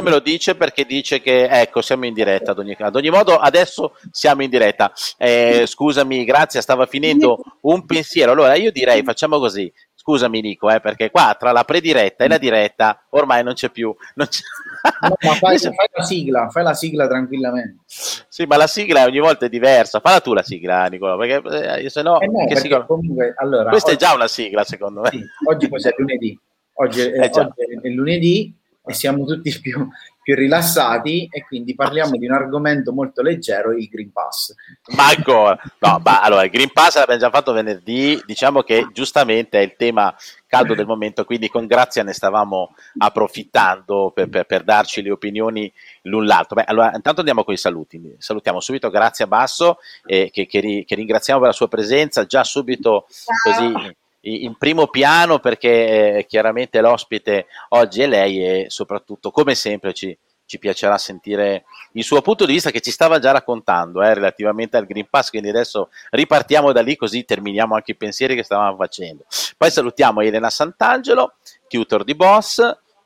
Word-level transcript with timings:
Ormai 0.00 0.02
me 0.02 0.10
lo 0.10 0.20
dice 0.20 0.54
perché 0.54 0.84
dice 0.84 1.20
che 1.20 1.44
ecco 1.44 1.82
siamo 1.82 2.06
in 2.06 2.14
diretta 2.14 2.52
ad 2.52 2.58
ogni, 2.58 2.74
ad 2.78 2.96
ogni 2.96 3.10
modo 3.10 3.36
adesso 3.36 3.94
siamo 4.10 4.42
in 4.42 4.48
diretta. 4.48 4.92
Eh, 5.18 5.64
scusami, 5.66 6.24
grazie, 6.24 6.62
stava 6.62 6.86
finendo 6.86 7.42
un 7.62 7.84
pensiero. 7.84 8.32
Allora 8.32 8.54
io 8.54 8.72
direi 8.72 9.02
facciamo 9.02 9.38
così. 9.38 9.70
Scusami 9.94 10.40
Nico, 10.40 10.70
eh, 10.70 10.80
perché 10.80 11.10
qua 11.10 11.36
tra 11.38 11.52
la 11.52 11.64
prediretta 11.64 12.24
e 12.24 12.28
la 12.28 12.38
diretta 12.38 13.04
ormai 13.10 13.44
non 13.44 13.52
c'è 13.52 13.68
più. 13.68 13.94
Non 14.14 14.26
c'è... 14.28 14.40
No, 15.02 15.14
ma 15.20 15.34
fai, 15.34 15.58
fai, 15.60 15.72
la 15.92 16.02
sigla, 16.02 16.48
fai 16.48 16.62
la 16.62 16.74
sigla 16.74 17.06
tranquillamente. 17.06 17.82
Sì, 17.86 18.46
ma 18.46 18.56
la 18.56 18.66
sigla 18.66 19.04
ogni 19.04 19.18
volta 19.18 19.44
è 19.44 19.50
diversa. 19.50 20.00
Falla 20.00 20.20
tu 20.20 20.32
la 20.32 20.42
sigla, 20.42 20.86
Nicola, 20.86 21.18
perché 21.18 21.82
eh, 21.82 21.90
se 21.90 22.00
no, 22.00 22.18
eh 22.18 22.26
no 22.26 22.56
sigla... 22.56 22.86
comunque, 22.86 23.34
allora, 23.36 23.68
questa 23.68 23.90
oggi, 23.90 24.02
è 24.02 24.06
già 24.06 24.14
una 24.14 24.28
sigla, 24.28 24.64
secondo 24.64 25.02
me. 25.02 25.10
Sì, 25.10 25.22
oggi 25.46 25.68
poi 25.68 25.82
è 25.82 25.94
lunedì. 25.98 26.40
Oggi, 26.76 27.00
eh, 27.04 27.30
oggi 27.30 27.52
è 27.82 27.88
lunedì 27.88 28.59
e 28.90 28.94
siamo 28.94 29.24
tutti 29.24 29.56
più, 29.60 29.88
più 30.20 30.34
rilassati 30.34 31.28
e 31.30 31.44
quindi 31.44 31.76
parliamo 31.76 32.16
di 32.16 32.26
un 32.26 32.32
argomento 32.32 32.92
molto 32.92 33.22
leggero, 33.22 33.72
il 33.72 33.88
Green 33.88 34.10
Pass. 34.10 34.52
Ma 34.96 35.06
ancora, 35.08 35.56
no, 35.78 36.00
ma 36.02 36.20
allora 36.20 36.42
il 36.42 36.50
Green 36.50 36.72
Pass 36.72 36.96
l'abbiamo 36.96 37.20
già 37.20 37.30
fatto 37.30 37.52
venerdì, 37.52 38.20
diciamo 38.26 38.62
che 38.62 38.88
giustamente 38.92 39.60
è 39.60 39.62
il 39.62 39.74
tema 39.76 40.12
caldo 40.48 40.74
del 40.74 40.86
momento, 40.86 41.24
quindi 41.24 41.48
con 41.48 41.66
Grazia 41.66 42.02
ne 42.02 42.12
stavamo 42.12 42.74
approfittando 42.98 44.10
per, 44.12 44.28
per, 44.28 44.44
per 44.44 44.64
darci 44.64 45.02
le 45.02 45.12
opinioni 45.12 45.72
l'un 46.02 46.26
l'altro. 46.26 46.56
Beh, 46.56 46.64
allora 46.64 46.90
intanto 46.92 47.20
andiamo 47.20 47.44
con 47.44 47.54
i 47.54 47.58
saluti, 47.58 48.16
salutiamo 48.18 48.58
subito 48.58 48.90
Grazia 48.90 49.28
Basso 49.28 49.78
eh, 50.04 50.30
che, 50.32 50.46
che, 50.46 50.84
che, 50.84 50.94
ringraziamo 50.96 51.38
per 51.38 51.50
la 51.50 51.54
sua 51.54 51.68
presenza, 51.68 52.26
già 52.26 52.42
subito 52.42 53.06
così 53.44 53.98
in 54.22 54.56
primo 54.56 54.88
piano 54.88 55.38
perché 55.38 56.18
eh, 56.18 56.26
chiaramente 56.26 56.80
l'ospite 56.80 57.46
oggi 57.70 58.02
è 58.02 58.06
lei 58.06 58.44
e 58.44 58.66
soprattutto 58.68 59.30
come 59.30 59.54
sempre 59.54 59.94
ci, 59.94 60.16
ci, 60.44 60.58
piacerà 60.58 60.98
sentire 60.98 61.64
il 61.92 62.04
suo 62.04 62.20
punto 62.20 62.44
di 62.44 62.52
vista 62.52 62.70
che 62.70 62.80
ci 62.80 62.90
stava 62.90 63.18
già 63.18 63.30
raccontando 63.30 64.02
eh, 64.02 64.12
relativamente 64.12 64.76
al 64.76 64.86
Green 64.86 65.08
Pass, 65.08 65.30
quindi 65.30 65.48
adesso 65.48 65.90
ripartiamo 66.10 66.72
da 66.72 66.82
lì 66.82 66.96
così 66.96 67.24
terminiamo 67.24 67.74
anche 67.74 67.92
i 67.92 67.96
pensieri 67.96 68.34
che 68.34 68.42
stavamo 68.42 68.76
facendo. 68.76 69.24
Poi 69.56 69.70
salutiamo 69.70 70.20
Elena 70.20 70.50
Sant'Angelo, 70.50 71.34
tutor 71.66 72.04
di 72.04 72.14
Boss, 72.14 72.60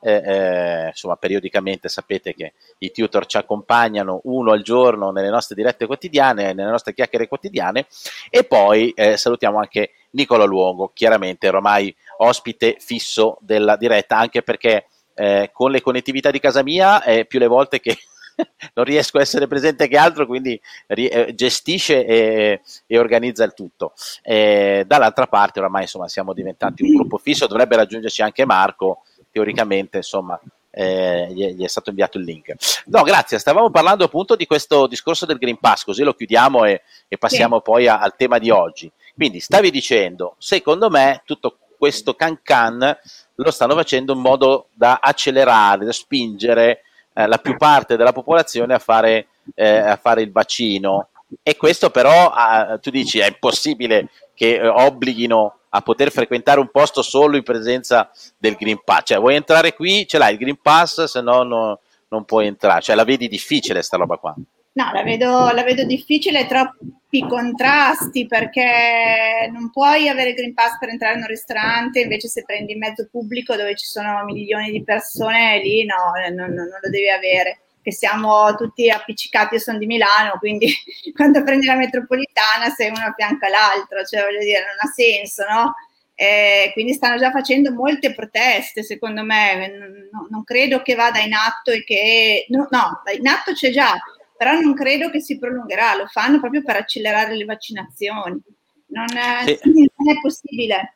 eh, 0.04 0.22
eh, 0.24 0.86
insomma, 0.88 1.16
periodicamente 1.16 1.88
sapete 1.88 2.34
che 2.34 2.52
i 2.78 2.90
tutor 2.90 3.24
ci 3.24 3.38
accompagnano 3.38 4.20
uno 4.24 4.52
al 4.52 4.62
giorno 4.62 5.10
nelle 5.10 5.30
nostre 5.30 5.54
dirette 5.54 5.86
quotidiane, 5.86 6.52
nelle 6.52 6.70
nostre 6.70 6.92
chiacchiere 6.92 7.26
quotidiane, 7.26 7.86
e 8.28 8.44
poi 8.44 8.90
eh, 8.90 9.16
salutiamo 9.16 9.58
anche 9.58 9.92
Nicola 10.10 10.44
Luogo, 10.44 10.90
chiaramente 10.92 11.48
ormai 11.48 11.94
ospite 12.18 12.76
fisso 12.78 13.38
della 13.40 13.76
diretta, 13.76 14.18
anche 14.18 14.42
perché 14.42 14.86
eh, 15.14 15.50
con 15.52 15.70
le 15.70 15.80
connettività 15.80 16.30
di 16.30 16.38
casa 16.38 16.62
mia 16.62 17.02
è 17.02 17.24
più 17.24 17.38
le 17.38 17.46
volte 17.46 17.80
che 17.80 17.96
non 18.74 18.84
riesco 18.84 19.18
a 19.18 19.20
essere 19.20 19.46
presente 19.46 19.88
che 19.88 19.96
altro, 19.96 20.26
quindi 20.26 20.60
eh, 20.86 21.32
gestisce 21.34 22.04
e, 22.04 22.60
e, 22.86 22.98
organizza 22.98 23.44
il 23.44 23.54
tutto. 23.54 23.94
E 24.22 24.84
dall'altra 24.86 25.26
parte, 25.26 25.60
oramai 25.60 25.82
insomma, 25.82 26.08
siamo 26.08 26.32
diventati 26.32 26.82
un 26.82 26.94
gruppo 26.94 27.18
fisso, 27.18 27.46
dovrebbe 27.46 27.76
raggiungerci 27.76 28.22
anche 28.22 28.44
Marco, 28.44 29.02
teoricamente, 29.34 29.96
insomma, 29.96 30.40
eh, 30.70 31.26
gli, 31.32 31.60
è, 31.60 31.66
stato 31.66 31.90
inviato 31.90 32.18
il 32.18 32.24
link. 32.24 32.54
No, 32.86 33.02
grazie, 33.02 33.40
stavamo 33.40 33.68
parlando 33.70 34.04
appunto 34.04 34.36
di 34.36 34.46
questo 34.46 34.86
discorso 34.86 35.26
del 35.26 35.38
Green 35.38 35.58
Pass, 35.58 35.82
così 35.82 36.04
lo 36.04 36.14
chiudiamo 36.14 36.64
e, 36.66 36.82
e 37.08 37.18
passiamo 37.18 37.56
sì. 37.56 37.62
poi 37.62 37.88
a, 37.88 37.98
al 37.98 38.14
tema 38.14 38.38
di 38.38 38.50
oggi. 38.50 38.88
Quindi 39.12 39.40
stavi 39.40 39.72
dicendo, 39.72 40.36
secondo 40.38 40.88
me 40.88 41.22
tutto 41.24 41.58
questo 41.76 42.14
can 42.14 42.38
can 42.44 42.96
lo 43.34 43.50
stanno 43.50 43.74
facendo 43.74 44.12
in 44.12 44.20
modo 44.20 44.68
da 44.72 45.00
accelerare, 45.02 45.84
da 45.84 45.92
spingere 45.92 46.82
eh, 47.12 47.26
la 47.26 47.38
più 47.38 47.56
parte 47.56 47.96
della 47.96 48.12
popolazione 48.12 48.74
a 48.74 48.78
fare, 48.78 49.26
eh, 49.56 49.78
a 49.78 49.96
fare 49.96 50.22
il 50.22 50.30
vaccino. 50.30 51.08
E 51.42 51.56
questo 51.56 51.90
però, 51.90 52.30
ah, 52.30 52.78
tu 52.78 52.90
dici, 52.90 53.18
è 53.18 53.26
impossibile 53.26 54.10
che 54.34 54.54
eh, 54.54 54.68
obblighino 54.68 55.58
a 55.76 55.80
poter 55.80 56.10
frequentare 56.12 56.60
un 56.60 56.70
posto 56.70 57.02
solo 57.02 57.36
in 57.36 57.42
presenza 57.42 58.08
del 58.38 58.54
Green 58.54 58.80
Pass. 58.84 59.02
Cioè, 59.06 59.18
vuoi 59.18 59.34
entrare 59.34 59.74
qui, 59.74 60.06
ce 60.06 60.18
l'hai 60.18 60.32
il 60.32 60.38
Green 60.38 60.58
Pass, 60.60 61.04
se 61.04 61.20
no, 61.20 61.42
no 61.42 61.80
non 62.08 62.24
puoi 62.24 62.46
entrare. 62.46 62.80
Cioè, 62.80 62.94
la 62.94 63.04
vedi 63.04 63.28
difficile 63.28 63.82
sta 63.82 63.96
roba 63.96 64.16
qua. 64.16 64.34
No, 64.76 64.90
la 64.92 65.02
vedo, 65.02 65.50
la 65.50 65.62
vedo 65.62 65.84
difficile, 65.84 66.46
troppi 66.46 67.24
contrasti 67.28 68.26
perché 68.26 69.48
non 69.52 69.70
puoi 69.70 70.08
avere 70.08 70.30
il 70.30 70.34
Green 70.34 70.54
Pass 70.54 70.78
per 70.78 70.88
entrare 70.88 71.14
in 71.14 71.20
un 71.20 71.28
ristorante, 71.28 72.00
invece 72.00 72.28
se 72.28 72.42
prendi 72.44 72.72
il 72.72 72.78
mezzo 72.78 73.08
pubblico 73.10 73.54
dove 73.56 73.76
ci 73.76 73.86
sono 73.86 74.24
milioni 74.24 74.70
di 74.70 74.82
persone, 74.82 75.60
lì 75.60 75.84
no, 75.84 76.12
non, 76.34 76.52
non 76.52 76.66
lo 76.66 76.90
devi 76.90 77.08
avere 77.08 77.63
che 77.84 77.92
siamo 77.92 78.54
tutti 78.54 78.88
appiccicati, 78.88 79.54
io 79.54 79.60
sono 79.60 79.76
di 79.76 79.84
Milano, 79.84 80.38
quindi 80.38 80.74
quando 81.14 81.44
prendi 81.44 81.66
la 81.66 81.76
metropolitana 81.76 82.70
sei 82.70 82.88
uno 82.88 83.04
a 83.04 83.12
fianco 83.14 83.44
all'altro, 83.44 84.02
cioè 84.04 84.22
voglio 84.22 84.38
dire, 84.38 84.60
non 84.60 84.76
ha 84.80 84.86
senso, 84.86 85.44
no? 85.46 85.74
Eh, 86.14 86.70
quindi 86.72 86.94
stanno 86.94 87.18
già 87.18 87.30
facendo 87.30 87.72
molte 87.72 88.14
proteste, 88.14 88.82
secondo 88.82 89.22
me, 89.22 89.68
no, 90.10 90.26
non 90.30 90.44
credo 90.44 90.80
che 90.80 90.94
vada 90.94 91.18
in 91.18 91.34
atto 91.34 91.70
e 91.72 91.84
che... 91.84 92.46
No, 92.48 92.68
no, 92.70 93.02
in 93.14 93.26
atto 93.26 93.52
c'è 93.52 93.70
già, 93.70 93.92
però 94.34 94.58
non 94.58 94.74
credo 94.74 95.10
che 95.10 95.20
si 95.20 95.38
prolungherà, 95.38 95.94
lo 95.94 96.06
fanno 96.06 96.40
proprio 96.40 96.62
per 96.62 96.76
accelerare 96.76 97.36
le 97.36 97.44
vaccinazioni. 97.44 98.40
Non 98.86 99.06
è, 99.14 99.44
sì. 99.44 99.58
non 99.62 100.16
è 100.16 100.20
possibile. 100.22 100.94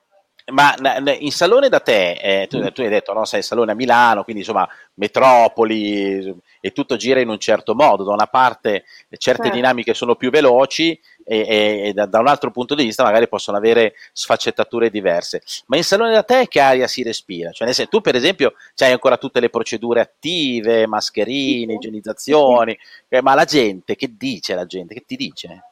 Ma 0.51 0.75
in 1.19 1.31
salone 1.31 1.69
da 1.69 1.81
te, 1.81 2.13
eh, 2.13 2.47
tu, 2.49 2.61
tu, 2.73 2.81
hai 2.81 2.89
detto, 2.89 3.13
no, 3.13 3.25
sei 3.25 3.41
in 3.41 3.45
salone 3.45 3.73
a 3.73 3.75
Milano, 3.75 4.25
quindi 4.25 4.43
insomma 4.43 4.67
metropoli 4.95 6.35
e 6.61 6.73
tutto 6.73 6.97
gira 6.97 7.21
in 7.21 7.29
un 7.29 7.39
certo 7.39 7.75
modo. 7.75 8.05
Da 8.05 8.13
una 8.13 8.27
parte 8.27 8.85
certe 9.11 9.43
certo. 9.43 9.51
dinamiche 9.51 9.93
sono 9.95 10.17
più 10.17 10.31
veloci 10.31 10.99
e, 11.25 11.39
e, 11.41 11.81
e 11.89 11.93
da, 11.93 12.07
da, 12.07 12.21
un 12.21 12.29
altro 12.29 12.51
punto 12.51 12.75
di 12.75 12.85
vista 12.85 13.03
magari 13.03 13.29
possono 13.29 13.59
avere 13.59 13.95
sfaccettature 14.13 14.91
diverse. 14.91 15.43
Ma 15.67 15.77
in 15.77 15.85
salone 15.85 16.13
da 16.13 16.23
te 16.23 16.49
che 16.49 16.61
aria 16.61 16.87
si 16.87 17.03
respira? 17.03 17.51
Cioè, 17.51 17.71
senso, 17.73 17.91
tu 17.91 18.01
per 18.01 18.17
esempio 18.17 18.55
hai 18.79 18.93
ancora 18.93 19.19
tutte 19.19 19.41
le 19.41 19.51
procedure 19.51 20.01
attive, 20.01 20.87
mascherine, 20.87 21.75
igienizzazioni, 21.75 22.77
eh, 23.09 23.21
ma 23.21 23.35
la 23.35 23.45
gente, 23.45 23.97
che 23.97 24.15
dice 24.17 24.55
la 24.55 24.65
gente? 24.65 24.95
Che 24.95 25.05
ti 25.07 25.17
dice? 25.17 25.65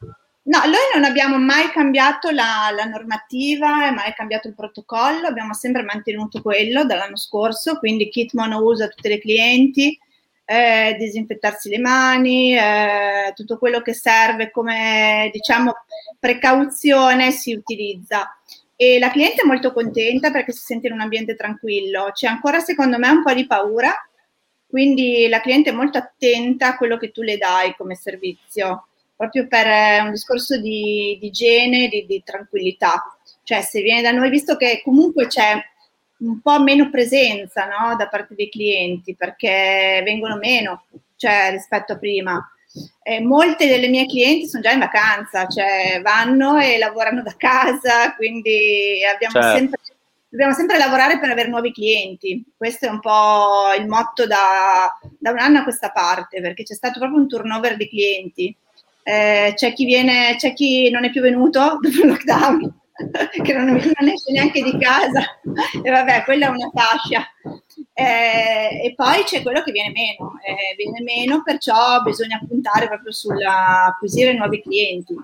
No, 0.46 0.60
noi 0.60 0.78
non 0.94 1.02
abbiamo 1.02 1.38
mai 1.38 1.70
cambiato 1.70 2.30
la, 2.30 2.70
la 2.72 2.84
normativa, 2.84 3.90
mai 3.90 4.12
cambiato 4.14 4.46
il 4.46 4.54
protocollo, 4.54 5.26
abbiamo 5.26 5.54
sempre 5.54 5.82
mantenuto 5.82 6.40
quello 6.40 6.84
dall'anno 6.84 7.16
scorso, 7.16 7.78
quindi 7.78 8.08
kit 8.08 8.32
monouso 8.34 8.84
a 8.84 8.88
tutte 8.88 9.08
le 9.08 9.18
clienti, 9.18 9.98
eh, 10.44 10.94
disinfettarsi 11.00 11.68
le 11.68 11.78
mani, 11.78 12.56
eh, 12.56 13.32
tutto 13.34 13.58
quello 13.58 13.80
che 13.82 13.92
serve 13.92 14.52
come 14.52 15.30
diciamo 15.32 15.74
precauzione 16.20 17.32
si 17.32 17.52
utilizza. 17.52 18.38
E 18.76 19.00
la 19.00 19.10
cliente 19.10 19.42
è 19.42 19.46
molto 19.46 19.72
contenta 19.72 20.30
perché 20.30 20.52
si 20.52 20.62
sente 20.64 20.86
in 20.86 20.92
un 20.92 21.00
ambiente 21.00 21.34
tranquillo. 21.34 22.10
C'è 22.12 22.28
ancora 22.28 22.60
secondo 22.60 22.98
me 22.98 23.08
un 23.08 23.24
po' 23.24 23.32
di 23.34 23.48
paura, 23.48 23.92
quindi 24.68 25.26
la 25.28 25.40
cliente 25.40 25.70
è 25.70 25.72
molto 25.72 25.98
attenta 25.98 26.68
a 26.68 26.76
quello 26.76 26.98
che 26.98 27.10
tu 27.10 27.22
le 27.22 27.36
dai 27.36 27.74
come 27.74 27.96
servizio 27.96 28.86
proprio 29.16 29.46
per 29.48 29.66
eh, 29.66 30.00
un 30.00 30.10
discorso 30.10 30.58
di, 30.58 31.16
di 31.20 31.26
igiene, 31.26 31.88
di, 31.88 32.04
di 32.06 32.22
tranquillità. 32.24 33.02
Cioè, 33.42 33.62
se 33.62 33.80
viene 33.80 34.02
da 34.02 34.10
noi, 34.10 34.28
visto 34.28 34.56
che 34.56 34.82
comunque 34.84 35.26
c'è 35.26 35.54
un 36.18 36.40
po' 36.40 36.60
meno 36.60 36.90
presenza 36.90 37.66
no, 37.66 37.96
da 37.96 38.08
parte 38.08 38.34
dei 38.34 38.48
clienti 38.48 39.14
perché 39.14 40.00
vengono 40.04 40.36
meno 40.36 40.84
cioè, 41.16 41.50
rispetto 41.50 41.94
a 41.94 41.98
prima. 41.98 42.50
Eh, 43.02 43.20
molte 43.20 43.66
delle 43.66 43.88
mie 43.88 44.06
clienti 44.06 44.48
sono 44.48 44.62
già 44.62 44.72
in 44.72 44.80
vacanza, 44.80 45.46
cioè 45.46 46.00
vanno 46.02 46.58
e 46.58 46.76
lavorano 46.76 47.22
da 47.22 47.34
casa, 47.36 48.14
quindi 48.16 48.98
certo. 49.18 49.40
sempre, 49.40 49.80
dobbiamo 50.28 50.52
sempre 50.52 50.76
lavorare 50.76 51.18
per 51.18 51.30
avere 51.30 51.48
nuovi 51.48 51.72
clienti. 51.72 52.44
Questo 52.54 52.86
è 52.86 52.90
un 52.90 53.00
po' 53.00 53.72
il 53.78 53.86
motto 53.86 54.26
da, 54.26 54.94
da 55.18 55.30
un 55.30 55.38
anno 55.38 55.60
a 55.60 55.62
questa 55.62 55.90
parte, 55.90 56.42
perché 56.42 56.64
c'è 56.64 56.74
stato 56.74 56.98
proprio 56.98 57.18
un 57.18 57.28
turnover 57.28 57.76
di 57.76 57.88
clienti 57.88 58.54
eh, 59.08 59.52
c'è, 59.54 59.72
chi 59.72 59.84
viene, 59.84 60.34
c'è 60.36 60.52
chi 60.52 60.90
non 60.90 61.04
è 61.04 61.10
più 61.10 61.22
venuto 61.22 61.60
dopo 61.80 61.86
il 61.86 62.08
lockdown, 62.08 62.74
che 63.40 63.52
non, 63.52 63.66
non, 63.66 64.08
esce 64.08 64.32
neanche 64.32 64.62
di 64.64 64.76
casa, 64.78 65.38
e 65.80 65.88
vabbè, 65.88 66.24
quella 66.24 66.46
è 66.46 66.50
una 66.50 66.70
fascia. 66.74 67.24
Eh, 67.92 68.84
e 68.84 68.94
poi 68.96 69.22
c'è 69.22 69.42
quello 69.42 69.62
che 69.62 69.70
viene 69.70 69.92
meno, 69.92 70.32
eh, 70.44 70.74
viene 70.76 71.02
meno, 71.02 71.42
perciò 71.44 72.02
bisogna 72.02 72.42
puntare 72.46 72.88
proprio 72.88 73.12
sull'acquisire 73.12 74.34
nuovi 74.34 74.60
clienti. 74.60 75.14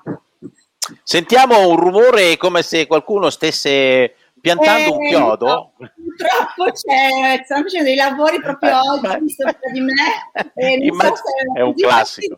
Sentiamo 1.02 1.68
un 1.68 1.76
rumore 1.76 2.36
come 2.36 2.62
se 2.62 2.86
qualcuno 2.86 3.30
stesse 3.30 4.14
piantando 4.42 4.96
un 4.96 5.04
eh, 5.04 5.08
chiodo. 5.08 5.46
No, 5.46 5.72
purtroppo 5.78 6.64
c'è, 6.72 7.42
stanno 7.44 7.62
facendo 7.62 7.84
dei 7.84 7.94
lavori 7.94 8.40
proprio 8.40 8.80
oggi 8.80 9.30
sopra 9.30 9.70
di 9.72 9.80
me. 9.80 9.94
Eh, 10.54 10.84
Immag- 10.84 11.14
so 11.14 11.22
è, 11.54 11.60
un 11.60 11.74
classico. 11.74 12.36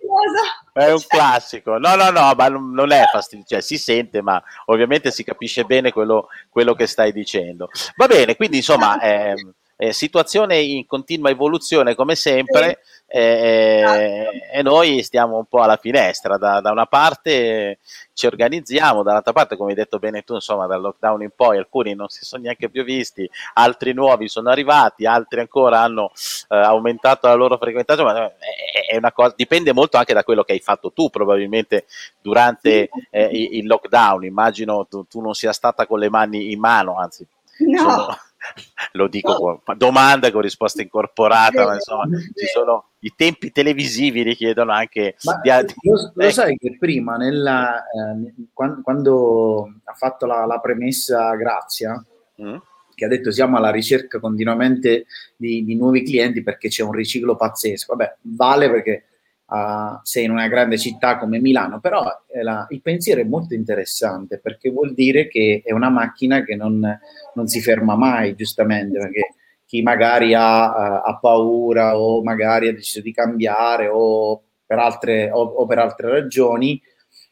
È 0.72 0.92
un 0.92 1.02
classico. 1.08 1.78
No, 1.78 1.96
no, 1.96 2.10
no, 2.10 2.34
ma 2.36 2.48
non 2.48 2.92
è 2.92 3.04
fastidioso, 3.10 3.48
cioè, 3.48 3.60
si 3.62 3.78
sente, 3.78 4.20
ma 4.20 4.40
ovviamente 4.66 5.10
si 5.10 5.24
capisce 5.24 5.64
bene 5.64 5.90
quello, 5.92 6.28
quello, 6.50 6.74
che 6.74 6.86
stai 6.86 7.10
dicendo. 7.10 7.70
Va 7.96 8.06
bene, 8.06 8.36
quindi 8.36 8.58
insomma, 8.58 9.00
eh, 9.00 9.34
eh, 9.76 9.92
situazione 9.92 10.58
in 10.58 10.86
continua 10.86 11.30
evoluzione 11.30 11.94
come 11.94 12.14
sempre 12.14 12.70
eh, 12.70 12.78
e 13.16 14.62
noi 14.62 15.04
stiamo 15.04 15.36
un 15.36 15.44
po' 15.44 15.62
alla 15.62 15.76
finestra, 15.76 16.36
da, 16.36 16.60
da, 16.60 16.72
una 16.72 16.86
parte 16.86 17.78
ci 18.12 18.26
organizziamo, 18.26 19.04
dall'altra 19.04 19.32
parte 19.32 19.56
come 19.56 19.70
hai 19.70 19.76
detto 19.76 20.00
bene 20.00 20.22
tu, 20.22 20.34
insomma 20.34 20.66
dal 20.66 20.80
lockdown 20.80 21.22
in 21.22 21.30
poi 21.34 21.58
alcuni 21.58 21.94
non 21.94 22.08
si 22.08 22.24
sono 22.24 22.42
neanche 22.42 22.68
più 22.68 22.82
visti, 22.82 23.30
altri 23.52 23.92
nuovi 23.92 24.26
sono 24.26 24.50
arrivati, 24.50 25.06
altri 25.06 25.38
ancora 25.38 25.80
hanno 25.80 26.10
eh, 26.48 26.56
aumentato 26.56 27.28
la 27.28 27.34
loro 27.34 27.56
frequentazione, 27.56 28.12
ma 28.12 28.26
è, 28.26 28.92
è, 28.92 28.96
una 28.96 29.12
cosa, 29.12 29.32
dipende 29.36 29.72
molto 29.72 29.96
anche 29.96 30.12
da 30.12 30.24
quello 30.24 30.42
che 30.42 30.52
hai 30.52 30.60
fatto 30.60 30.92
tu 30.92 31.08
probabilmente 31.08 31.84
durante 32.20 32.90
eh, 33.10 33.28
il 33.32 33.66
lockdown, 33.66 34.24
immagino 34.24 34.86
tu, 34.90 35.06
tu 35.06 35.20
non 35.20 35.34
sia 35.34 35.52
stata 35.52 35.86
con 35.86 36.00
le 36.00 36.10
mani 36.10 36.50
in 36.50 36.58
mano, 36.58 36.96
anzi 36.96 37.24
No. 37.58 37.78
Sono, 37.78 38.18
lo 38.92 39.08
dico 39.08 39.60
con 39.64 39.76
domanda 39.76 40.30
con 40.30 40.42
risposta 40.42 40.82
incorporata, 40.82 41.64
ma 41.64 41.74
insomma 41.74 42.04
ci 42.06 42.46
sono 42.52 42.90
i 43.00 43.12
tempi 43.16 43.52
televisivi 43.52 44.22
richiedono 44.22 44.72
anche 44.72 45.16
ma 45.24 45.38
di, 45.40 45.50
lo, 45.82 46.12
lo 46.14 46.22
ecco. 46.22 46.32
sai 46.32 46.56
che 46.56 46.76
prima 46.78 47.16
nella, 47.16 47.78
eh, 47.78 48.34
quando, 48.52 48.80
quando, 48.82 49.74
ha 49.84 49.92
fatto 49.92 50.26
la, 50.26 50.46
la 50.46 50.58
premessa 50.58 51.34
Grazia 51.34 52.02
mm. 52.40 52.56
che 52.94 53.04
ha 53.04 53.08
detto 53.08 53.30
siamo 53.30 53.56
alla 53.58 53.70
ricerca 53.70 54.18
continuamente 54.20 55.06
di, 55.36 55.64
di, 55.64 55.76
nuovi 55.76 56.02
clienti 56.02 56.42
perché 56.42 56.68
c'è 56.68 56.82
un 56.82 56.92
riciclo 56.92 57.36
pazzesco 57.36 57.94
vabbè 57.94 58.16
vale 58.22 58.70
perché 58.70 59.04
uh, 59.46 59.98
sei 60.02 60.24
in 60.24 60.30
una 60.30 60.48
grande 60.48 60.78
città 60.78 61.18
come 61.18 61.40
Milano 61.40 61.80
però 61.80 62.04
eh, 62.32 62.42
la, 62.42 62.66
il 62.70 62.82
pensiero 62.82 63.20
è 63.20 63.24
molto 63.24 63.54
interessante 63.54 64.38
perché 64.38 64.70
vuol 64.70 64.94
dire 64.94 65.28
che 65.28 65.62
è 65.64 65.72
una 65.72 65.90
macchina 65.90 66.42
che 66.42 66.56
non 66.56 66.98
non 67.34 67.46
si 67.46 67.60
ferma 67.60 67.96
mai, 67.96 68.34
giustamente, 68.34 68.98
perché 68.98 69.34
chi 69.66 69.82
magari 69.82 70.34
ha, 70.34 70.66
uh, 70.66 71.08
ha, 71.08 71.18
paura 71.20 71.98
o 71.98 72.22
magari 72.22 72.68
ha 72.68 72.72
deciso 72.72 73.00
di 73.00 73.12
cambiare 73.12 73.88
o 73.88 74.42
per 74.66 74.78
altre, 74.78 75.30
o, 75.30 75.42
o 75.42 75.66
per 75.66 75.78
altre 75.78 76.10
ragioni, 76.10 76.80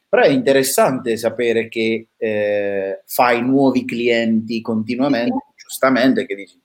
però 0.07 0.23
è 0.23 0.29
interessante 0.29 1.17
sapere 1.17 1.67
che 1.67 2.09
eh, 2.15 3.01
fai 3.05 3.41
nuovi 3.41 3.85
clienti 3.85 4.61
continuamente, 4.61 5.45
giustamente, 5.55 6.25
che 6.25 6.35
dici 6.35 6.59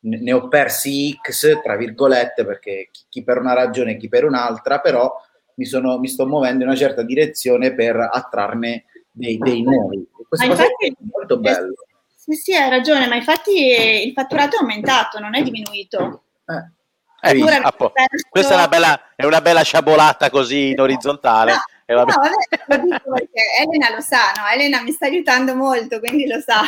ne 0.00 0.32
ho 0.32 0.48
persi 0.48 1.18
X, 1.20 1.60
tra 1.62 1.76
virgolette, 1.76 2.44
perché 2.44 2.90
chi 3.08 3.22
per 3.22 3.38
una 3.38 3.52
ragione, 3.52 3.96
chi 3.96 4.08
per 4.08 4.24
un'altra, 4.24 4.80
però 4.80 5.12
mi, 5.54 5.64
sono, 5.66 5.98
mi 5.98 6.08
sto 6.08 6.26
muovendo 6.26 6.62
in 6.62 6.70
una 6.70 6.78
certa 6.78 7.02
direzione 7.02 7.74
per 7.74 7.96
attrarne 7.96 8.84
dei, 9.10 9.36
dei 9.38 9.62
nuovi. 9.62 10.06
Questo 10.26 10.46
è 10.46 10.92
molto 11.12 11.38
bello. 11.38 11.74
Sì, 12.14 12.34
sì, 12.34 12.54
hai 12.54 12.70
ragione, 12.70 13.08
ma 13.08 13.16
infatti 13.16 13.72
il 14.06 14.12
fatturato 14.12 14.56
è 14.56 14.60
aumentato, 14.60 15.18
non 15.18 15.34
è 15.34 15.42
diminuito. 15.42 16.22
Eh. 16.46 16.78
Eh, 17.22 17.38
perso... 17.38 17.92
Questa 18.30 18.52
è 18.52 18.56
una, 18.56 18.68
bella, 18.68 19.00
è 19.14 19.24
una 19.26 19.40
bella 19.42 19.62
sciabolata 19.62 20.30
così 20.30 20.70
in 20.70 20.80
orizzontale. 20.80 21.52
No, 21.52 21.58
no, 21.94 22.04
vabbè, 22.04 22.64
lo 22.66 22.76
dico 22.76 23.12
perché 23.12 23.42
Elena 23.60 23.94
lo 23.94 24.00
sa, 24.00 24.32
no? 24.36 24.46
Elena 24.52 24.82
mi 24.82 24.92
sta 24.92 25.06
aiutando 25.06 25.54
molto, 25.54 25.98
quindi 25.98 26.26
lo 26.26 26.40
sa. 26.40 26.62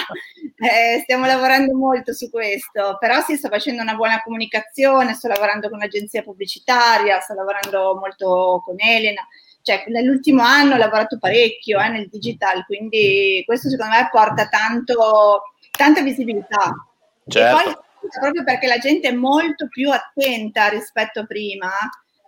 Eh, 0.62 1.00
stiamo 1.00 1.26
lavorando 1.26 1.76
molto 1.76 2.12
su 2.12 2.30
questo, 2.30 2.96
però 3.00 3.20
sì, 3.20 3.36
sto 3.36 3.48
facendo 3.48 3.82
una 3.82 3.94
buona 3.94 4.22
comunicazione, 4.22 5.14
sto 5.14 5.28
lavorando 5.28 5.68
con 5.68 5.78
un'agenzia 5.78 6.22
pubblicitaria, 6.22 7.18
sto 7.20 7.34
lavorando 7.34 7.96
molto 7.98 8.62
con 8.64 8.76
Elena 8.78 9.26
cioè 9.62 9.84
nell'ultimo 9.86 10.42
anno 10.42 10.74
ho 10.74 10.78
lavorato 10.78 11.18
parecchio 11.18 11.80
eh, 11.80 11.88
nel 11.88 12.08
digital, 12.08 12.64
quindi 12.66 13.42
questo 13.46 13.68
secondo 13.68 13.94
me 13.94 14.08
porta 14.10 14.48
tanto, 14.48 15.54
tanta 15.70 16.02
visibilità. 16.02 16.72
Certo. 17.26 17.58
E 17.58 17.62
poi 17.62 17.74
proprio 18.20 18.44
perché 18.44 18.66
la 18.66 18.78
gente 18.78 19.08
è 19.08 19.12
molto 19.12 19.68
più 19.68 19.90
attenta 19.90 20.66
rispetto 20.68 21.20
a 21.20 21.26
prima, 21.26 21.70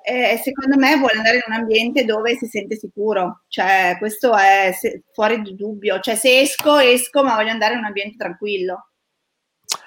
eh, 0.07 0.39
secondo 0.43 0.77
me 0.77 0.97
vuole 0.97 1.17
andare 1.17 1.37
in 1.37 1.43
un 1.47 1.55
ambiente 1.55 2.05
dove 2.05 2.37
si 2.37 2.47
sente 2.47 2.77
sicuro, 2.77 3.45
cioè 3.49 3.97
questo 3.99 4.37
è 4.37 4.71
fuori 5.13 5.41
di 5.41 5.55
dubbio, 5.55 5.99
cioè 6.01 6.15
se 6.15 6.41
esco, 6.41 6.79
esco, 6.79 7.25
ma 7.25 7.35
voglio 7.35 7.51
andare 7.51 7.73
in 7.73 7.79
un 7.81 7.87
ambiente 7.87 8.17
tranquillo. 8.17 8.91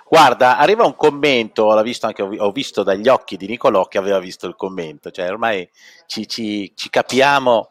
Guarda, 0.09 0.57
arriva 0.57 0.85
un 0.85 0.95
commento, 0.95 1.73
l'ho 1.73 1.81
visto 1.81 2.05
anche, 2.05 2.21
ho 2.21 2.51
visto 2.51 2.81
dagli 2.81 3.09
occhi 3.09 3.35
di 3.35 3.45
Nicolò 3.45 3.87
che 3.87 3.97
aveva 3.97 4.19
visto 4.19 4.47
il 4.47 4.55
commento, 4.55 5.11
cioè 5.11 5.29
ormai 5.29 5.69
ci, 6.05 6.25
ci, 6.27 6.71
ci 6.75 6.89
capiamo. 6.89 7.67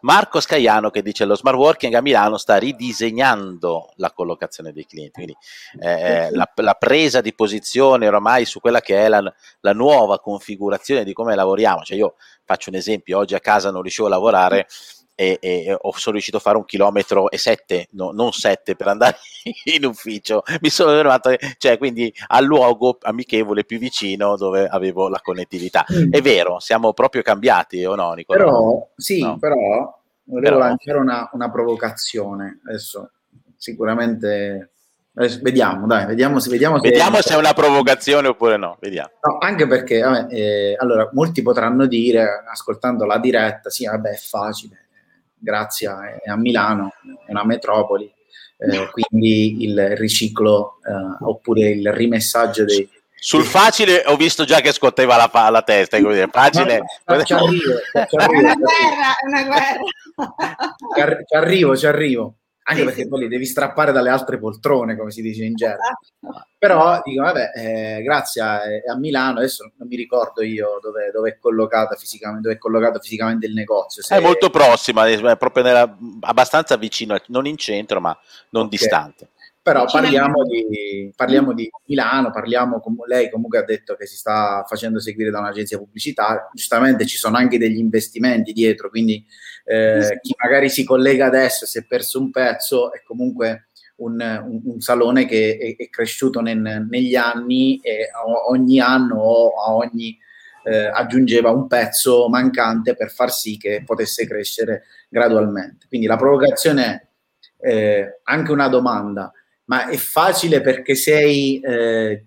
Marco 0.00 0.38
Scaiano 0.38 0.90
che 0.90 1.00
dice 1.00 1.24
lo 1.24 1.34
smart 1.34 1.56
working 1.56 1.94
a 1.94 2.02
Milano 2.02 2.36
sta 2.36 2.56
ridisegnando 2.56 3.92
la 3.96 4.12
collocazione 4.12 4.72
dei 4.72 4.84
clienti, 4.84 5.12
quindi 5.12 5.36
eh, 5.80 6.30
la, 6.30 6.50
la, 6.56 6.74
presa 6.74 7.22
di 7.22 7.32
posizione 7.34 8.06
ormai 8.06 8.44
su 8.44 8.60
quella 8.60 8.80
che 8.80 9.04
è 9.04 9.08
la, 9.08 9.22
la 9.60 9.72
nuova 9.72 10.20
configurazione 10.20 11.04
di 11.04 11.14
come 11.14 11.34
lavoriamo. 11.34 11.82
Cioè 11.84 11.96
io 11.96 12.16
faccio 12.44 12.68
un 12.68 12.76
esempio, 12.76 13.16
oggi 13.16 13.34
a 13.34 13.40
casa 13.40 13.70
non 13.70 13.80
riuscivo 13.80 14.08
a 14.08 14.10
lavorare 14.10 14.66
e, 15.20 15.38
e, 15.40 15.76
ho, 15.76 15.92
sono 15.96 16.12
riuscito 16.12 16.36
a 16.36 16.40
fare 16.40 16.56
un 16.56 16.64
chilometro 16.64 17.28
e 17.28 17.38
sette, 17.38 17.88
no, 17.92 18.12
non 18.12 18.30
sette 18.30 18.76
per 18.76 18.86
andare 18.86 19.16
in 19.74 19.84
ufficio. 19.84 20.44
Mi 20.60 20.70
sono 20.70 20.92
fermato, 20.92 21.34
cioè 21.56 21.76
quindi 21.76 22.14
al 22.28 22.44
luogo 22.44 22.98
amichevole 23.00 23.64
più 23.64 23.80
vicino 23.80 24.36
dove 24.36 24.68
avevo 24.68 25.08
la 25.08 25.18
connettività. 25.20 25.84
Mm. 25.92 26.12
È 26.12 26.20
vero, 26.20 26.60
siamo 26.60 26.92
proprio 26.92 27.22
cambiati 27.22 27.84
o 27.84 27.96
no, 27.96 28.12
Nicola? 28.12 28.38
Però, 28.38 28.88
sì, 28.94 29.20
no. 29.20 29.38
però 29.38 29.56
volevo 30.22 30.56
però... 30.56 30.58
lanciare 30.58 30.98
una, 30.98 31.28
una 31.32 31.50
provocazione. 31.50 32.60
Adesso 32.64 33.10
sicuramente 33.56 34.70
vediamo, 35.42 35.88
dai, 35.88 36.06
vediamo, 36.06 36.38
se, 36.38 36.48
vediamo, 36.48 36.80
se, 36.80 36.90
vediamo 36.90 37.20
se 37.20 37.34
è 37.34 37.36
una 37.36 37.54
provocazione 37.54 38.28
oppure 38.28 38.56
no. 38.56 38.76
Vediamo. 38.78 39.10
no 39.20 39.38
anche 39.40 39.66
perché, 39.66 40.00
vabbè, 40.00 40.32
eh, 40.32 40.76
allora, 40.78 41.10
molti 41.12 41.42
potranno 41.42 41.86
dire, 41.86 42.44
ascoltando 42.48 43.04
la 43.04 43.18
diretta, 43.18 43.68
sì, 43.68 43.84
vabbè, 43.84 44.10
è 44.10 44.16
facile. 44.16 44.86
Grazia 45.38 46.20
è 46.22 46.28
a 46.28 46.36
Milano, 46.36 46.92
è 47.26 47.30
una 47.30 47.44
metropoli, 47.44 48.12
eh, 48.58 48.90
quindi 48.90 49.64
il 49.64 49.96
riciclo 49.96 50.78
eh, 50.84 51.24
oppure 51.24 51.70
il 51.70 51.92
rimessaggio 51.92 52.64
dei... 52.64 52.88
Sul 53.20 53.44
facile 53.44 54.04
ho 54.06 54.16
visto 54.16 54.44
già 54.44 54.60
che 54.60 54.72
scotteva 54.72 55.16
la, 55.16 55.50
la 55.50 55.62
testa, 55.62 56.00
così, 56.00 56.24
facile... 56.30 56.82
No, 57.04 57.22
ci 57.24 57.32
arrivo, 57.32 57.74
ci 58.08 58.16
arrivo, 58.16 58.40
è 58.40 58.42
una 58.42 58.54
guerra, 58.54 59.16
è 59.20 59.26
una 59.26 59.44
guerra. 59.44 61.24
Ci 61.24 61.34
arrivo, 61.34 61.76
ci 61.76 61.86
arrivo 61.86 62.34
anche 62.68 62.80
sì, 62.80 62.86
perché 62.86 63.02
sì. 63.02 63.08
poi 63.08 63.20
li 63.20 63.28
devi 63.28 63.46
strappare 63.46 63.92
dalle 63.92 64.10
altre 64.10 64.38
poltrone, 64.38 64.94
come 64.94 65.10
si 65.10 65.22
dice 65.22 65.42
in 65.42 65.54
gergo. 65.54 65.80
Però 66.58 67.00
dico, 67.02 67.22
vabbè, 67.22 67.52
eh, 67.54 68.02
grazie 68.02 68.42
a, 68.42 68.60
a, 68.90 68.96
Milano, 68.98 69.38
adesso 69.38 69.70
non 69.76 69.88
mi 69.88 69.96
ricordo 69.96 70.42
io 70.42 70.78
dove, 70.82 71.10
dove, 71.10 71.30
è, 71.30 71.38
collocato 71.38 71.96
fisicamente, 71.96 72.42
dove 72.42 72.54
è 72.56 72.58
collocato 72.58 72.98
fisicamente 73.00 73.46
il 73.46 73.54
negozio. 73.54 74.02
Se... 74.02 74.14
È 74.14 74.20
molto 74.20 74.50
prossima, 74.50 75.08
è 75.08 75.36
proprio 75.38 75.62
nella, 75.62 75.96
abbastanza 76.20 76.76
vicino, 76.76 77.16
non 77.28 77.46
in 77.46 77.56
centro, 77.56 78.00
ma 78.00 78.14
non 78.50 78.66
okay. 78.66 78.78
distante. 78.78 79.28
Però 79.68 79.84
parliamo 79.84 80.44
di, 80.44 81.12
parliamo 81.14 81.52
di, 81.52 81.68
Milano, 81.88 82.30
parliamo, 82.30 82.82
lei 83.06 83.30
comunque 83.30 83.58
ha 83.58 83.64
detto 83.64 83.96
che 83.96 84.06
si 84.06 84.16
sta 84.16 84.64
facendo 84.66 84.98
seguire 84.98 85.30
da 85.30 85.40
un'agenzia 85.40 85.76
pubblicitaria, 85.76 86.48
giustamente 86.54 87.04
ci 87.04 87.18
sono 87.18 87.36
anche 87.36 87.58
degli 87.58 87.76
investimenti 87.76 88.52
dietro, 88.52 88.88
quindi 88.88 89.22
eh, 89.66 90.18
chi 90.22 90.34
magari 90.42 90.70
si 90.70 90.84
collega 90.84 91.26
adesso 91.26 91.66
si 91.66 91.76
è 91.76 91.84
perso 91.84 92.18
un 92.18 92.30
pezzo 92.30 92.90
è 92.94 93.02
comunque 93.04 93.68
un, 93.96 94.18
un, 94.18 94.60
un 94.64 94.80
salone 94.80 95.26
che 95.26 95.58
è, 95.58 95.82
è 95.82 95.88
cresciuto 95.90 96.40
nel, 96.40 96.86
negli 96.88 97.14
anni 97.14 97.78
e 97.82 98.08
ogni 98.48 98.80
anno 98.80 99.16
o 99.16 99.62
a 99.62 99.74
ogni 99.74 100.16
eh, 100.64 100.86
aggiungeva 100.86 101.50
un 101.50 101.66
pezzo 101.66 102.26
mancante 102.30 102.94
per 102.94 103.10
far 103.10 103.30
sì 103.30 103.58
che 103.58 103.82
potesse 103.84 104.26
crescere 104.26 104.84
gradualmente. 105.10 105.86
Quindi 105.88 106.06
la 106.06 106.16
provocazione 106.16 107.10
è 107.58 107.68
eh, 107.70 108.20
anche 108.22 108.52
una 108.52 108.68
domanda, 108.68 109.32
ma 109.68 109.88
è 109.88 109.96
facile 109.96 110.60
perché 110.60 110.94
sei 110.94 111.60
eh, 111.60 112.26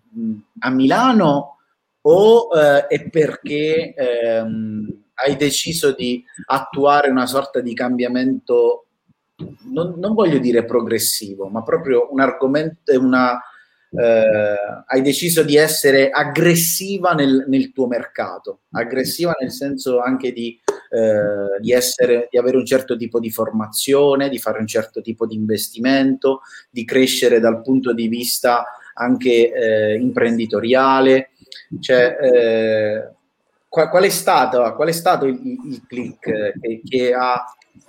a 0.60 0.69
Milano 0.69 1.57
o 2.01 2.50
eh, 2.53 2.88
è 2.88 3.10
perché 3.10 3.93
ehm, 3.93 5.03
hai 5.15 5.36
deciso 5.36 5.93
di 5.93 6.24
attuare 6.48 7.10
una 7.10 7.25
sorta 7.25 7.60
di 7.60 7.74
cambiamento, 7.74 8.88
non, 9.71 9.95
non 9.98 10.13
voglio 10.13 10.39
dire 10.39 10.65
progressivo, 10.65 11.48
ma 11.48 11.63
proprio 11.63 12.07
un 12.12 12.19
argomento, 12.19 13.00
una, 13.00 13.39
eh, 13.93 14.83
hai 14.86 15.01
deciso 15.01 15.43
di 15.43 15.57
essere 15.57 16.10
aggressiva 16.10 17.12
nel, 17.13 17.45
nel, 17.48 17.71
tuo 17.74 17.88
mercato, 17.88 18.62
aggressiva 18.71 19.36
nel 19.39 19.51
senso 19.51 20.00
anche 20.00 20.31
di, 20.31 20.57
eh, 20.89 21.60
di, 21.60 21.71
essere, 21.74 22.27
di 22.31 22.38
avere 22.38 22.57
un 22.57 22.65
certo 22.65 22.95
tipo 22.95 23.19
di 23.19 23.29
formazione, 23.29 24.29
di 24.29 24.39
fare 24.39 24.60
un 24.60 24.67
certo 24.67 25.01
tipo 25.01 25.25
di 25.25 25.36
investimento, 25.36 26.41
di 26.69 26.86
crescere 26.86 27.39
dal 27.39 27.62
punto 27.62 27.93
di 27.93 28.07
vista 28.07 28.65
anche 28.93 29.51
eh, 29.51 29.95
imprenditoriale. 29.95 31.31
Cioè, 31.79 32.17
eh, 32.21 33.10
qual, 33.67 33.89
qual, 33.89 34.03
è 34.03 34.10
stato, 34.10 34.74
qual, 34.75 34.88
è 34.88 34.93
stato, 34.93 35.25
il, 35.25 35.39
il 35.65 35.86
click 35.86 36.60
che, 36.60 36.81
che, 36.83 37.13
ha, 37.13 37.43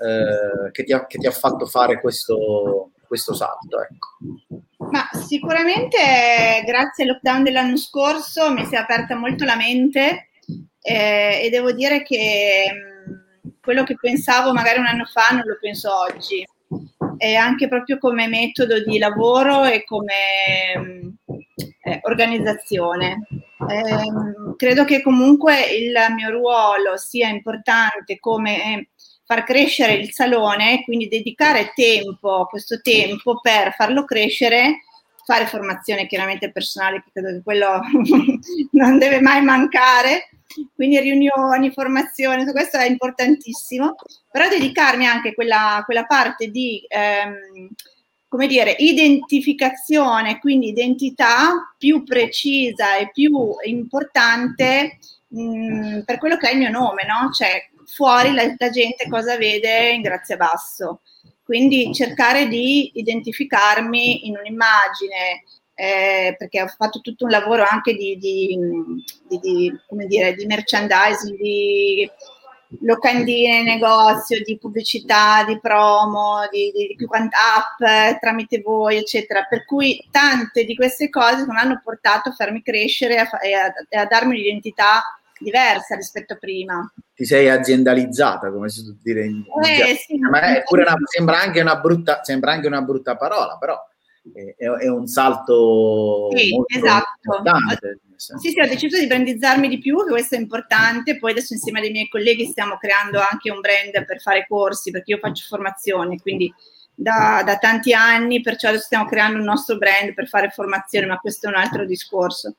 eh, 0.05 0.71
che, 0.73 0.85
ti 0.85 0.93
ha, 0.93 1.07
che, 1.07 1.19
ti 1.19 1.27
ha, 1.27 1.33
fatto 1.33 1.67
fare 1.67 2.01
questo, 2.01 2.91
questo 3.07 3.35
salto? 3.35 3.81
Ecco. 3.81 4.63
Ma 4.91 5.09
sicuramente 5.13 6.63
grazie 6.65 7.05
al 7.05 7.11
lockdown 7.11 7.43
dell'anno 7.43 7.77
scorso 7.77 8.53
mi 8.53 8.65
si 8.67 8.75
è 8.75 8.79
aperta 8.79 9.17
molto 9.17 9.45
la 9.45 9.57
mente 9.57 10.31
eh, 10.81 11.41
e 11.43 11.51
devo 11.51 11.73
dire 11.73 12.03
che 12.03 12.65
mh, 12.71 13.53
quello 13.61 13.85
che 13.85 13.97
pensavo 13.99 14.53
magari 14.53 14.79
un 14.79 14.87
anno 14.87 15.05
fa 15.05 15.29
non 15.35 15.45
lo 15.47 15.57
penso 15.61 15.91
oggi. 15.97 16.47
E 17.19 17.37
anche 17.37 17.69
proprio 17.69 17.99
come 17.99 18.27
metodo 18.27 18.83
di 18.83 18.99
lavoro 18.99 19.65
e 19.65 19.85
come 19.85 20.77
mh, 20.77 21.15
eh, 21.83 22.01
organizzazione. 22.03 23.27
Eh, 23.69 24.57
credo 24.57 24.85
che 24.85 25.03
comunque 25.03 25.61
il 25.71 25.95
mio 26.17 26.31
ruolo 26.31 26.97
sia 26.97 27.29
importante 27.29 28.19
come 28.19 28.89
far 29.33 29.45
crescere 29.45 29.95
il 29.95 30.13
salone, 30.13 30.83
quindi 30.85 31.09
dedicare 31.09 31.73
tempo, 31.75 32.47
questo 32.51 32.83
tempo 32.83 33.41
per 33.41 33.73
farlo 33.73 34.05
crescere, 34.05 34.83
fare 35.25 35.47
formazione 35.47 36.07
chiaramente 36.07 36.53
personale, 36.53 37.03
che 37.03 37.11
credo 37.13 37.29
che 37.29 37.43
quello 37.43 37.81
non 38.73 38.99
deve 38.99 39.23
mai 39.23 39.43
mancare, 39.43 40.29
quindi 40.75 41.01
riunioni, 41.01 41.73
formazione, 41.73 42.45
questo 42.53 42.77
è 42.77 42.85
importantissimo, 42.85 43.95
però 44.31 44.49
dedicarmi 44.49 45.07
anche 45.07 45.31
a 45.31 45.35
quella, 45.35 45.83
quella 45.87 46.05
parte 46.05 46.49
di... 46.49 46.85
Ehm, 46.89 47.71
come 48.33 48.47
dire, 48.47 48.75
identificazione, 48.79 50.39
quindi 50.39 50.69
identità 50.69 51.75
più 51.77 52.03
precisa 52.03 52.97
e 52.97 53.11
più 53.13 53.57
importante 53.67 54.97
mh, 55.29 56.01
per 56.07 56.17
quello 56.17 56.39
che 56.39 56.49
è 56.49 56.53
il 56.53 56.59
mio 56.59 56.71
nome, 56.71 57.03
no? 57.05 57.31
Cioè, 57.31 57.69
fuori 57.95 58.33
la, 58.33 58.55
la 58.57 58.71
gente 58.71 59.09
cosa 59.09 59.37
vede 59.37 59.91
in 59.91 60.03
Grazia 60.03 60.37
Basso. 60.37 61.01
Quindi 61.45 61.93
cercare 61.93 62.49
di 62.49 62.93
identificarmi 62.95 64.27
in 64.27 64.37
un'immagine, 64.39 65.45
eh, 65.75 66.35
perché 66.39 66.63
ho 66.63 66.69
fatto 66.69 67.01
tutto 67.01 67.25
un 67.25 67.31
lavoro 67.31 67.65
anche 67.69 67.95
di, 67.95 68.17
di, 68.17 68.57
di, 69.29 69.79
dire, 70.07 70.35
di 70.35 70.47
merchandising, 70.47 71.37
di 71.37 72.11
locandine, 72.81 73.63
negozio, 73.63 74.43
di 74.43 74.57
pubblicità, 74.57 75.45
di 75.45 75.59
promo, 75.61 76.49
di, 76.51 76.97
app 76.97 78.19
tramite 78.21 78.61
voi, 78.61 78.97
eccetera. 78.97 79.45
Per 79.45 79.65
cui 79.67 80.07
tante 80.11 80.65
di 80.65 80.75
queste 80.75 81.11
cose 81.11 81.45
non 81.45 81.57
hanno 81.59 81.81
portato 81.85 82.31
a 82.31 82.33
farmi 82.33 82.63
crescere 82.63 83.29
e 83.43 83.53
a, 83.53 83.65
a, 83.65 84.01
a 84.03 84.07
darmi 84.07 84.37
un'identità 84.37 85.03
diversa 85.43 85.95
rispetto 85.95 86.35
a 86.35 86.37
prima. 86.37 86.93
Ti 87.15 87.25
sei 87.25 87.49
aziendalizzata, 87.49 88.51
come 88.51 88.69
si 88.69 88.83
può 88.85 88.95
dire 89.03 89.27
in 89.27 89.45
eh, 89.65 89.95
sì, 89.97 90.19
Ma 90.19 90.57
è 90.57 90.63
pure 90.63 90.83
una, 90.83 90.95
sembra, 91.05 91.41
anche 91.41 91.61
una 91.61 91.77
brutta, 91.77 92.23
sembra 92.23 92.53
anche 92.53 92.67
una 92.67 92.83
brutta 92.83 93.17
parola, 93.17 93.57
però 93.59 93.79
è, 94.33 94.65
è 94.65 94.89
un 94.89 95.07
salto 95.07 96.31
sì, 96.35 96.55
esatto. 96.67 97.09
importante. 97.23 98.01
Sì, 98.17 98.51
sì, 98.51 98.61
ho 98.61 98.69
deciso 98.69 98.99
di 98.99 99.09
brandizzarmi 99.09 99.69
di 99.69 99.79
più, 99.79 100.05
che 100.05 100.11
questo 100.11 100.37
è 100.37 100.39
importante. 100.39 101.19
Poi 101.19 101.33
adesso 101.33 101.55
insieme 101.55 101.81
ai 101.81 101.91
miei 101.91 102.09
colleghi 102.09 102.47
stiamo 102.47 102.77
creando 102.77 103.19
anche 103.19 103.51
un 103.51 103.61
brand 103.61 104.05
per 104.05 104.21
fare 104.21 104.47
corsi, 104.49 104.93
perché 104.93 105.13
io 105.13 105.19
faccio 105.19 105.45
formazione, 105.49 106.21
quindi 106.21 106.53
da, 106.95 107.43
da 107.45 107.59
tanti 107.59 107.93
anni, 107.93 108.41
perciò 108.41 108.69
adesso 108.69 108.85
stiamo 108.85 109.07
creando 109.07 109.39
un 109.39 109.45
nostro 109.45 109.77
brand 109.77 110.15
per 110.15 110.29
fare 110.29 110.51
formazione, 110.51 111.07
ma 111.07 111.19
questo 111.19 111.47
è 111.47 111.51
un 111.51 111.57
altro 111.57 111.85
discorso. 111.85 112.55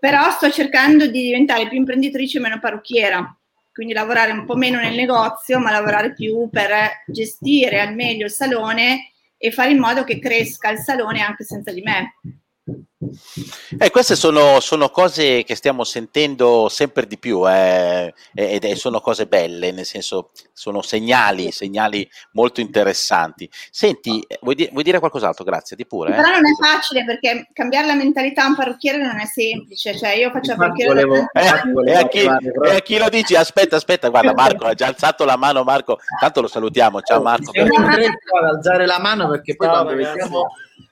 Però 0.00 0.30
sto 0.30 0.50
cercando 0.50 1.06
di 1.06 1.22
diventare 1.22 1.68
più 1.68 1.76
imprenditrice 1.76 2.38
e 2.38 2.40
meno 2.40 2.60
parrucchiera, 2.60 3.36
quindi 3.72 3.92
lavorare 3.92 4.32
un 4.32 4.44
po' 4.44 4.54
meno 4.54 4.78
nel 4.78 4.94
negozio, 4.94 5.58
ma 5.58 5.70
lavorare 5.70 6.12
più 6.12 6.48
per 6.50 6.70
gestire 7.06 7.80
al 7.80 7.94
meglio 7.94 8.26
il 8.26 8.30
salone 8.30 9.12
e 9.36 9.50
fare 9.50 9.70
in 9.70 9.78
modo 9.78 10.04
che 10.04 10.18
cresca 10.18 10.70
il 10.70 10.78
salone 10.78 11.20
anche 11.20 11.44
senza 11.44 11.72
di 11.72 11.82
me. 11.82 12.14
Eh, 13.78 13.90
queste 13.92 14.16
sono, 14.16 14.58
sono, 14.58 14.88
cose 14.88 15.44
che 15.44 15.54
stiamo 15.54 15.84
sentendo 15.84 16.68
sempre 16.68 17.06
di 17.06 17.16
più 17.16 17.48
eh, 17.48 18.12
ed 18.34 18.64
è, 18.64 18.74
sono 18.74 19.00
cose 19.00 19.26
belle, 19.26 19.70
nel 19.70 19.84
senso 19.84 20.30
sono 20.52 20.82
segnali, 20.82 21.52
segnali 21.52 22.08
molto 22.32 22.60
interessanti. 22.60 23.48
Senti, 23.70 24.26
vuoi, 24.40 24.56
di, 24.56 24.68
vuoi 24.72 24.82
dire 24.82 24.98
qualcos'altro? 24.98 25.44
Grazie, 25.44 25.76
di 25.76 25.86
pure. 25.86 26.10
Eh? 26.10 26.16
Però 26.16 26.28
non 26.28 26.44
è 26.44 26.54
facile 26.60 27.04
perché 27.04 27.48
cambiare 27.52 27.86
la 27.86 27.94
mentalità 27.94 28.42
a 28.42 28.48
un 28.48 28.56
parrucchiere 28.56 28.98
non 28.98 29.20
è 29.20 29.26
semplice, 29.26 29.96
cioè 29.96 30.14
io 30.14 30.32
faccio 30.32 30.56
parrucchiere 30.56 31.04
volevo, 31.04 31.30
eh, 31.34 31.92
e, 31.92 31.94
a 31.94 32.08
chi, 32.08 32.24
e 32.24 32.74
a 32.74 32.80
chi 32.80 32.98
lo 32.98 33.08
dici? 33.08 33.36
Aspetta, 33.36 33.76
aspetta, 33.76 34.08
guarda 34.08 34.34
Marco, 34.34 34.66
ha 34.66 34.74
già 34.74 34.88
alzato 34.88 35.24
la 35.24 35.36
mano 35.36 35.62
Marco, 35.62 36.00
tanto 36.18 36.40
lo 36.40 36.48
salutiamo, 36.48 37.00
ciao 37.02 37.22
Marco. 37.22 37.52
Siamo 37.52 37.74
in 37.74 37.84
ad 37.84 38.44
alzare 38.56 38.86
la 38.86 38.98
mano 38.98 39.28
perché 39.28 39.54
poi 39.54 39.68
ciao, 39.68 39.84
quando 39.84 40.02
vediamo 40.02 40.48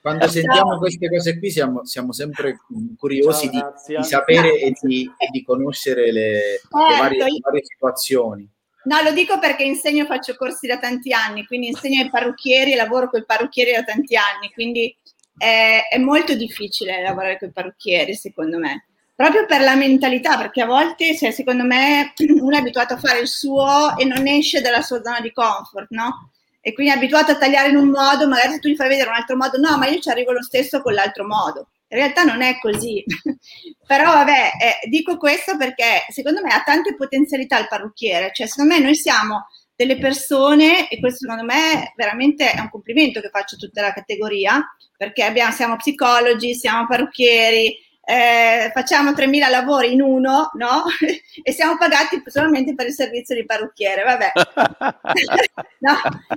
quando 0.06 0.28
sentiamo 0.28 0.78
queste 0.78 1.08
cose 1.08 1.36
qui 1.36 1.50
siamo, 1.50 1.84
siamo 1.84 1.95
sempre 2.12 2.58
curiosi 2.96 3.50
Ciao, 3.50 3.74
di, 3.86 3.96
di, 3.96 4.04
sapere 4.04 4.58
e 4.58 4.72
di, 4.80 5.10
e 5.16 5.28
di 5.30 5.42
conoscere 5.42 6.12
le, 6.12 6.60
certo, 6.60 6.88
le, 6.88 6.98
varie, 6.98 7.24
le, 7.24 7.38
varie, 7.40 7.64
situazioni. 7.64 8.48
No, 8.84 9.02
lo 9.02 9.12
dico 9.12 9.38
perché 9.38 9.64
insegno, 9.64 10.04
faccio 10.04 10.36
corsi 10.36 10.66
da 10.66 10.78
tanti 10.78 11.12
anni, 11.12 11.44
quindi 11.46 11.68
insegno 11.68 12.02
ai 12.02 12.10
parrucchieri 12.10 12.72
e 12.72 12.76
lavoro 12.76 13.10
con 13.10 13.20
i 13.20 13.24
parrucchieri 13.24 13.72
da 13.72 13.82
tanti 13.82 14.16
anni, 14.16 14.52
quindi 14.52 14.96
è, 15.36 15.80
è 15.90 15.98
molto 15.98 16.34
difficile 16.34 17.02
lavorare 17.02 17.38
con 17.38 17.48
i 17.48 17.52
parrucchieri, 17.52 18.14
secondo 18.14 18.58
me. 18.58 18.86
Proprio 19.14 19.46
per 19.46 19.62
la 19.62 19.74
mentalità, 19.74 20.36
perché 20.36 20.60
a 20.60 20.66
volte, 20.66 21.16
cioè, 21.16 21.30
secondo 21.30 21.64
me, 21.64 22.12
uno 22.40 22.54
è 22.54 22.60
abituato 22.60 22.94
a 22.94 22.98
fare 22.98 23.20
il 23.20 23.28
suo 23.28 23.96
e 23.96 24.04
non 24.04 24.26
esce 24.26 24.60
dalla 24.60 24.82
sua 24.82 25.02
zona 25.02 25.20
di 25.20 25.32
comfort, 25.32 25.86
no? 25.90 26.30
e 26.66 26.72
quindi 26.72 26.92
è 26.92 26.96
abituato 26.96 27.30
a 27.30 27.36
tagliare 27.36 27.68
in 27.68 27.76
un 27.76 27.90
modo, 27.90 28.26
magari 28.26 28.54
se 28.54 28.58
tu 28.58 28.68
gli 28.68 28.74
fai 28.74 28.88
vedere 28.88 29.08
un 29.08 29.14
altro 29.14 29.36
modo, 29.36 29.56
no, 29.56 29.78
ma 29.78 29.86
io 29.86 30.00
ci 30.00 30.08
arrivo 30.08 30.32
lo 30.32 30.42
stesso 30.42 30.82
con 30.82 30.94
l'altro 30.94 31.24
modo. 31.24 31.68
In 31.88 31.98
realtà 31.98 32.24
non 32.24 32.42
è 32.42 32.58
così. 32.58 33.04
Però 33.86 34.12
vabbè, 34.12 34.50
eh, 34.60 34.88
dico 34.88 35.16
questo 35.16 35.56
perché 35.56 36.04
secondo 36.08 36.42
me 36.42 36.52
ha 36.52 36.62
tante 36.64 36.96
potenzialità 36.96 37.58
il 37.58 37.68
parrucchiere, 37.68 38.30
cioè 38.32 38.46
secondo 38.46 38.74
me 38.74 38.80
noi 38.80 38.94
siamo 38.94 39.46
delle 39.76 39.98
persone, 39.98 40.88
e 40.88 40.98
questo 40.98 41.26
secondo 41.26 41.44
me 41.44 41.92
veramente 41.96 42.50
è 42.50 42.60
un 42.60 42.70
complimento 42.70 43.20
che 43.20 43.28
faccio 43.28 43.56
a 43.56 43.58
tutta 43.58 43.82
la 43.82 43.92
categoria, 43.92 44.64
perché 44.96 45.22
abbiamo, 45.22 45.52
siamo 45.52 45.76
psicologi, 45.76 46.54
siamo 46.54 46.86
parrucchieri, 46.86 47.78
eh, 48.08 48.70
facciamo 48.72 49.10
3.000 49.10 49.50
lavori 49.50 49.92
in 49.92 50.00
uno, 50.00 50.50
no? 50.54 50.84
e 51.42 51.52
siamo 51.52 51.76
pagati 51.76 52.22
solamente 52.26 52.74
per 52.74 52.86
il 52.86 52.92
servizio 52.92 53.34
di 53.34 53.44
parrucchiere, 53.44 54.02
vabbè. 54.02 54.32
no, 55.80 55.94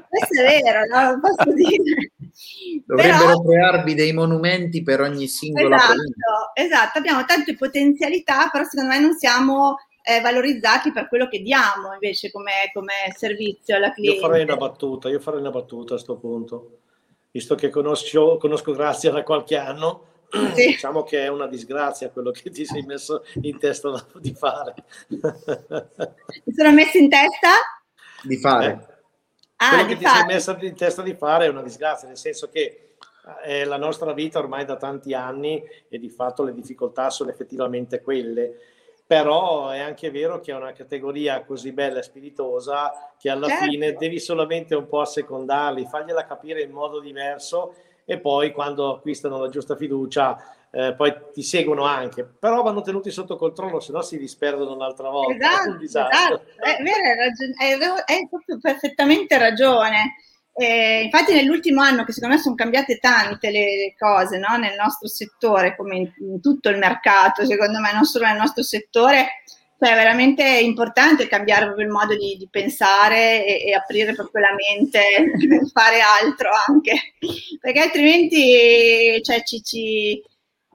questo 0.10 0.42
è 0.42 0.62
vero, 0.62 0.86
no? 0.86 1.20
Posso 1.20 1.54
dire. 1.54 2.12
Dovrebbero 2.86 3.26
Però, 3.26 3.42
crearvi 3.42 3.94
dei 3.94 4.14
monumenti 4.14 4.84
per 4.84 5.02
ogni 5.02 5.28
singola 5.28 5.78
esatto, 5.78 6.02
esatto, 6.54 6.98
abbiamo 6.98 7.26
tante 7.26 7.56
potenzialità, 7.56 8.50
però 8.50 8.64
secondo 8.64 8.94
me 8.94 9.00
non 9.00 9.16
siamo 9.18 9.78
eh, 10.04 10.22
valorizzati 10.22 10.92
per 10.92 11.08
quello 11.08 11.28
che 11.28 11.42
diamo 11.42 11.94
invece 11.94 12.32
come, 12.32 12.72
come 12.74 12.94
servizio 13.16 13.76
alla 13.76 13.92
cliente. 13.92 14.20
Io 14.20 14.28
farei 14.28 14.44
una 14.44 14.58
battuta, 14.58 15.10
io 15.10 15.20
farei 15.20 15.40
una 15.40 15.52
battuta 15.52 15.94
a 15.94 15.98
questo 15.98 16.18
punto, 16.18 16.80
visto 17.32 17.56
che 17.56 17.70
conosco, 17.70 18.38
conosco 18.38 18.74
Grazia 18.74 19.12
da 19.12 19.24
qualche 19.24 19.58
anno 19.58 20.06
sì. 20.56 20.68
diciamo 20.68 21.04
che 21.04 21.24
è 21.24 21.28
una 21.28 21.48
disgrazia 21.48 22.12
quello 22.12 22.32
che 22.32 22.52
ti 22.52 22.66
sei 22.66 22.84
messo 22.84 23.24
in 23.42 23.58
testa 23.58 23.92
di 24.20 24.34
fare. 24.34 24.74
Mi 25.08 26.54
sono 26.54 26.72
messo 26.72 26.98
in 26.98 27.10
testa? 27.10 27.50
Di 28.24 28.38
fare. 28.38 28.68
Eh, 28.68 28.99
ah, 29.60 29.70
quello 29.70 29.86
che 29.86 29.98
ti 29.98 30.06
sei 30.06 30.26
messo 30.26 30.58
in 30.60 30.76
testa 30.76 31.02
di 31.02 31.14
fare 31.14 31.46
è 31.46 31.50
una 31.50 31.62
disgrazia, 31.62 32.08
nel 32.08 32.18
senso 32.18 32.50
che 32.50 32.90
è 33.44 33.64
la 33.64 33.78
nostra 33.78 34.14
vita 34.14 34.40
ormai 34.40 34.66
da 34.66 34.76
tanti 34.76 35.14
anni 35.14 35.64
e 35.88 36.00
di 36.00 36.10
fatto 36.10 36.44
le 36.44 36.54
difficoltà 36.54 37.10
sono 37.10 37.30
effettivamente 37.30 38.02
quelle. 38.02 38.58
Però 39.06 39.70
è 39.70 39.80
anche 39.80 40.12
vero 40.12 40.40
che 40.40 40.52
è 40.52 40.56
una 40.56 40.72
categoria 40.72 41.44
così 41.44 41.72
bella 41.72 42.00
e 42.00 42.04
spiritosa 42.04 43.14
che 43.18 43.30
alla 43.30 43.48
certo. 43.48 43.66
fine 43.66 43.94
devi 43.94 44.20
solamente 44.20 44.76
un 44.76 44.88
po' 44.88 45.02
assecondarli, 45.02 45.88
fargliela 45.88 46.26
capire 46.26 46.62
in 46.62 46.72
modo 46.72 47.00
diverso 47.00 47.74
e 48.06 48.20
poi 48.20 48.52
quando 48.52 48.96
acquistano 48.96 49.40
la 49.40 49.50
giusta 49.50 49.76
fiducia 49.76 50.38
eh, 50.72 50.94
poi 50.96 51.14
ti 51.34 51.42
seguono 51.42 51.84
anche, 51.84 52.24
però 52.24 52.62
vanno 52.62 52.82
tenuti 52.82 53.10
sotto 53.10 53.36
controllo, 53.38 53.80
se 53.80 53.92
no 53.92 54.02
si 54.02 54.18
disperdono 54.18 54.74
un'altra 54.74 55.10
volta. 55.10 55.36
Esatto, 55.36 55.84
esatto. 55.84 56.44
È 56.56 56.82
vero, 56.82 57.04
hai, 57.04 57.16
ragione, 57.16 58.04
hai, 58.06 58.28
proprio 58.30 58.60
perfettamente 58.60 59.38
ragione. 59.38 60.16
Eh, 60.54 61.04
infatti 61.04 61.34
nell'ultimo 61.34 61.82
anno, 61.82 62.04
che 62.04 62.12
secondo 62.12 62.36
me 62.36 62.42
sono 62.42 62.56
cambiate 62.56 62.98
tante 62.98 63.50
le 63.50 63.96
cose 63.98 64.38
no? 64.38 64.58
nel 64.58 64.76
nostro 64.78 65.08
settore, 65.08 65.76
come 65.76 65.96
in, 65.96 66.12
in 66.20 66.42
tutto 66.42 66.70
il 66.70 66.78
mercato, 66.78 67.46
secondo 67.46 67.80
me 67.80 67.94
non 67.94 68.04
solo 68.04 68.26
nel 68.26 68.38
nostro 68.38 68.62
settore, 68.62 69.42
cioè, 69.80 69.94
è 69.94 69.96
veramente 69.96 70.44
importante 70.60 71.30
cambiare 71.30 71.66
proprio 71.66 71.86
il 71.86 71.92
modo 71.94 72.14
di, 72.16 72.36
di 72.38 72.48
pensare 72.52 73.46
e, 73.46 73.70
e, 73.70 73.74
aprire 73.74 74.14
proprio 74.14 74.44
la 74.44 74.54
mente 74.54 75.02
per 75.48 75.70
fare 75.72 76.02
altro 76.02 76.50
anche, 76.68 77.14
perché 77.62 77.80
altrimenti 77.80 79.22
cioè, 79.24 79.42
ci, 79.44 79.64
ci, 79.64 80.22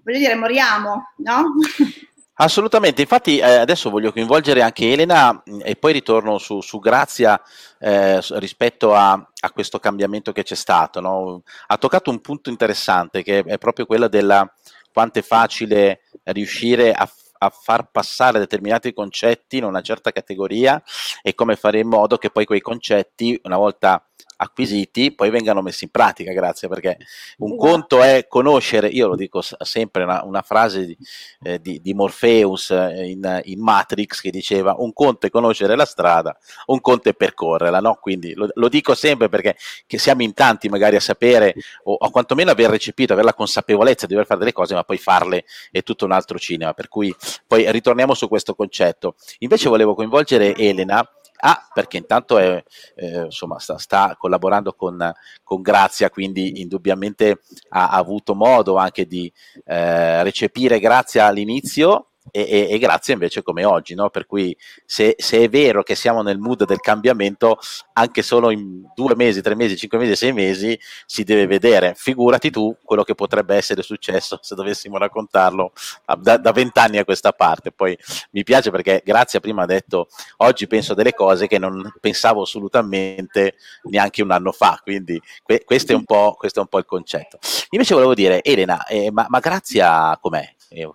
voglio 0.04 0.18
dire, 0.18 0.34
moriamo, 0.34 1.12
no? 1.16 1.44
Assolutamente, 2.36 3.00
infatti 3.02 3.38
eh, 3.38 3.44
adesso 3.44 3.90
voglio 3.90 4.10
coinvolgere 4.10 4.60
anche 4.60 4.90
Elena 4.90 5.32
mm, 5.32 5.60
e 5.62 5.76
poi 5.76 5.92
ritorno 5.92 6.38
su, 6.38 6.60
su 6.60 6.80
Grazia 6.80 7.40
eh, 7.78 8.18
rispetto 8.32 8.92
a, 8.92 9.12
a, 9.12 9.50
questo 9.52 9.78
cambiamento 9.78 10.32
che 10.32 10.42
c'è 10.42 10.56
stato. 10.56 11.00
No? 11.00 11.42
Ha 11.68 11.76
toccato 11.78 12.10
un 12.10 12.20
punto 12.20 12.50
interessante 12.50 13.22
che 13.22 13.38
è 13.38 13.56
proprio 13.58 13.86
quello 13.86 14.08
della 14.08 14.52
quanto 14.92 15.20
è 15.20 15.22
facile 15.22 16.00
riuscire 16.24 16.92
a, 16.92 17.08
a 17.38 17.50
far 17.50 17.90
passare 17.90 18.40
determinati 18.40 18.92
concetti 18.92 19.58
in 19.58 19.64
una 19.64 19.80
certa 19.80 20.10
categoria 20.10 20.82
e 21.22 21.34
come 21.34 21.54
fare 21.54 21.78
in 21.78 21.88
modo 21.88 22.16
che 22.16 22.30
poi 22.30 22.44
quei 22.44 22.60
concetti, 22.60 23.38
una 23.44 23.56
volta 23.56 24.04
acquisiti 24.36 25.14
poi 25.14 25.30
vengano 25.30 25.62
messi 25.62 25.84
in 25.84 25.90
pratica, 25.90 26.32
grazie, 26.32 26.68
perché 26.68 26.98
un 27.38 27.52
esatto. 27.52 27.68
conto 27.68 28.02
è 28.02 28.26
conoscere, 28.28 28.88
io 28.88 29.08
lo 29.08 29.16
dico 29.16 29.40
sempre, 29.42 30.04
una, 30.04 30.22
una 30.24 30.42
frase 30.42 30.86
di, 30.86 30.96
eh, 31.42 31.60
di, 31.60 31.80
di 31.80 31.94
Morpheus 31.94 32.70
eh, 32.70 33.08
in, 33.08 33.40
in, 33.44 33.60
Matrix 33.60 34.20
che 34.20 34.30
diceva 34.30 34.74
un 34.78 34.92
conto 34.92 35.26
è 35.26 35.30
conoscere 35.30 35.76
la 35.76 35.84
strada, 35.84 36.36
un 36.66 36.80
conto 36.80 37.08
è 37.08 37.14
percorrerla, 37.14 37.80
no? 37.80 37.98
quindi 38.00 38.34
lo, 38.34 38.48
lo 38.52 38.68
dico 38.68 38.94
sempre 38.94 39.28
perché 39.28 39.56
siamo 39.86 40.22
in 40.22 40.34
tanti 40.34 40.68
magari 40.68 40.96
a 40.96 41.00
sapere 41.00 41.54
o, 41.84 41.94
o 41.94 42.10
quantomeno 42.10 42.50
aver 42.50 42.70
recepito, 42.70 43.12
avere 43.12 43.28
la 43.28 43.34
consapevolezza 43.34 44.06
di 44.06 44.12
dover 44.12 44.26
fare 44.26 44.40
delle 44.40 44.52
cose, 44.52 44.74
ma 44.74 44.82
poi 44.82 44.98
farle 44.98 45.44
è 45.70 45.82
tutto 45.82 46.04
un 46.04 46.12
altro 46.12 46.38
cinema, 46.38 46.72
per 46.74 46.88
cui 46.88 47.14
poi 47.46 47.70
ritorniamo 47.70 48.14
su 48.14 48.28
questo 48.28 48.54
concetto. 48.54 49.14
Invece 49.38 49.68
volevo 49.68 49.94
coinvolgere 49.94 50.54
Elena 50.56 51.08
Ah, 51.46 51.68
perché 51.74 51.98
intanto 51.98 52.38
è, 52.38 52.62
eh, 52.94 53.24
insomma, 53.24 53.58
sta, 53.58 53.76
sta, 53.76 54.16
collaborando 54.18 54.72
con, 54.72 55.12
con 55.42 55.60
Grazia, 55.60 56.08
quindi 56.08 56.62
indubbiamente 56.62 57.42
ha, 57.68 57.90
ha 57.90 57.96
avuto 57.98 58.34
modo 58.34 58.76
anche 58.76 59.06
di 59.06 59.30
eh, 59.66 60.22
recepire 60.22 60.80
Grazia 60.80 61.26
all'inizio 61.26 62.12
e, 62.30 62.40
e, 62.40 62.68
e, 62.70 62.78
grazie 62.78 63.12
invece 63.12 63.42
come 63.42 63.64
oggi, 63.64 63.94
no? 63.94 64.08
per 64.08 64.26
cui 64.26 64.56
se, 64.84 65.14
se, 65.18 65.42
è 65.42 65.48
vero 65.48 65.82
che 65.82 65.94
siamo 65.94 66.22
nel 66.22 66.38
mood 66.38 66.64
del 66.64 66.80
cambiamento, 66.80 67.58
anche 67.92 68.22
solo 68.22 68.50
in 68.50 68.82
due 68.94 69.14
mesi, 69.14 69.42
tre 69.42 69.54
mesi, 69.54 69.76
cinque 69.76 69.98
mesi, 69.98 70.16
sei 70.16 70.32
mesi 70.32 70.78
si 71.06 71.22
deve 71.22 71.46
vedere. 71.46 71.94
Figurati 71.96 72.50
tu 72.50 72.76
quello 72.82 73.04
che 73.04 73.14
potrebbe 73.14 73.54
essere 73.56 73.82
successo 73.82 74.38
se 74.40 74.54
dovessimo 74.54 74.96
raccontarlo 74.96 75.72
da 76.18 76.52
vent'anni 76.52 76.98
a 76.98 77.04
questa 77.04 77.32
parte. 77.32 77.72
Poi 77.72 77.96
mi 78.30 78.42
piace 78.42 78.70
perché 78.70 79.02
Grazia 79.04 79.40
prima 79.40 79.62
ha 79.62 79.66
detto 79.66 80.08
oggi 80.38 80.66
penso 80.66 80.94
delle 80.94 81.12
cose 81.12 81.46
che 81.46 81.58
non 81.58 81.92
pensavo 82.00 82.42
assolutamente 82.42 83.56
neanche 83.84 84.22
un 84.22 84.30
anno 84.30 84.52
fa, 84.52 84.80
quindi 84.82 85.20
que- 85.42 85.62
questo, 85.64 85.92
è 85.92 86.02
questo, 86.36 86.58
è 86.58 86.62
un 86.62 86.68
po', 86.68 86.78
il 86.78 86.86
concetto. 86.86 87.38
Invece 87.70 87.94
volevo 87.94 88.14
dire, 88.14 88.42
Elena, 88.42 88.84
eh, 88.86 89.10
ma, 89.10 89.26
ma 89.28 89.38
Grazia 89.40 90.18
com'è? 90.20 90.52
Eh, 90.70 90.88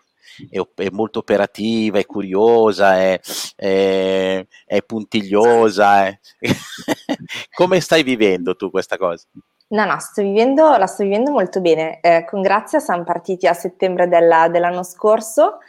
è, 0.50 0.60
è 0.75 0.89
molto 0.91 1.19
operativa, 1.19 2.00
è 2.00 2.05
curiosa, 2.05 2.98
è, 2.98 3.19
è, 3.55 4.46
è 4.65 4.81
puntigliosa. 4.84 6.08
Come 7.53 7.79
stai 7.79 8.03
vivendo 8.03 8.55
tu 8.55 8.69
questa 8.69 8.98
cosa? 8.98 9.25
No, 9.72 9.86
no, 9.86 10.00
sto 10.00 10.22
vivendo, 10.22 10.77
la 10.77 10.88
sto 10.88 11.03
vivendo 11.03 11.31
molto 11.31 11.62
bene. 11.62 12.00
Eh, 12.01 12.25
con 12.25 12.41
Grazia 12.41 12.79
siamo 12.79 13.03
partiti 13.03 13.46
a 13.46 13.53
settembre 13.53 14.08
della, 14.08 14.48
dell'anno 14.48 14.84
scorso 14.84 15.60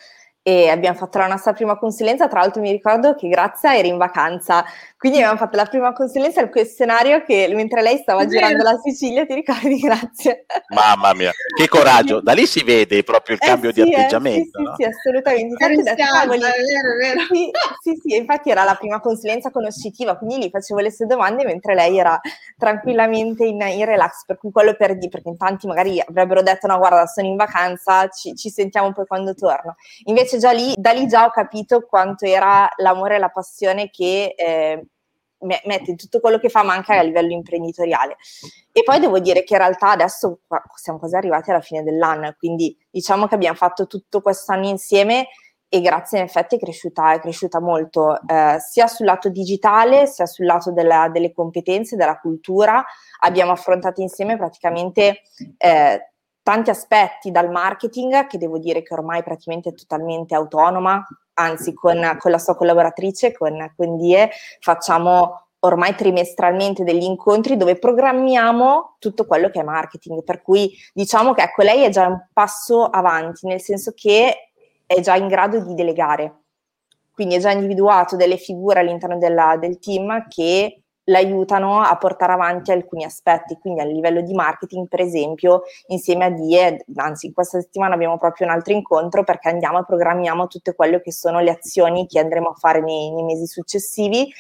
e 0.43 0.69
abbiamo 0.69 0.97
fatto 0.97 1.19
la 1.19 1.27
nostra 1.27 1.53
prima 1.53 1.77
consulenza. 1.77 2.29
Tra 2.29 2.41
l'altro 2.41 2.61
mi 2.61 2.71
ricordo 2.71 3.15
che 3.15 3.29
Grazia 3.29 3.77
era 3.77 3.89
in 3.89 3.99
vacanza 3.99 4.65
quindi 5.01 5.17
abbiamo 5.17 5.39
fatto 5.39 5.57
la 5.57 5.65
prima 5.65 5.95
consulenza 5.95 6.43
al 6.43 6.51
questionario 6.51 7.25
che 7.25 7.51
mentre 7.55 7.81
lei 7.81 7.97
stava 7.97 8.27
girando 8.27 8.63
la 8.63 8.79
Sicilia, 8.85 9.25
ti 9.25 9.33
ricordi? 9.33 9.79
Grazie. 9.81 10.45
Mamma 10.75 11.15
mia, 11.15 11.33
che 11.57 11.69
coraggio! 11.69 12.21
Da 12.31 12.33
lì 12.33 12.45
si 12.45 12.63
vede 12.63 13.03
proprio 13.03 13.37
il 13.37 13.41
eh 13.43 13.47
cambio 13.47 13.73
sì, 13.73 13.83
di 13.83 13.95
atteggiamento. 13.95 14.59
Eh, 14.59 14.63
sì, 14.63 14.63
no? 14.63 14.75
sì, 14.77 14.83
sì, 14.83 14.89
assolutamente. 14.91 15.65
Infatti, 15.65 15.83
detto, 15.83 16.13
cavoli, 16.13 16.39
è 16.39 16.43
vero, 16.43 16.97
vero. 16.99 17.21
Sì, 17.33 17.51
sì, 17.81 18.01
sì, 18.03 18.17
infatti 18.17 18.51
era 18.51 18.63
la 18.65 18.75
prima 18.75 19.01
consulenza 19.01 19.51
conoscitiva, 19.51 20.19
quindi 20.19 20.45
gli 20.47 20.51
facevo 20.51 20.81
le 20.81 20.93
sue 20.93 21.07
domande 21.07 21.45
mentre 21.45 21.75
lei 21.75 21.99
era 21.99 22.21
tranquillamente 22.59 23.47
in, 23.47 23.59
in 23.59 23.85
relax, 23.87 24.27
per 24.27 24.37
cui 24.37 24.51
quello 24.51 24.75
per 24.75 24.99
dire, 24.99 25.09
perché 25.09 25.31
in 25.31 25.39
tanti 25.39 25.67
magari 25.67 25.99
avrebbero 25.99 26.43
detto 26.43 26.67
no, 26.67 26.77
guarda, 26.77 27.07
sono 27.07 27.27
in 27.27 27.37
vacanza, 27.37 28.07
ci, 28.09 28.37
ci 28.37 28.51
sentiamo 28.51 28.93
poi 28.93 29.07
quando 29.07 29.33
torno. 29.33 29.77
Invece 30.05 30.37
già 30.41 30.51
lì, 30.51 30.75
da 30.77 30.91
lì 30.91 31.07
già 31.07 31.27
ho 31.27 31.31
capito 31.31 31.87
quanto 31.87 32.25
era 32.25 32.69
l'amore 32.79 33.15
e 33.15 33.19
la 33.19 33.29
passione 33.29 33.91
che... 33.91 34.35
Eh, 34.37 34.85
mette 35.43 35.91
in 35.91 35.97
tutto 35.97 36.21
quello 36.21 36.39
che 36.39 36.49
fa, 36.49 36.63
ma 36.63 36.75
anche 36.75 36.93
a 36.93 37.03
livello 37.03 37.33
imprenditoriale. 37.33 38.17
E 38.73 38.83
poi 38.83 39.01
devo 39.01 39.19
dire 39.19 39.43
che 39.43 39.55
in 39.55 39.61
realtà 39.61 39.91
adesso 39.91 40.41
siamo 40.75 40.99
quasi 40.99 41.17
arrivati 41.17 41.51
alla 41.51 41.61
fine 41.61 41.83
dell'anno, 41.83 42.35
quindi 42.39 42.77
diciamo 42.91 43.27
che 43.27 43.37
abbiamo 43.37 43.57
fatto 43.57 43.87
tutto 43.87 44.21
questo 44.21 44.53
anno 44.53 44.69
insieme 44.69 45.29
e 45.73 45.81
grazie 45.81 46.19
in 46.19 46.25
effetti 46.25 46.57
è 46.57 46.59
cresciuta, 46.59 47.13
è 47.13 47.21
cresciuta 47.21 47.61
molto, 47.61 48.21
eh, 48.27 48.57
sia 48.59 48.89
sul 48.89 49.07
lato 49.07 49.29
digitale, 49.29 50.07
sia 50.07 50.27
sul 50.27 50.45
lato 50.45 50.73
della, 50.73 51.09
delle 51.09 51.33
competenze, 51.33 51.97
della 51.97 52.19
cultura. 52.19 52.85
Abbiamo 53.21 53.53
affrontato 53.53 54.01
insieme 54.01 54.37
praticamente 54.37 55.23
eh, 55.57 56.13
tanti 56.51 56.71
aspetti 56.71 57.31
dal 57.31 57.49
marketing, 57.49 58.27
che 58.27 58.37
devo 58.37 58.59
dire 58.59 58.83
che 58.83 58.93
ormai 58.93 59.23
praticamente 59.23 59.69
è 59.69 59.73
totalmente 59.73 60.35
autonoma, 60.35 61.07
anzi 61.35 61.73
con, 61.73 62.17
con 62.19 62.33
la 62.33 62.39
sua 62.39 62.57
collaboratrice, 62.57 63.31
con, 63.31 63.73
con 63.77 63.97
Die, 63.97 64.29
facciamo 64.59 65.45
ormai 65.61 65.95
trimestralmente 65.95 66.83
degli 66.83 67.05
incontri 67.05 67.57
dove 67.57 67.79
programmiamo 67.79 68.97
tutto 68.99 69.27
quello 69.27 69.49
che 69.49 69.61
è 69.61 69.63
marketing, 69.63 70.25
per 70.25 70.43
cui 70.43 70.77
diciamo 70.93 71.35
che 71.35 71.43
ecco, 71.43 71.63
lei 71.63 71.85
è 71.85 71.89
già 71.89 72.09
un 72.09 72.21
passo 72.33 72.85
avanti, 72.85 73.47
nel 73.47 73.61
senso 73.61 73.93
che 73.95 74.51
è 74.85 75.01
già 75.01 75.15
in 75.15 75.29
grado 75.29 75.61
di 75.61 75.75
delegare, 75.75 76.35
quindi 77.13 77.37
è 77.37 77.39
già 77.39 77.53
individuato 77.53 78.17
delle 78.17 78.39
figure 78.39 78.81
all'interno 78.81 79.19
della, 79.19 79.57
del 79.57 79.79
team 79.79 80.27
che 80.27 80.83
l'aiutano 81.11 81.81
a 81.81 81.97
portare 81.97 82.33
avanti 82.33 82.71
alcuni 82.71 83.05
aspetti, 83.05 83.59
quindi 83.59 83.81
a 83.81 83.85
livello 83.85 84.23
di 84.23 84.33
marketing, 84.33 84.89
per 84.89 85.01
esempio, 85.01 85.63
insieme 85.89 86.27
a 86.27 86.31
Die, 86.31 86.85
anzi 86.97 87.33
questa 87.33 87.61
settimana 87.61 87.95
abbiamo 87.95 88.17
proprio 88.17 88.47
un 88.47 88.53
altro 88.53 88.73
incontro 88.73 89.25
perché 89.25 89.49
andiamo 89.49 89.81
e 89.81 89.85
programmiamo 89.85 90.47
tutte 90.47 90.75
quelle 90.75 91.01
che 91.03 91.13
sono 91.13 91.41
le 91.41 91.51
azioni 91.51 92.07
che 92.07 92.21
andremo 92.21 92.51
a 92.51 92.55
fare 92.55 92.81
nei, 92.81 93.11
nei 93.13 93.25
mesi 93.25 93.47
successivi, 93.47 94.33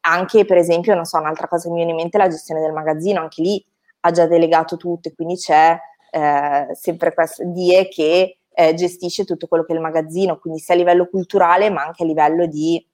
anche 0.00 0.44
per 0.44 0.58
esempio, 0.58 0.94
non 0.94 1.04
so, 1.04 1.18
un'altra 1.18 1.48
cosa 1.48 1.64
che 1.64 1.70
mi 1.70 1.76
viene 1.76 1.90
in 1.90 1.96
mente 1.96 2.18
è 2.18 2.20
la 2.20 2.28
gestione 2.28 2.60
del 2.60 2.72
magazzino, 2.72 3.20
anche 3.20 3.42
lì 3.42 3.64
ha 4.00 4.10
già 4.10 4.26
delegato 4.26 4.76
tutto 4.76 5.08
e 5.08 5.14
quindi 5.14 5.36
c'è 5.36 5.76
eh, 6.10 6.68
sempre 6.72 7.12
questa 7.14 7.44
Die 7.44 7.88
che 7.88 8.38
eh, 8.50 8.74
gestisce 8.74 9.24
tutto 9.24 9.46
quello 9.46 9.64
che 9.64 9.72
è 9.72 9.76
il 9.76 9.82
magazzino, 9.82 10.38
quindi 10.38 10.60
sia 10.60 10.74
a 10.74 10.76
livello 10.76 11.06
culturale 11.08 11.70
ma 11.70 11.84
anche 11.84 12.02
a 12.02 12.06
livello 12.06 12.46
di 12.46 12.84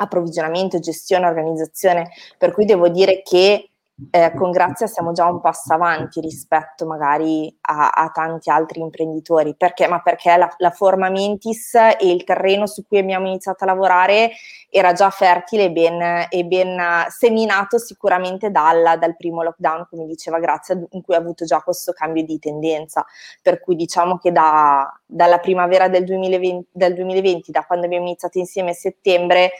approvvigionamento, 0.00 0.78
gestione, 0.78 1.26
organizzazione, 1.26 2.10
per 2.38 2.52
cui 2.52 2.64
devo 2.64 2.88
dire 2.88 3.22
che 3.22 3.70
eh, 4.10 4.32
con 4.34 4.50
Grazia 4.50 4.86
siamo 4.86 5.12
già 5.12 5.26
un 5.26 5.40
passo 5.40 5.74
avanti 5.74 6.20
rispetto 6.20 6.86
magari 6.86 7.54
a, 7.62 7.90
a 7.90 8.08
tanti 8.08 8.48
altri 8.48 8.80
imprenditori. 8.80 9.54
Perché? 9.56 9.86
Ma 9.88 10.00
perché 10.00 10.36
la, 10.36 10.52
la, 10.58 10.70
forma 10.70 11.10
Mentis 11.10 11.74
e 11.74 11.96
il 12.00 12.24
terreno 12.24 12.66
su 12.66 12.86
cui 12.86 12.98
abbiamo 12.98 13.26
iniziato 13.26 13.64
a 13.64 13.66
lavorare 13.66 14.30
era 14.70 14.92
già 14.92 15.10
fertile 15.10 15.64
e 15.64 15.70
ben, 15.70 16.26
e 16.30 16.44
ben 16.44 16.80
seminato 17.08 17.78
sicuramente 17.78 18.50
dal, 18.50 18.98
dal, 18.98 19.16
primo 19.16 19.42
lockdown, 19.42 19.86
come 19.90 20.06
diceva 20.06 20.38
Grazia, 20.38 20.80
in 20.90 21.02
cui 21.02 21.14
ha 21.14 21.18
avuto 21.18 21.44
già 21.44 21.60
questo 21.60 21.92
cambio 21.92 22.24
di 22.24 22.38
tendenza. 22.38 23.04
Per 23.42 23.60
cui 23.60 23.76
diciamo 23.76 24.16
che 24.16 24.32
da, 24.32 24.90
dalla 25.04 25.38
primavera 25.38 25.88
del 25.88 26.04
2020, 26.04 26.68
del 26.72 26.94
2020, 26.94 27.50
da 27.50 27.64
quando 27.66 27.86
abbiamo 27.86 28.06
iniziato 28.06 28.38
insieme 28.38 28.70
a 28.70 28.74
settembre, 28.74 29.50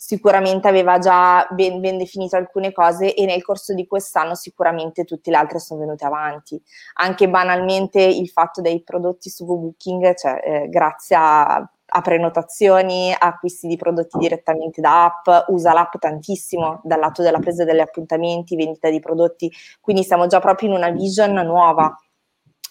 sicuramente 0.00 0.68
aveva 0.68 0.98
già 0.98 1.44
ben, 1.50 1.80
ben, 1.80 1.98
definito 1.98 2.36
alcune 2.36 2.70
cose 2.70 3.14
e 3.14 3.26
nel 3.26 3.42
corso 3.42 3.74
di 3.74 3.84
quest'anno 3.84 4.36
sicuramente 4.36 5.04
tutte 5.04 5.32
le 5.32 5.36
altre 5.36 5.58
sono 5.58 5.80
venute 5.80 6.04
avanti. 6.04 6.62
Anche 6.94 7.28
banalmente 7.28 8.00
il 8.00 8.28
fatto 8.28 8.60
dei 8.60 8.80
prodotti 8.84 9.28
su 9.28 9.44
Booking, 9.44 10.14
cioè 10.14 10.40
eh, 10.44 10.68
grazie 10.68 11.16
a, 11.16 11.56
a, 11.56 12.00
prenotazioni, 12.00 13.12
acquisti 13.18 13.66
di 13.66 13.76
prodotti 13.76 14.18
direttamente 14.18 14.80
da 14.80 15.06
app, 15.06 15.48
usa 15.48 15.72
l'app 15.72 15.96
tantissimo 15.98 16.80
dal 16.84 17.00
lato 17.00 17.22
della 17.22 17.40
presa 17.40 17.64
degli 17.64 17.80
appuntamenti, 17.80 18.54
vendita 18.54 18.90
di 18.90 19.00
prodotti, 19.00 19.52
quindi 19.80 20.04
siamo 20.04 20.28
già 20.28 20.38
proprio 20.38 20.68
in 20.68 20.76
una 20.76 20.90
vision 20.90 21.32
nuova 21.32 21.92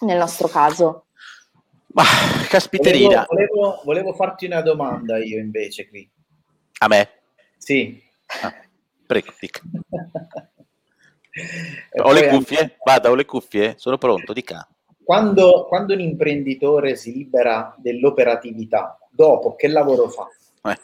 nel 0.00 0.16
nostro 0.16 0.48
caso. 0.48 1.04
Ma 1.88 2.04
caspiterina. 2.48 3.26
Volevo, 3.28 3.54
volevo, 3.54 3.80
volevo 3.84 4.12
farti 4.14 4.46
una 4.46 4.62
domanda 4.62 5.18
io 5.18 5.38
invece 5.38 5.88
qui. 5.90 6.10
A 6.80 6.88
me? 6.88 7.17
Sì. 7.58 8.02
Ah, 8.42 8.54
prego, 9.06 9.32
dica. 9.38 9.60
ho 12.02 12.12
le 12.12 12.28
cuffie? 12.28 12.76
Vada, 12.84 13.10
ho 13.10 13.14
le 13.14 13.24
cuffie? 13.24 13.74
Sono 13.76 13.98
pronto, 13.98 14.32
dica. 14.32 14.66
Quando, 15.04 15.66
quando 15.68 15.94
un 15.94 16.00
imprenditore 16.00 16.96
si 16.96 17.12
libera 17.12 17.74
dell'operatività, 17.78 18.98
dopo 19.10 19.54
che 19.54 19.68
lavoro 19.68 20.08
fa? 20.08 20.28
Eh. 20.70 20.78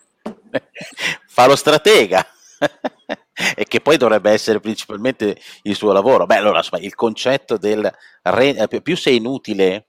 fa 1.26 1.46
lo 1.46 1.56
stratega. 1.56 2.24
e 3.56 3.64
che 3.64 3.80
poi 3.80 3.96
dovrebbe 3.96 4.30
essere 4.30 4.60
principalmente 4.60 5.36
il 5.62 5.74
suo 5.74 5.92
lavoro. 5.92 6.26
Beh, 6.26 6.36
allora, 6.36 6.62
il 6.78 6.94
concetto 6.94 7.56
del 7.56 7.92
re, 8.22 8.68
più 8.82 8.96
sei 8.96 9.16
inutile 9.16 9.86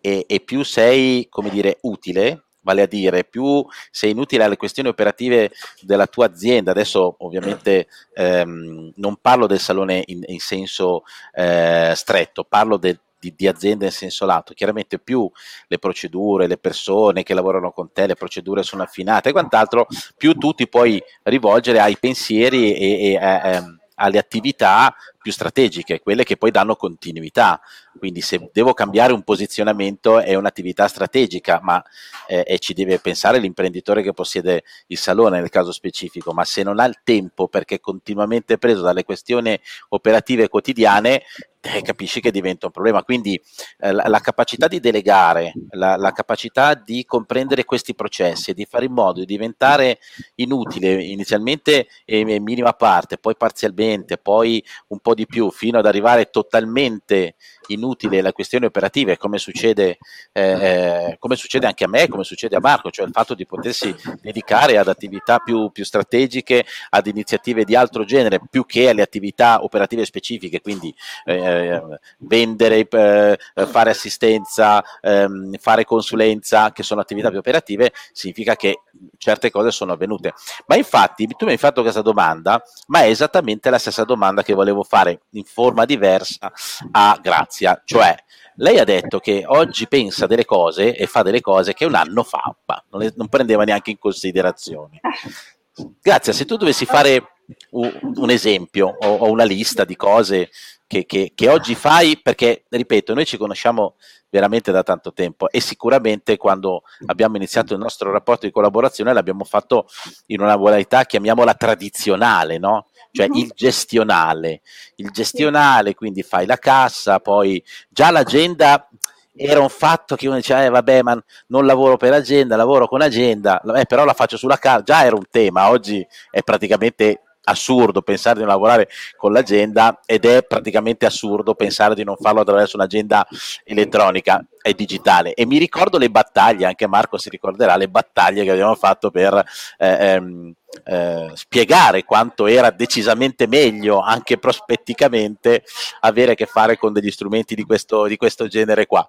e, 0.00 0.24
e 0.26 0.40
più 0.40 0.64
sei, 0.64 1.28
come 1.28 1.50
dire, 1.50 1.78
utile, 1.82 2.44
vale 2.62 2.82
a 2.82 2.86
dire 2.86 3.24
più 3.24 3.64
sei 3.90 4.10
inutile 4.10 4.44
alle 4.44 4.56
questioni 4.56 4.88
operative 4.88 5.50
della 5.80 6.06
tua 6.06 6.26
azienda. 6.26 6.70
Adesso 6.70 7.16
ovviamente 7.18 7.86
ehm, 8.14 8.92
non 8.96 9.16
parlo 9.20 9.46
del 9.46 9.60
salone 9.60 10.02
in, 10.06 10.22
in 10.26 10.40
senso 10.40 11.02
eh, 11.34 11.92
stretto, 11.94 12.44
parlo 12.44 12.76
del 12.76 12.98
di, 13.20 13.34
di, 13.36 13.46
azienda 13.46 13.84
in 13.84 13.92
senso 13.92 14.24
lato. 14.24 14.54
Chiaramente 14.54 14.98
più 14.98 15.30
le 15.68 15.78
procedure, 15.78 16.46
le 16.46 16.56
persone 16.56 17.22
che 17.22 17.34
lavorano 17.34 17.70
con 17.70 17.92
te, 17.92 18.06
le 18.06 18.14
procedure 18.14 18.62
sono 18.62 18.82
affinate 18.82 19.28
e 19.28 19.32
quant'altro, 19.32 19.86
più 20.16 20.32
tu 20.34 20.52
ti 20.54 20.66
puoi 20.66 21.00
rivolgere 21.24 21.78
ai 21.78 21.98
pensieri 21.98 22.74
e, 22.74 23.02
e 23.02 23.12
eh, 23.12 23.78
alle 23.96 24.18
attività 24.18 24.94
più 25.20 25.32
strategiche, 25.32 26.00
quelle 26.00 26.24
che 26.24 26.36
poi 26.36 26.50
danno 26.50 26.76
continuità. 26.76 27.60
Quindi 27.98 28.20
se 28.20 28.50
devo 28.52 28.72
cambiare 28.72 29.12
un 29.12 29.22
posizionamento 29.22 30.20
è 30.20 30.34
un'attività 30.34 30.88
strategica, 30.88 31.60
ma 31.62 31.82
eh, 32.26 32.58
ci 32.58 32.72
deve 32.72 32.98
pensare 32.98 33.38
l'imprenditore 33.38 34.02
che 34.02 34.12
possiede 34.12 34.62
il 34.86 34.98
salone 34.98 35.40
nel 35.40 35.50
caso 35.50 35.72
specifico, 35.72 36.32
ma 36.32 36.44
se 36.44 36.62
non 36.62 36.80
ha 36.80 36.86
il 36.86 37.00
tempo 37.04 37.48
perché 37.48 37.76
è 37.76 37.80
continuamente 37.80 38.58
preso 38.58 38.80
dalle 38.82 39.04
questioni 39.04 39.58
operative 39.88 40.48
quotidiane, 40.48 41.22
eh, 41.62 41.82
capisci 41.82 42.20
che 42.20 42.30
diventa 42.30 42.66
un 42.66 42.72
problema. 42.72 43.02
Quindi 43.02 43.40
eh, 43.80 43.92
la, 43.92 44.04
la, 44.06 44.20
capacità 44.20 44.66
di 44.66 44.80
delegare, 44.80 45.52
la, 45.70 45.96
la, 45.96 46.12
capacità 46.12 46.74
di 46.74 47.04
comprendere 47.04 47.64
questi 47.64 47.94
processi 47.94 48.50
e 48.50 48.54
di 48.54 48.64
fare 48.64 48.86
in 48.86 48.92
modo 48.92 49.20
di 49.20 49.26
diventare 49.26 49.98
inutile 50.36 51.02
inizialmente 51.04 51.88
in 52.06 52.42
minima 52.42 52.72
parte, 52.72 53.18
poi 53.18 53.36
parzialmente, 53.36 54.16
poi 54.16 54.64
un 54.88 55.00
po' 55.00 55.09
di 55.14 55.26
più, 55.26 55.50
fino 55.50 55.78
ad 55.78 55.86
arrivare 55.86 56.30
totalmente 56.30 57.36
inutile 57.68 58.20
la 58.20 58.32
questione 58.32 58.66
operativa, 58.66 59.16
come 59.16 59.38
succede, 59.38 59.98
eh, 60.32 60.42
eh, 60.42 61.16
come 61.18 61.36
succede 61.36 61.66
anche 61.66 61.84
a 61.84 61.88
me, 61.88 62.08
come 62.08 62.24
succede 62.24 62.56
a 62.56 62.60
Marco, 62.60 62.90
cioè 62.90 63.06
il 63.06 63.12
fatto 63.12 63.34
di 63.34 63.46
potersi 63.46 63.94
dedicare 64.20 64.78
ad 64.78 64.88
attività 64.88 65.38
più, 65.38 65.70
più 65.70 65.84
strategiche, 65.84 66.64
ad 66.90 67.06
iniziative 67.06 67.64
di 67.64 67.76
altro 67.76 68.04
genere, 68.04 68.40
più 68.50 68.66
che 68.66 68.88
alle 68.88 69.02
attività 69.02 69.62
operative 69.62 70.04
specifiche, 70.04 70.60
quindi 70.60 70.94
eh, 71.24 71.80
vendere, 72.18 72.88
eh, 72.88 73.38
fare 73.54 73.90
assistenza, 73.90 74.82
ehm, 75.00 75.56
fare 75.58 75.84
consulenza, 75.84 76.72
che 76.72 76.82
sono 76.82 77.00
attività 77.00 77.30
più 77.30 77.38
operative, 77.38 77.92
significa 78.12 78.56
che 78.56 78.80
certe 79.16 79.50
cose 79.50 79.70
sono 79.70 79.92
avvenute. 79.92 80.34
Ma 80.66 80.76
infatti 80.76 81.26
tu 81.26 81.44
mi 81.44 81.52
hai 81.52 81.56
fatto 81.56 81.82
questa 81.82 82.02
domanda, 82.02 82.62
ma 82.88 83.02
è 83.02 83.08
esattamente 83.08 83.70
la 83.70 83.78
stessa 83.78 84.04
domanda 84.04 84.42
che 84.42 84.54
volevo 84.54 84.82
fare 84.82 84.99
in 85.08 85.44
forma 85.44 85.84
diversa 85.84 86.52
a 86.90 87.18
Grazia. 87.20 87.80
Cioè 87.84 88.14
lei 88.56 88.78
ha 88.78 88.84
detto 88.84 89.18
che 89.20 89.44
oggi 89.46 89.88
pensa 89.88 90.26
delle 90.26 90.44
cose 90.44 90.94
e 90.94 91.06
fa 91.06 91.22
delle 91.22 91.40
cose 91.40 91.72
che 91.72 91.84
un 91.84 91.94
anno 91.94 92.22
fa 92.22 92.54
non, 92.90 93.00
le, 93.00 93.12
non 93.16 93.28
prendeva 93.28 93.64
neanche 93.64 93.90
in 93.90 93.98
considerazione. 93.98 95.00
Grazia, 96.02 96.32
se 96.32 96.44
tu 96.44 96.56
dovessi 96.56 96.84
fare 96.84 97.39
un, 97.70 98.30
esempio 98.30 98.88
o, 98.88 99.30
una 99.30 99.44
lista 99.44 99.84
di 99.84 99.96
cose 99.96 100.50
che, 100.86 101.06
che, 101.06 101.32
che 101.34 101.48
oggi 101.48 101.74
fai, 101.74 102.18
perché 102.20 102.64
ripeto, 102.68 103.14
noi 103.14 103.24
ci 103.24 103.36
conosciamo 103.36 103.94
veramente 104.30 104.70
da 104.70 104.82
tanto 104.82 105.12
tempo 105.12 105.50
e 105.50 105.60
sicuramente 105.60 106.36
quando 106.36 106.82
abbiamo 107.06 107.36
iniziato 107.36 107.74
il 107.74 107.80
nostro 107.80 108.12
rapporto 108.12 108.46
di 108.46 108.52
collaborazione 108.52 109.12
l'abbiamo 109.12 109.44
fatto 109.44 109.86
in 110.26 110.40
una 110.40 110.56
modalità, 110.56 111.04
chiamiamola 111.04 111.54
tradizionale, 111.54 112.58
no? 112.58 112.86
cioè 113.12 113.26
uh-huh. 113.28 113.38
il 113.38 113.52
gestionale. 113.54 114.62
Il 114.96 115.10
gestionale, 115.10 115.94
quindi 115.94 116.22
fai 116.22 116.46
la 116.46 116.58
cassa, 116.58 117.18
poi 117.18 117.62
già 117.88 118.10
l'agenda 118.10 118.88
era 119.34 119.60
un 119.60 119.68
fatto 119.68 120.16
che 120.16 120.26
uno 120.26 120.36
diceva, 120.36 120.64
eh, 120.64 120.68
vabbè, 120.68 121.02
ma 121.02 121.22
non 121.46 121.66
lavoro 121.66 121.96
per 121.96 122.12
agenda, 122.12 122.56
lavoro 122.56 122.86
con 122.86 123.00
agenda, 123.00 123.60
eh, 123.76 123.86
però 123.86 124.04
la 124.04 124.12
faccio 124.12 124.36
sulla 124.36 124.58
carta, 124.58 124.82
già 124.82 125.04
era 125.04 125.16
un 125.16 125.24
tema, 125.30 125.70
oggi 125.70 126.06
è 126.30 126.42
praticamente 126.42 127.22
assurdo 127.44 128.02
pensare 128.02 128.34
di 128.36 128.44
non 128.44 128.50
lavorare 128.50 128.88
con 129.16 129.32
l'agenda 129.32 130.00
ed 130.04 130.24
è 130.24 130.42
praticamente 130.42 131.06
assurdo 131.06 131.54
pensare 131.54 131.94
di 131.94 132.04
non 132.04 132.16
farlo 132.16 132.40
attraverso 132.40 132.76
un'agenda 132.76 133.26
elettronica 133.64 134.44
e 134.62 134.74
digitale. 134.74 135.34
E 135.34 135.46
mi 135.46 135.58
ricordo 135.58 135.98
le 135.98 136.10
battaglie, 136.10 136.66
anche 136.66 136.86
Marco 136.86 137.18
si 137.18 137.28
ricorderà, 137.28 137.76
le 137.76 137.88
battaglie 137.88 138.44
che 138.44 138.50
abbiamo 138.50 138.74
fatto 138.74 139.10
per 139.10 139.42
eh, 139.78 139.88
ehm, 139.88 140.52
eh, 140.84 141.30
spiegare 141.34 142.04
quanto 142.04 142.46
era 142.46 142.70
decisamente 142.70 143.46
meglio, 143.46 144.00
anche 144.00 144.38
prospetticamente, 144.38 145.64
avere 146.00 146.32
a 146.32 146.34
che 146.34 146.46
fare 146.46 146.76
con 146.76 146.92
degli 146.92 147.10
strumenti 147.10 147.54
di 147.54 147.64
questo, 147.64 148.06
di 148.06 148.16
questo 148.16 148.46
genere 148.46 148.86
qua. 148.86 149.08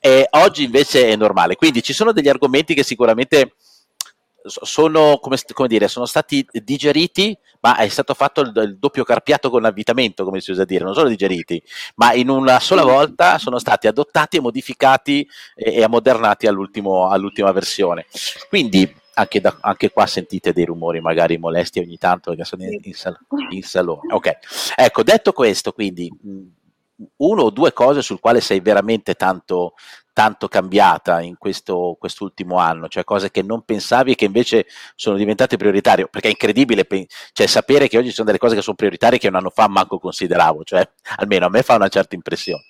E 0.00 0.26
oggi 0.30 0.64
invece 0.64 1.08
è 1.08 1.16
normale. 1.16 1.56
Quindi 1.56 1.82
ci 1.82 1.92
sono 1.92 2.12
degli 2.12 2.28
argomenti 2.28 2.74
che 2.74 2.84
sicuramente 2.84 3.54
sono, 4.46 5.18
come, 5.20 5.36
come 5.52 5.68
dire, 5.68 5.88
sono 5.88 6.06
stati 6.06 6.46
digeriti, 6.52 7.36
ma 7.60 7.76
è 7.76 7.88
stato 7.88 8.14
fatto 8.14 8.40
il, 8.40 8.52
il, 8.54 8.78
doppio 8.78 9.04
carpiato 9.04 9.50
con 9.50 9.64
avvitamento, 9.64 10.24
come 10.24 10.40
si 10.40 10.50
usa 10.50 10.64
dire, 10.64 10.84
non 10.84 10.94
solo 10.94 11.08
digeriti, 11.08 11.62
ma 11.96 12.12
in 12.12 12.28
una 12.28 12.60
sola 12.60 12.82
volta 12.82 13.38
sono 13.38 13.58
stati 13.58 13.86
adottati 13.86 14.36
e 14.36 14.40
modificati 14.40 15.28
e, 15.54 15.74
e 15.74 15.82
ammodernati 15.82 16.46
all'ultima 16.46 17.52
versione. 17.52 18.06
Quindi 18.48 18.94
anche, 19.14 19.40
da, 19.40 19.56
anche, 19.60 19.90
qua 19.90 20.06
sentite 20.06 20.52
dei 20.52 20.64
rumori 20.64 21.00
magari 21.00 21.38
molesti 21.38 21.78
ogni 21.78 21.96
tanto 21.96 22.30
perché 22.30 22.44
sono 22.44 22.64
in, 22.64 22.78
in, 22.82 22.94
sal- 22.94 23.18
in 23.50 23.62
salone. 23.62 24.12
Ok, 24.12 24.30
ecco, 24.76 25.02
detto 25.02 25.32
questo, 25.32 25.72
quindi 25.72 26.10
uno 27.16 27.42
o 27.42 27.50
due 27.50 27.72
cose 27.72 28.02
sul 28.02 28.20
quale 28.20 28.40
sei 28.40 28.60
veramente 28.60 29.14
tanto, 29.14 29.74
tanto 30.12 30.48
cambiata 30.48 31.20
in 31.20 31.36
questo 31.36 31.96
quest'ultimo 31.98 32.58
anno, 32.58 32.88
cioè 32.88 33.04
cose 33.04 33.30
che 33.30 33.42
non 33.42 33.62
pensavi 33.64 34.12
e 34.12 34.14
che 34.14 34.24
invece 34.24 34.66
sono 34.94 35.16
diventate 35.16 35.56
prioritarie, 35.56 36.08
perché 36.08 36.28
è 36.28 36.30
incredibile 36.30 36.86
cioè, 37.32 37.46
sapere 37.46 37.88
che 37.88 37.98
oggi 37.98 38.08
ci 38.08 38.14
sono 38.14 38.26
delle 38.26 38.38
cose 38.38 38.54
che 38.54 38.62
sono 38.62 38.76
prioritarie 38.76 39.18
che 39.18 39.28
un 39.28 39.34
anno 39.34 39.50
fa 39.50 39.68
manco 39.68 39.98
consideravo, 39.98 40.64
cioè 40.64 40.88
almeno 41.16 41.46
a 41.46 41.50
me 41.50 41.62
fa 41.62 41.74
una 41.74 41.88
certa 41.88 42.14
impressione. 42.14 42.64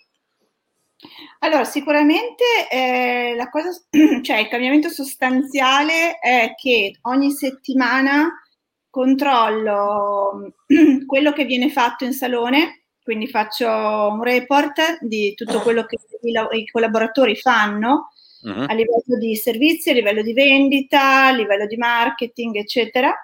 Allora, 1.41 1.65
sicuramente 1.65 2.69
eh, 2.71 3.37
cosa, 3.51 3.71
cioè 4.23 4.39
il 4.39 4.49
cambiamento 4.49 4.89
sostanziale 4.89 6.19
è 6.19 6.55
che 6.57 6.99
ogni 7.03 7.31
settimana 7.31 8.29
controllo 8.91 10.55
quello 11.07 11.33
che 11.33 11.45
viene 11.45 11.71
fatto 11.71 12.05
in 12.05 12.15
salone 12.15 12.86
quindi 13.07 13.29
faccio 13.29 13.69
un 13.69 14.21
report 14.21 14.99
di 15.01 15.33
tutto 15.37 15.61
quello 15.61 15.85
che 15.85 15.97
i, 16.23 16.67
collaboratori 16.67 17.37
fanno 17.37 18.11
uh-huh. 18.43 18.65
a 18.67 18.75
livello 18.75 19.17
di 19.17 19.37
servizi, 19.37 19.91
a 19.91 19.93
livello 19.93 20.23
di 20.23 20.33
vendita, 20.33 21.27
a 21.27 21.31
livello 21.31 21.67
di 21.67 21.77
marketing, 21.77 22.57
eccetera, 22.57 23.15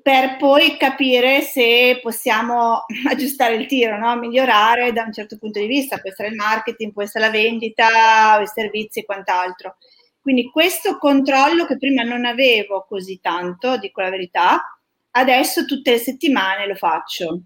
per 0.00 0.38
poi 0.38 0.78
capire 0.78 1.42
se 1.42 1.98
possiamo 2.00 2.86
aggiustare 3.06 3.56
il 3.56 3.66
tiro, 3.66 3.98
no? 3.98 4.16
migliorare 4.16 4.94
da 4.94 5.02
un 5.02 5.12
certo 5.12 5.36
punto 5.36 5.60
di 5.60 5.66
vista, 5.66 5.98
può 5.98 6.08
essere 6.08 6.28
il 6.28 6.36
marketing, 6.36 6.94
può 6.94 7.02
essere 7.02 7.26
la 7.26 7.30
vendita, 7.30 8.40
i 8.40 8.46
servizi 8.46 9.00
e 9.00 9.04
quant'altro. 9.04 9.76
Quindi 10.22 10.50
questo 10.50 10.96
controllo 10.96 11.66
che 11.66 11.76
prima 11.76 12.02
non 12.02 12.24
avevo 12.24 12.86
così 12.88 13.20
tanto, 13.20 13.76
dico 13.76 14.00
la 14.00 14.08
verità, 14.08 14.62
adesso 15.10 15.66
tutte 15.66 15.90
le 15.90 15.98
settimane 15.98 16.66
lo 16.66 16.76
faccio. 16.76 17.42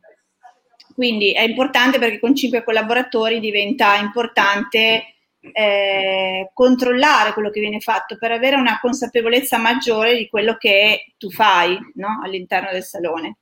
Quindi 1.00 1.32
è 1.32 1.40
importante 1.40 1.98
perché 1.98 2.20
con 2.20 2.36
cinque 2.36 2.62
collaboratori 2.62 3.40
diventa 3.40 3.96
importante 3.96 5.14
eh, 5.40 6.50
controllare 6.52 7.32
quello 7.32 7.48
che 7.48 7.60
viene 7.60 7.80
fatto 7.80 8.18
per 8.18 8.32
avere 8.32 8.56
una 8.56 8.78
consapevolezza 8.78 9.56
maggiore 9.56 10.14
di 10.14 10.28
quello 10.28 10.58
che 10.58 11.14
tu 11.16 11.30
fai 11.30 11.78
no? 11.94 12.20
all'interno 12.22 12.70
del 12.70 12.84
salone. 12.84 13.38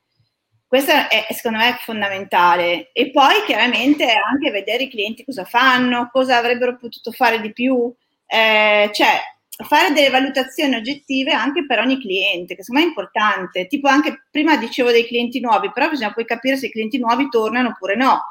Questo 0.68 0.92
è 0.92 1.26
secondo 1.30 1.58
me 1.58 1.76
fondamentale. 1.80 2.92
E 2.92 3.10
poi 3.10 3.42
chiaramente 3.44 4.04
anche 4.04 4.52
vedere 4.52 4.84
i 4.84 4.88
clienti 4.88 5.24
cosa 5.24 5.44
fanno, 5.44 6.10
cosa 6.12 6.36
avrebbero 6.36 6.76
potuto 6.76 7.10
fare 7.10 7.40
di 7.40 7.52
più. 7.52 7.92
Eh, 8.24 8.88
cioè, 8.92 9.18
fare 9.64 9.92
delle 9.92 10.10
valutazioni 10.10 10.76
oggettive 10.76 11.32
anche 11.32 11.66
per 11.66 11.80
ogni 11.80 12.00
cliente, 12.00 12.54
che 12.54 12.62
secondo 12.62 12.80
me 12.80 12.86
è 12.86 12.90
importante. 12.90 13.66
Tipo 13.66 13.88
anche 13.88 14.26
prima 14.30 14.56
dicevo 14.56 14.90
dei 14.90 15.06
clienti 15.06 15.40
nuovi, 15.40 15.70
però 15.72 15.88
bisogna 15.88 16.12
poi 16.12 16.24
capire 16.24 16.56
se 16.56 16.66
i 16.66 16.70
clienti 16.70 16.98
nuovi 16.98 17.28
tornano 17.28 17.70
oppure 17.70 17.96
no. 17.96 18.22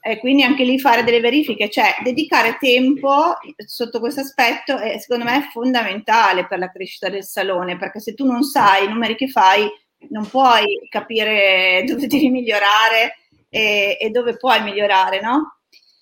E 0.00 0.18
quindi 0.18 0.44
anche 0.44 0.62
lì 0.62 0.78
fare 0.78 1.02
delle 1.02 1.20
verifiche, 1.20 1.68
cioè 1.68 1.96
dedicare 2.02 2.58
tempo 2.60 3.34
sotto 3.64 3.98
questo 3.98 4.20
aspetto 4.20 4.78
è 4.78 4.98
secondo 4.98 5.24
me 5.24 5.38
è 5.38 5.48
fondamentale 5.50 6.46
per 6.46 6.58
la 6.58 6.70
crescita 6.70 7.08
del 7.08 7.24
salone, 7.24 7.76
perché 7.76 7.98
se 7.98 8.14
tu 8.14 8.24
non 8.24 8.44
sai 8.44 8.84
i 8.84 8.88
numeri 8.88 9.16
che 9.16 9.26
fai, 9.28 9.68
non 10.10 10.28
puoi 10.28 10.86
capire 10.88 11.82
dove 11.86 12.06
devi 12.06 12.30
migliorare 12.30 13.16
e, 13.48 13.96
e 13.98 14.10
dove 14.10 14.36
puoi 14.36 14.62
migliorare, 14.62 15.20
no? 15.20 15.58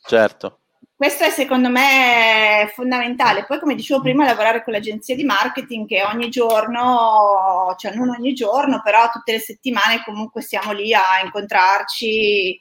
Certo 0.07 0.64
questo 0.97 1.25
è 1.25 1.31
secondo 1.31 1.69
me 1.71 2.71
fondamentale. 2.75 3.45
Poi, 3.45 3.59
come 3.59 3.75
dicevo 3.75 4.01
prima, 4.01 4.25
lavorare 4.25 4.63
con 4.63 4.73
l'agenzia 4.73 5.15
di 5.15 5.25
marketing 5.25 5.87
che 5.87 6.03
ogni 6.03 6.29
giorno, 6.29 7.75
cioè 7.77 7.95
non 7.95 8.11
ogni 8.11 8.33
giorno, 8.33 8.81
però 8.83 9.09
tutte 9.11 9.33
le 9.33 9.41
settimane 9.41 10.03
comunque 10.05 10.41
siamo 10.43 10.73
lì 10.73 10.95
a 10.95 11.21
incontrarci, 11.23 12.61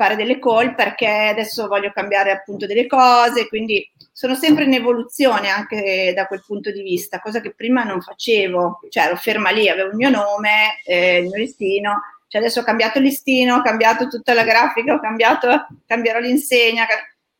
fare 0.00 0.16
delle 0.16 0.38
call 0.38 0.74
perché 0.74 1.06
adesso 1.06 1.66
voglio 1.66 1.90
cambiare 1.92 2.30
appunto 2.30 2.66
delle 2.66 2.86
cose, 2.86 3.48
quindi 3.48 3.86
sono 4.12 4.34
sempre 4.34 4.64
in 4.64 4.72
evoluzione 4.72 5.48
anche 5.48 6.12
da 6.14 6.26
quel 6.26 6.42
punto 6.46 6.70
di 6.70 6.82
vista, 6.82 7.20
cosa 7.20 7.40
che 7.40 7.52
prima 7.54 7.84
non 7.84 8.00
facevo, 8.00 8.80
cioè 8.88 9.04
ero 9.04 9.16
ferma 9.16 9.50
lì, 9.50 9.68
avevo 9.68 9.90
il 9.90 9.96
mio 9.96 10.08
nome, 10.08 10.80
eh, 10.84 11.18
il 11.18 11.28
mio 11.28 11.36
listino, 11.36 12.00
cioè 12.28 12.40
adesso 12.40 12.60
ho 12.60 12.64
cambiato 12.64 12.98
il 12.98 13.04
listino, 13.04 13.56
ho 13.56 13.62
cambiato 13.62 14.08
tutta 14.08 14.32
la 14.32 14.44
grafica, 14.44 14.94
ho 14.94 15.00
cambiato, 15.00 15.66
cambierò 15.86 16.18
l'insegna, 16.18 16.86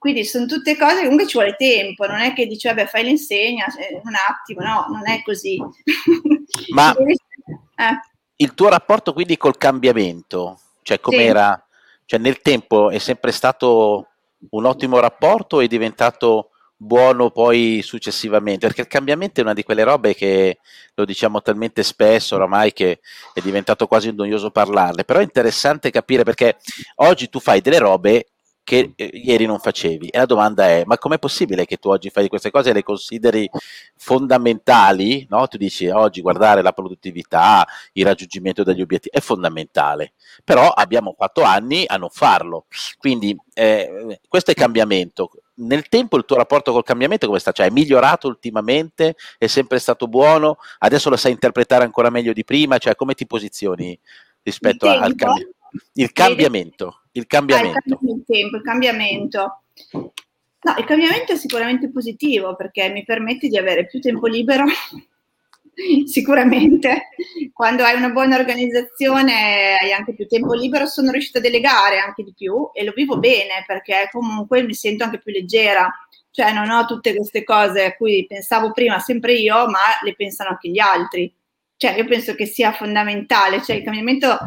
quindi 0.00 0.24
sono 0.24 0.46
tutte 0.46 0.78
cose 0.78 0.94
che 0.94 1.02
comunque 1.02 1.26
ci 1.26 1.36
vuole 1.36 1.56
tempo, 1.58 2.06
non 2.06 2.20
è 2.20 2.32
che 2.32 2.46
dici 2.46 2.66
vabbè 2.66 2.86
fai 2.86 3.04
l'insegna 3.04 3.66
un 4.02 4.14
attimo, 4.14 4.62
no, 4.62 4.86
non 4.88 5.06
è 5.06 5.20
così. 5.22 5.58
Ma 6.72 6.94
eh. 6.94 8.00
il 8.36 8.54
tuo 8.54 8.70
rapporto 8.70 9.12
quindi 9.12 9.36
col 9.36 9.58
cambiamento, 9.58 10.58
cioè 10.80 11.00
com'era, 11.00 11.52
sì. 11.52 12.02
cioè 12.06 12.18
nel 12.18 12.40
tempo 12.40 12.88
è 12.88 12.96
sempre 12.96 13.30
stato 13.30 14.06
un 14.48 14.64
ottimo 14.64 15.00
rapporto 15.00 15.56
o 15.56 15.60
è 15.60 15.66
diventato 15.66 16.52
buono 16.74 17.30
poi 17.30 17.82
successivamente, 17.82 18.66
perché 18.68 18.80
il 18.80 18.86
cambiamento 18.86 19.40
è 19.40 19.42
una 19.42 19.52
di 19.52 19.64
quelle 19.64 19.82
robe 19.84 20.14
che 20.14 20.60
lo 20.94 21.04
diciamo 21.04 21.42
talmente 21.42 21.82
spesso 21.82 22.36
oramai 22.36 22.72
che 22.72 23.00
è 23.34 23.40
diventato 23.42 23.86
quasi 23.86 24.14
noioso 24.14 24.50
parlarne, 24.50 25.04
però 25.04 25.18
è 25.18 25.24
interessante 25.24 25.90
capire 25.90 26.22
perché 26.22 26.56
oggi 26.96 27.28
tu 27.28 27.38
fai 27.38 27.60
delle 27.60 27.76
robe 27.76 28.28
che 28.62 28.92
eh, 28.96 29.10
ieri 29.12 29.46
non 29.46 29.58
facevi. 29.58 30.08
E 30.08 30.18
la 30.18 30.26
domanda 30.26 30.66
è: 30.66 30.84
ma 30.86 30.98
com'è 30.98 31.18
possibile 31.18 31.66
che 31.66 31.76
tu 31.76 31.88
oggi 31.88 32.10
fai 32.10 32.28
queste 32.28 32.50
cose 32.50 32.70
e 32.70 32.72
le 32.72 32.82
consideri 32.82 33.48
fondamentali? 33.96 35.26
No? 35.28 35.46
Tu 35.48 35.56
dici 35.56 35.88
oggi 35.88 36.20
guardare 36.20 36.62
la 36.62 36.72
produttività, 36.72 37.66
il 37.92 38.04
raggiungimento 38.04 38.62
degli 38.62 38.80
obiettivi 38.80 39.16
è 39.16 39.20
fondamentale, 39.20 40.12
però 40.44 40.68
abbiamo 40.68 41.14
fatto 41.16 41.42
anni 41.42 41.84
a 41.86 41.96
non 41.96 42.10
farlo. 42.10 42.66
Quindi 42.98 43.36
eh, 43.54 44.20
questo 44.28 44.50
è 44.50 44.54
cambiamento. 44.54 45.30
Nel 45.60 45.88
tempo 45.88 46.16
il 46.16 46.24
tuo 46.24 46.36
rapporto 46.36 46.72
col 46.72 46.84
cambiamento 46.84 47.26
come 47.26 47.38
sta? 47.38 47.52
Cioè 47.52 47.66
è 47.66 47.70
migliorato 47.70 48.28
ultimamente? 48.28 49.14
È 49.36 49.46
sempre 49.46 49.78
stato 49.78 50.08
buono? 50.08 50.56
Adesso 50.78 51.10
lo 51.10 51.16
sai 51.16 51.32
interpretare 51.32 51.84
ancora 51.84 52.08
meglio 52.08 52.32
di 52.32 52.44
prima? 52.44 52.78
Cioè 52.78 52.94
come 52.94 53.14
ti 53.14 53.26
posizioni 53.26 53.98
rispetto 54.42 54.88
al 54.88 55.14
cambiamento? 55.14 55.58
Il 55.94 56.12
cambiamento. 56.12 57.02
Il 57.12 57.26
cambiamento. 57.26 57.78
Ah, 57.78 57.98
il, 58.00 58.24
tempo, 58.26 58.56
il 58.56 58.62
cambiamento. 58.62 59.62
No, 60.62 60.74
il 60.76 60.84
cambiamento 60.84 61.32
è 61.32 61.36
sicuramente 61.36 61.90
positivo 61.90 62.54
perché 62.54 62.90
mi 62.90 63.04
permette 63.04 63.48
di 63.48 63.56
avere 63.56 63.86
più 63.86 64.00
tempo 64.00 64.26
libero. 64.26 64.64
sicuramente 66.06 67.08
quando 67.52 67.84
hai 67.84 67.96
una 67.96 68.10
buona 68.10 68.36
organizzazione 68.36 69.76
hai 69.80 69.92
anche 69.92 70.14
più 70.14 70.26
tempo 70.26 70.52
libero 70.54 70.86
sono 70.86 71.10
riuscita 71.10 71.38
a 71.38 71.42
delegare 71.42 71.98
anche 71.98 72.22
di 72.22 72.34
più 72.36 72.70
e 72.72 72.84
lo 72.84 72.92
vivo 72.94 73.18
bene 73.18 73.64
perché 73.66 74.08
comunque 74.10 74.62
mi 74.62 74.74
sento 74.74 75.04
anche 75.04 75.20
più 75.20 75.32
leggera 75.32 75.90
cioè 76.30 76.52
non 76.52 76.70
ho 76.70 76.84
tutte 76.84 77.14
queste 77.14 77.44
cose 77.44 77.84
a 77.84 77.96
cui 77.96 78.26
pensavo 78.26 78.72
prima 78.72 78.98
sempre 78.98 79.34
io 79.34 79.66
ma 79.68 79.80
le 80.02 80.14
pensano 80.14 80.50
anche 80.50 80.68
gli 80.68 80.78
altri 80.78 81.32
cioè 81.76 81.96
io 81.96 82.04
penso 82.04 82.34
che 82.34 82.46
sia 82.46 82.72
fondamentale 82.72 83.62
cioè 83.62 83.76
il 83.76 83.82
cambiamento 83.82 84.38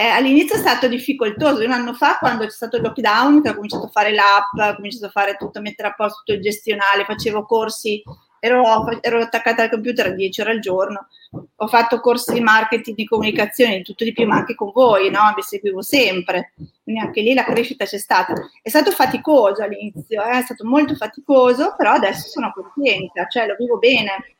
eh, 0.00 0.06
all'inizio 0.06 0.56
è 0.56 0.58
stato 0.58 0.88
difficoltoso, 0.88 1.62
un 1.62 1.72
anno 1.72 1.92
fa 1.92 2.16
quando 2.18 2.44
c'è 2.44 2.50
stato 2.50 2.76
il 2.76 2.82
lockdown, 2.82 3.42
che 3.42 3.50
ho 3.50 3.54
cominciato 3.54 3.84
a 3.84 3.90
fare 3.90 4.14
l'app, 4.14 4.58
ho 4.58 4.74
cominciato 4.76 5.04
a 5.04 5.10
fare 5.10 5.36
tutto, 5.36 5.58
a 5.58 5.60
mettere 5.60 5.88
a 5.88 5.94
posto 5.94 6.22
tutto 6.24 6.32
il 6.32 6.40
gestionale, 6.40 7.04
facevo 7.04 7.44
corsi, 7.44 8.02
ero, 8.38 8.62
ero 9.02 9.20
attaccata 9.20 9.64
al 9.64 9.68
computer 9.68 10.14
10 10.14 10.40
ore 10.40 10.50
al 10.52 10.60
giorno, 10.60 11.06
ho 11.54 11.66
fatto 11.68 12.00
corsi 12.00 12.32
di 12.32 12.40
marketing, 12.40 12.96
di 12.96 13.04
comunicazione, 13.04 13.76
di 13.76 13.82
tutto 13.82 14.04
di 14.04 14.14
più, 14.14 14.26
ma 14.26 14.36
anche 14.36 14.54
con 14.54 14.70
voi, 14.72 15.10
no? 15.10 15.20
vi 15.36 15.42
seguivo 15.42 15.82
sempre, 15.82 16.54
quindi 16.82 17.02
anche 17.02 17.20
lì 17.20 17.34
la 17.34 17.44
crescita 17.44 17.84
c'è 17.84 17.98
stata. 17.98 18.32
È 18.62 18.70
stato 18.70 18.92
faticoso 18.92 19.62
all'inizio, 19.62 20.24
eh? 20.24 20.38
è 20.38 20.42
stato 20.42 20.64
molto 20.64 20.94
faticoso, 20.94 21.74
però 21.76 21.92
adesso 21.92 22.26
sono 22.28 22.50
contenta, 22.54 23.26
cioè 23.26 23.46
lo 23.46 23.54
vivo 23.58 23.76
bene. 23.76 24.36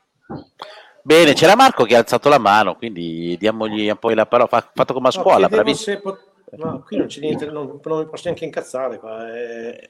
Bene, 1.02 1.32
c'era 1.32 1.56
Marco 1.56 1.84
che 1.84 1.96
ha 1.96 1.98
alzato 1.98 2.28
la 2.28 2.38
mano, 2.38 2.76
quindi 2.76 3.36
diamogli 3.38 3.88
un 3.88 3.96
po' 3.96 4.10
la 4.10 4.26
parola. 4.26 4.48
Fatto 4.48 4.92
come 4.92 5.08
a 5.08 5.12
scuola, 5.12 5.46
no, 5.46 5.48
bravissimo. 5.48 6.00
Pot- 6.00 6.30
no, 6.52 6.82
qui 6.84 6.96
non 6.98 7.06
c'è 7.06 7.20
niente, 7.20 7.46
non, 7.46 7.80
non 7.82 7.98
mi 7.98 8.06
posso 8.06 8.22
neanche 8.24 8.44
incazzare. 8.44 8.98
Qua. 8.98 9.32
Eh. 9.34 9.88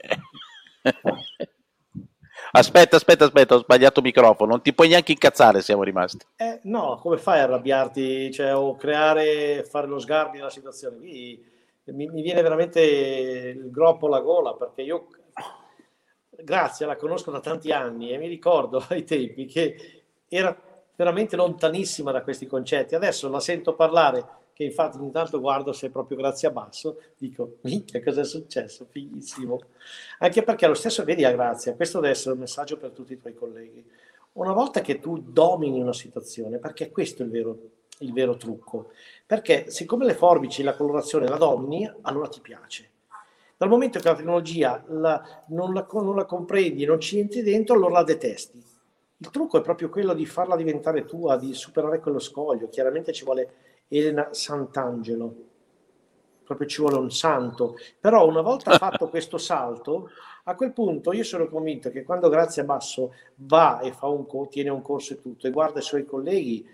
aspetta, 2.52 2.96
aspetta, 2.96 3.24
aspetta, 3.24 3.54
ho 3.54 3.58
sbagliato 3.58 4.00
microfono. 4.00 4.50
Non 4.50 4.62
ti 4.62 4.72
puoi 4.72 4.88
neanche 4.88 5.12
incazzare, 5.12 5.62
siamo 5.62 5.82
rimasti. 5.82 6.24
Eh, 6.36 6.60
no, 6.64 6.98
come 7.00 7.16
fai 7.16 7.40
a 7.40 7.44
arrabbiarti? 7.44 8.30
Cioè, 8.32 8.54
o 8.54 8.76
creare, 8.76 9.64
fare 9.64 9.86
lo 9.88 9.98
sgarbi 9.98 10.38
nella 10.38 10.50
situazione? 10.50 10.96
Mi, 10.96 11.40
mi 11.84 12.22
viene 12.22 12.42
veramente 12.42 12.80
il 12.80 13.70
groppo 13.70 14.06
alla 14.06 14.20
gola 14.20 14.54
perché 14.54 14.82
io, 14.82 15.08
grazie, 16.30 16.86
la 16.86 16.94
conosco 16.94 17.32
da 17.32 17.40
tanti 17.40 17.72
anni 17.72 18.12
e 18.12 18.18
mi 18.18 18.28
ricordo 18.28 18.84
ai 18.90 19.02
tempi 19.02 19.46
che 19.46 20.04
era 20.28 20.56
veramente 21.00 21.34
lontanissima 21.34 22.12
da 22.12 22.20
questi 22.20 22.46
concetti. 22.46 22.94
Adesso 22.94 23.30
la 23.30 23.40
sento 23.40 23.74
parlare, 23.74 24.22
che 24.52 24.64
infatti 24.64 24.98
ogni 24.98 25.10
tanto 25.10 25.40
guardo 25.40 25.72
se 25.72 25.86
è 25.86 25.90
proprio 25.90 26.18
grazie 26.18 26.48
a 26.48 26.50
Basso, 26.50 27.00
dico, 27.16 27.56
che 27.62 28.02
cosa 28.02 28.20
è 28.20 28.24
successo? 28.24 28.86
Fighissimo. 28.90 29.58
Anche 30.18 30.42
perché 30.42 30.66
lo 30.66 30.74
stesso, 30.74 31.02
vedi 31.02 31.24
a 31.24 31.32
Grazia, 31.32 31.74
questo 31.74 32.00
deve 32.00 32.12
essere 32.12 32.34
un 32.34 32.40
messaggio 32.40 32.76
per 32.76 32.90
tutti 32.90 33.14
i 33.14 33.18
tuoi 33.18 33.32
colleghi. 33.32 33.82
Una 34.32 34.52
volta 34.52 34.82
che 34.82 34.98
tu 34.98 35.18
domini 35.22 35.80
una 35.80 35.94
situazione, 35.94 36.58
perché 36.58 36.90
questo 36.90 37.22
è 37.22 37.24
il 37.24 37.32
vero, 37.32 37.58
il 38.00 38.12
vero 38.12 38.36
trucco, 38.36 38.90
perché 39.24 39.70
siccome 39.70 40.04
le 40.04 40.14
forbici, 40.14 40.62
la 40.62 40.76
colorazione 40.76 41.28
la 41.28 41.38
domini, 41.38 41.90
allora 42.02 42.28
ti 42.28 42.40
piace. 42.42 42.90
Dal 43.56 43.70
momento 43.70 43.98
che 43.98 44.08
la 44.08 44.16
tecnologia 44.16 44.84
la, 44.88 45.44
non, 45.48 45.72
la, 45.72 45.86
non 45.92 46.14
la 46.14 46.26
comprendi, 46.26 46.84
non 46.84 47.00
ci 47.00 47.18
entri 47.18 47.40
dentro, 47.40 47.74
allora 47.74 47.94
la 47.94 48.04
detesti 48.04 48.69
il 49.22 49.28
trucco 49.28 49.58
è 49.58 49.60
proprio 49.60 49.90
quello 49.90 50.14
di 50.14 50.24
farla 50.24 50.56
diventare 50.56 51.04
tua, 51.04 51.36
di 51.36 51.52
superare 51.52 52.00
quello 52.00 52.18
scoglio. 52.18 52.70
Chiaramente 52.70 53.12
ci 53.12 53.24
vuole 53.24 53.52
Elena 53.88 54.28
Sant'Angelo, 54.32 55.34
proprio 56.42 56.66
ci 56.66 56.80
vuole 56.80 56.96
un 56.96 57.10
santo. 57.10 57.76
Però 58.00 58.26
una 58.26 58.40
volta 58.40 58.76
fatto 58.78 59.10
questo 59.10 59.36
salto, 59.36 60.08
a 60.44 60.54
quel 60.54 60.72
punto 60.72 61.12
io 61.12 61.22
sono 61.22 61.48
convinto 61.48 61.90
che 61.90 62.02
quando 62.02 62.30
Grazia 62.30 62.64
Basso 62.64 63.12
va 63.34 63.80
e 63.80 63.92
fa 63.92 64.06
un, 64.06 64.26
tiene 64.48 64.70
un 64.70 64.80
corso 64.80 65.12
e 65.12 65.20
tutto 65.20 65.46
e 65.46 65.50
guarda 65.50 65.80
i 65.80 65.82
suoi 65.82 66.06
colleghi, 66.06 66.66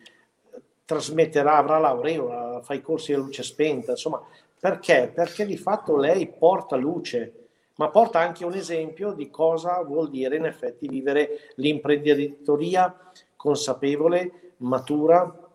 trasmetterà, 0.84 1.56
avrà 1.56 1.78
laurea, 1.78 2.60
fa 2.62 2.74
i 2.74 2.80
corsi 2.80 3.12
a 3.12 3.18
luce 3.18 3.42
spenta, 3.42 3.90
insomma, 3.90 4.22
perché? 4.60 5.10
Perché 5.12 5.44
di 5.44 5.56
fatto 5.56 5.96
lei 5.96 6.28
porta 6.28 6.76
luce 6.76 7.45
ma 7.76 7.88
porta 7.88 8.20
anche 8.20 8.44
un 8.44 8.54
esempio 8.54 9.12
di 9.12 9.30
cosa 9.30 9.82
vuol 9.82 10.10
dire 10.10 10.36
in 10.36 10.46
effetti 10.46 10.88
vivere 10.88 11.52
l'imprenditoria 11.56 12.94
consapevole, 13.36 14.54
matura, 14.58 15.46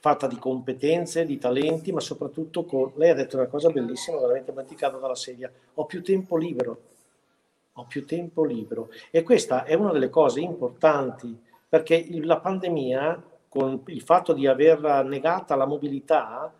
fatta 0.00 0.26
di 0.26 0.36
competenze, 0.36 1.26
di 1.26 1.38
talenti, 1.38 1.92
ma 1.92 2.00
soprattutto 2.00 2.64
con... 2.64 2.92
Lei 2.96 3.10
ha 3.10 3.14
detto 3.14 3.36
una 3.36 3.46
cosa 3.46 3.70
bellissima, 3.70 4.18
veramente 4.18 4.50
dimenticata 4.50 4.96
dalla 4.96 5.14
sedia, 5.14 5.50
ho 5.74 5.84
più 5.84 6.02
tempo 6.02 6.36
libero, 6.36 6.80
ho 7.74 7.84
più 7.84 8.04
tempo 8.06 8.44
libero. 8.44 8.90
E 9.10 9.22
questa 9.22 9.64
è 9.64 9.74
una 9.74 9.92
delle 9.92 10.10
cose 10.10 10.40
importanti, 10.40 11.38
perché 11.68 12.06
la 12.22 12.38
pandemia, 12.38 13.22
con 13.48 13.82
il 13.86 14.02
fatto 14.02 14.32
di 14.32 14.46
aver 14.46 15.04
negata 15.04 15.54
la 15.54 15.66
mobilità, 15.66 16.52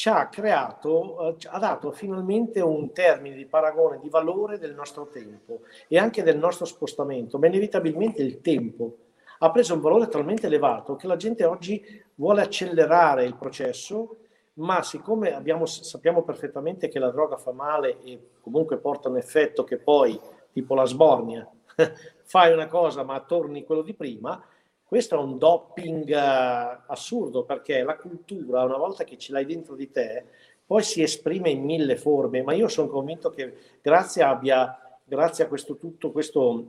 ci 0.00 0.08
ha 0.08 0.28
creato, 0.28 1.36
eh, 1.36 1.46
ha 1.48 1.58
dato 1.58 1.92
finalmente 1.92 2.62
un 2.62 2.90
termine 2.90 3.36
di 3.36 3.44
paragone 3.44 3.98
di 4.00 4.08
valore 4.08 4.58
del 4.58 4.74
nostro 4.74 5.08
tempo 5.08 5.60
e 5.88 5.98
anche 5.98 6.22
del 6.22 6.38
nostro 6.38 6.64
spostamento, 6.64 7.38
ma 7.38 7.48
inevitabilmente 7.48 8.22
il 8.22 8.40
tempo 8.40 8.96
ha 9.40 9.50
preso 9.50 9.74
un 9.74 9.82
valore 9.82 10.08
talmente 10.08 10.46
elevato 10.46 10.96
che 10.96 11.06
la 11.06 11.16
gente 11.16 11.44
oggi 11.44 11.82
vuole 12.14 12.40
accelerare 12.40 13.26
il 13.26 13.36
processo, 13.36 14.16
ma 14.54 14.82
siccome 14.82 15.34
abbiamo, 15.34 15.66
sappiamo 15.66 16.22
perfettamente 16.22 16.88
che 16.88 16.98
la 16.98 17.10
droga 17.10 17.36
fa 17.36 17.52
male 17.52 18.00
e 18.02 18.28
comunque 18.40 18.78
porta 18.78 19.10
un 19.10 19.18
effetto 19.18 19.64
che 19.64 19.76
poi, 19.76 20.18
tipo 20.50 20.74
la 20.74 20.86
sbornia, 20.86 21.46
fai 22.24 22.54
una 22.54 22.68
cosa 22.68 23.02
ma 23.02 23.20
torni 23.20 23.64
quello 23.64 23.82
di 23.82 23.92
prima, 23.92 24.42
questo 24.90 25.14
è 25.14 25.18
un 25.18 25.38
doping 25.38 26.08
uh, 26.08 26.82
assurdo 26.88 27.44
perché 27.44 27.84
la 27.84 27.94
cultura, 27.94 28.64
una 28.64 28.76
volta 28.76 29.04
che 29.04 29.16
ce 29.16 29.30
l'hai 29.30 29.46
dentro 29.46 29.76
di 29.76 29.88
te, 29.92 30.24
poi 30.66 30.82
si 30.82 31.00
esprime 31.00 31.48
in 31.48 31.62
mille 31.62 31.96
forme, 31.96 32.42
ma 32.42 32.54
io 32.54 32.66
sono 32.66 32.88
convinto 32.88 33.30
che 33.30 33.54
grazie, 33.80 34.24
abbia, 34.24 34.98
grazie 35.04 35.44
a 35.44 35.46
questo 35.46 35.76
tutto 35.76 36.10
questo 36.10 36.64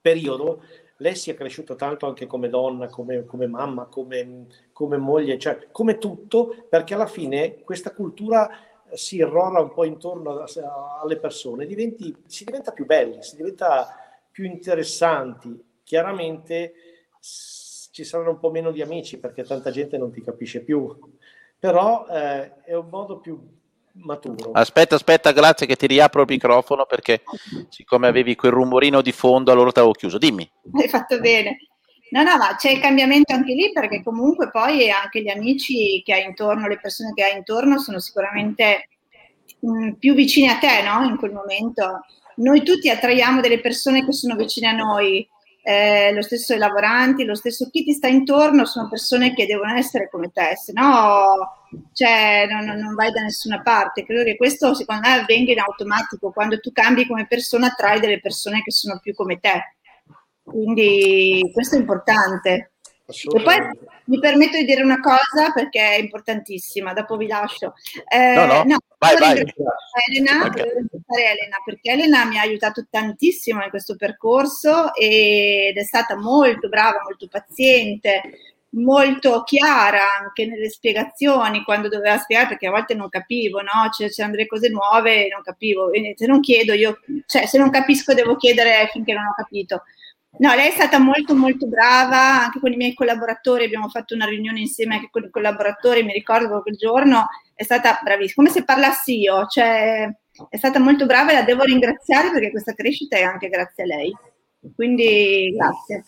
periodo 0.00 0.62
lei 0.98 1.16
sia 1.16 1.34
cresciuta 1.34 1.74
tanto 1.74 2.06
anche 2.06 2.28
come 2.28 2.48
donna, 2.48 2.86
come, 2.86 3.24
come 3.24 3.48
mamma, 3.48 3.86
come, 3.86 4.46
come, 4.72 4.96
moglie, 4.96 5.36
cioè 5.36 5.66
come 5.72 5.98
tutto, 5.98 6.54
perché 6.68 6.94
alla 6.94 7.06
fine 7.06 7.58
questa 7.64 7.92
cultura 7.92 8.48
si 8.92 9.16
irrora 9.16 9.60
un 9.60 9.72
po' 9.72 9.82
intorno 9.82 10.44
alle 11.02 11.18
persone, 11.18 11.66
diventi, 11.66 12.14
si 12.24 12.44
diventa 12.44 12.70
più 12.70 12.86
belli, 12.86 13.20
si 13.20 13.34
diventa 13.34 13.96
più 14.30 14.44
interessanti. 14.44 15.60
Chiaramente 15.82 16.72
ci 17.20 18.04
saranno 18.04 18.30
un 18.30 18.38
po' 18.38 18.50
meno 18.50 18.70
di 18.70 18.82
amici 18.82 19.18
perché 19.18 19.42
tanta 19.42 19.70
gente 19.70 19.98
non 19.98 20.12
ti 20.12 20.22
capisce 20.22 20.62
più, 20.62 20.96
però 21.58 22.06
eh, 22.08 22.62
è 22.62 22.74
un 22.74 22.88
modo 22.88 23.18
più 23.18 23.38
maturo. 23.94 24.52
Aspetta, 24.52 24.94
aspetta, 24.94 25.32
grazie 25.32 25.66
che 25.66 25.76
ti 25.76 25.86
riapro 25.86 26.22
il 26.22 26.28
microfono 26.28 26.86
perché 26.86 27.22
siccome 27.68 28.06
avevi 28.06 28.36
quel 28.36 28.52
rumorino 28.52 29.02
di 29.02 29.12
fondo 29.12 29.50
allora 29.50 29.72
ti 29.72 29.78
avevo 29.78 29.94
chiuso. 29.94 30.18
Dimmi. 30.18 30.48
Hai 30.80 30.88
fatto 30.88 31.18
bene. 31.20 31.56
No, 32.10 32.22
no, 32.22 32.36
ma 32.38 32.54
c'è 32.56 32.70
il 32.70 32.80
cambiamento 32.80 33.34
anche 33.34 33.52
lì 33.52 33.70
perché 33.70 34.02
comunque 34.02 34.50
poi 34.50 34.90
anche 34.90 35.20
gli 35.20 35.28
amici 35.28 36.02
che 36.02 36.14
hai 36.14 36.24
intorno, 36.24 36.66
le 36.66 36.78
persone 36.80 37.12
che 37.12 37.22
hai 37.22 37.36
intorno 37.36 37.78
sono 37.78 37.98
sicuramente 37.98 38.88
mh, 39.60 39.70
mm, 39.70 39.92
più 39.94 40.14
vicine 40.14 40.52
a 40.52 40.58
te, 40.58 40.82
no? 40.82 41.04
In 41.04 41.16
quel 41.16 41.32
momento. 41.32 42.00
Noi 42.36 42.62
tutti 42.62 42.88
attraiamo 42.88 43.40
delle 43.40 43.60
persone 43.60 44.04
che 44.04 44.12
sono 44.12 44.36
vicine 44.36 44.68
a 44.68 44.72
noi, 44.72 45.28
eh, 45.68 46.14
lo 46.14 46.22
stesso 46.22 46.54
i 46.54 46.58
lavoranti, 46.58 47.26
lo 47.26 47.34
stesso 47.34 47.68
chi 47.70 47.84
ti 47.84 47.92
sta 47.92 48.08
intorno 48.08 48.64
sono 48.64 48.88
persone 48.88 49.34
che 49.34 49.44
devono 49.44 49.74
essere 49.74 50.08
come 50.08 50.30
te, 50.32 50.56
se 50.56 50.72
no 50.72 51.58
cioè, 51.92 52.46
non, 52.48 52.64
non, 52.64 52.94
vai 52.94 53.12
da 53.12 53.20
nessuna 53.20 53.60
parte. 53.60 54.04
Credo 54.04 54.24
che 54.24 54.36
questo 54.36 54.72
secondo 54.72 55.06
me 55.06 55.20
avvenga 55.20 55.52
in 55.52 55.60
automatico, 55.60 56.32
quando 56.32 56.58
tu 56.58 56.72
cambi 56.72 57.06
come 57.06 57.26
persona 57.26 57.66
attrai 57.66 58.00
delle 58.00 58.18
persone 58.18 58.62
che 58.62 58.70
sono 58.70 58.98
più 58.98 59.12
come 59.12 59.38
te. 59.40 59.76
Quindi 60.42 61.50
questo 61.52 61.76
è 61.76 61.80
importante. 61.80 62.72
E 63.10 63.42
poi 63.42 63.56
mi 64.04 64.18
permetto 64.18 64.58
di 64.58 64.66
dire 64.66 64.82
una 64.82 65.00
cosa 65.00 65.50
perché 65.54 65.80
è 65.80 65.98
importantissima, 65.98 66.92
dopo 66.92 67.16
vi 67.16 67.26
lascio. 67.26 67.72
Eh, 68.06 68.34
no, 68.34 68.44
no, 68.44 68.62
no 68.64 68.76
vai, 68.98 69.16
vai. 69.16 69.54
Elena, 70.08 70.44
okay. 70.44 70.66
Elena, 70.66 71.56
perché 71.64 71.90
Elena 71.92 72.24
mi 72.26 72.36
ha 72.36 72.42
aiutato 72.42 72.86
tantissimo 72.90 73.62
in 73.62 73.70
questo 73.70 73.96
percorso 73.96 74.94
ed 74.94 75.76
è 75.76 75.84
stata 75.84 76.16
molto 76.16 76.68
brava, 76.68 77.00
molto 77.02 77.28
paziente, 77.28 78.20
molto 78.72 79.42
chiara 79.44 80.18
anche 80.20 80.44
nelle 80.44 80.68
spiegazioni 80.68 81.64
quando 81.64 81.88
doveva 81.88 82.18
spiegare 82.18 82.48
perché 82.48 82.66
a 82.66 82.72
volte 82.72 82.94
non 82.94 83.08
capivo, 83.08 83.62
no? 83.62 83.88
Cioè, 83.90 84.10
c'erano 84.10 84.34
delle 84.34 84.46
cose 84.46 84.68
nuove 84.68 85.26
e 85.26 85.28
non 85.32 85.42
capivo. 85.42 85.90
Se 86.14 86.26
non 86.26 86.40
chiedo 86.40 86.74
io, 86.74 86.98
cioè 87.24 87.46
se 87.46 87.56
non 87.56 87.70
capisco 87.70 88.12
devo 88.12 88.36
chiedere 88.36 88.90
finché 88.92 89.14
non 89.14 89.24
ho 89.24 89.34
capito. 89.34 89.84
No, 90.36 90.54
lei 90.54 90.68
è 90.68 90.72
stata 90.72 90.98
molto 90.98 91.34
molto 91.34 91.66
brava, 91.66 92.44
anche 92.44 92.60
con 92.60 92.72
i 92.72 92.76
miei 92.76 92.94
collaboratori, 92.94 93.64
abbiamo 93.64 93.88
fatto 93.88 94.14
una 94.14 94.26
riunione 94.26 94.60
insieme 94.60 94.94
anche 94.96 95.08
con 95.10 95.24
i 95.24 95.30
collaboratori, 95.30 96.04
mi 96.04 96.12
ricordo 96.12 96.62
quel 96.62 96.76
giorno, 96.76 97.26
è 97.54 97.62
stata 97.64 97.98
bravissima, 98.02 98.34
come 98.34 98.50
se 98.50 98.62
parlassi 98.64 99.18
io, 99.18 99.46
cioè 99.46 100.08
è 100.48 100.56
stata 100.56 100.78
molto 100.78 101.06
brava 101.06 101.30
e 101.32 101.34
la 101.34 101.42
devo 101.42 101.64
ringraziare 101.64 102.30
perché 102.30 102.50
questa 102.50 102.74
crescita 102.74 103.16
è 103.16 103.22
anche 103.22 103.48
grazie 103.48 103.82
a 103.82 103.86
lei. 103.86 104.14
Quindi 104.74 105.52
grazie. 105.56 106.04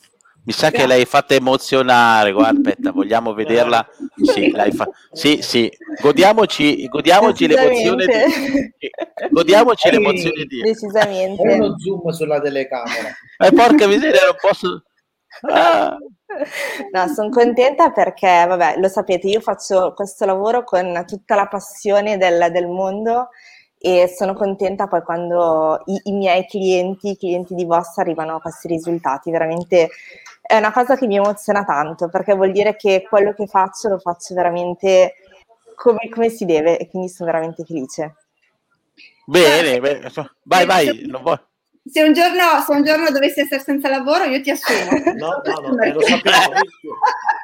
Mi 0.50 0.56
sa 0.56 0.72
che 0.72 0.84
l'hai 0.84 1.04
fatta 1.04 1.34
emozionare, 1.34 2.32
guarda, 2.32 2.70
aspetta, 2.70 2.90
vogliamo 2.90 3.34
vederla? 3.34 3.86
Sì, 4.16 4.52
fa... 4.72 4.88
sì, 5.12 5.42
sì, 5.42 5.70
godiamoci, 6.02 6.88
godiamoci 6.88 7.46
l'emozione 7.46 8.04
di... 8.04 8.90
Godiamoci 9.30 9.90
l'emozione 9.92 10.44
di... 10.46 10.60
Decisamente. 10.60 11.40
È 11.40 11.54
uno 11.54 11.78
zoom 11.78 12.08
sulla 12.10 12.40
telecamera. 12.40 13.10
Eh, 13.38 13.52
porca 13.52 13.86
miseria, 13.86 14.24
non 14.24 14.34
posso... 14.40 14.82
Ah. 15.42 15.96
No, 16.90 17.06
sono 17.14 17.28
contenta 17.28 17.92
perché, 17.92 18.44
vabbè, 18.48 18.74
lo 18.78 18.88
sapete, 18.88 19.28
io 19.28 19.40
faccio 19.40 19.92
questo 19.94 20.24
lavoro 20.24 20.64
con 20.64 21.04
tutta 21.06 21.36
la 21.36 21.46
passione 21.46 22.16
del, 22.16 22.50
del 22.50 22.66
mondo 22.66 23.28
e 23.82 24.12
sono 24.14 24.34
contenta 24.34 24.88
poi 24.88 25.00
quando 25.00 25.80
i, 25.86 25.98
i, 26.04 26.12
miei 26.12 26.44
clienti, 26.44 27.12
i 27.12 27.16
clienti 27.16 27.54
di 27.54 27.64
Boss 27.64 27.96
arrivano 27.96 28.34
a 28.34 28.40
questi 28.40 28.68
risultati, 28.68 29.30
veramente 29.30 29.88
è 30.50 30.56
una 30.56 30.72
cosa 30.72 30.96
che 30.96 31.06
mi 31.06 31.14
emoziona 31.14 31.64
tanto 31.64 32.08
perché 32.08 32.34
vuol 32.34 32.50
dire 32.50 32.74
che 32.74 33.06
quello 33.08 33.32
che 33.34 33.46
faccio 33.46 33.88
lo 33.88 34.00
faccio 34.00 34.34
veramente 34.34 35.14
come, 35.76 36.08
come 36.12 36.28
si 36.28 36.44
deve 36.44 36.76
e 36.76 36.88
quindi 36.88 37.08
sono 37.08 37.30
veramente 37.30 37.64
felice. 37.64 38.16
Bene, 39.26 39.78
bene. 39.78 40.10
vai, 40.42 40.66
vai. 40.66 41.08
Vuoi... 41.08 41.38
Se, 41.84 42.02
un 42.02 42.12
giorno, 42.12 42.60
se 42.66 42.72
un 42.72 42.82
giorno 42.82 43.12
dovessi 43.12 43.42
essere 43.42 43.62
senza 43.62 43.88
lavoro, 43.88 44.24
io 44.24 44.42
ti 44.42 44.50
assumo. 44.50 44.90
No, 45.14 45.40
no, 45.44 45.60
no, 45.68 45.80
eh, 45.82 45.92
lo 45.92 46.00
sapevo. 46.00 46.52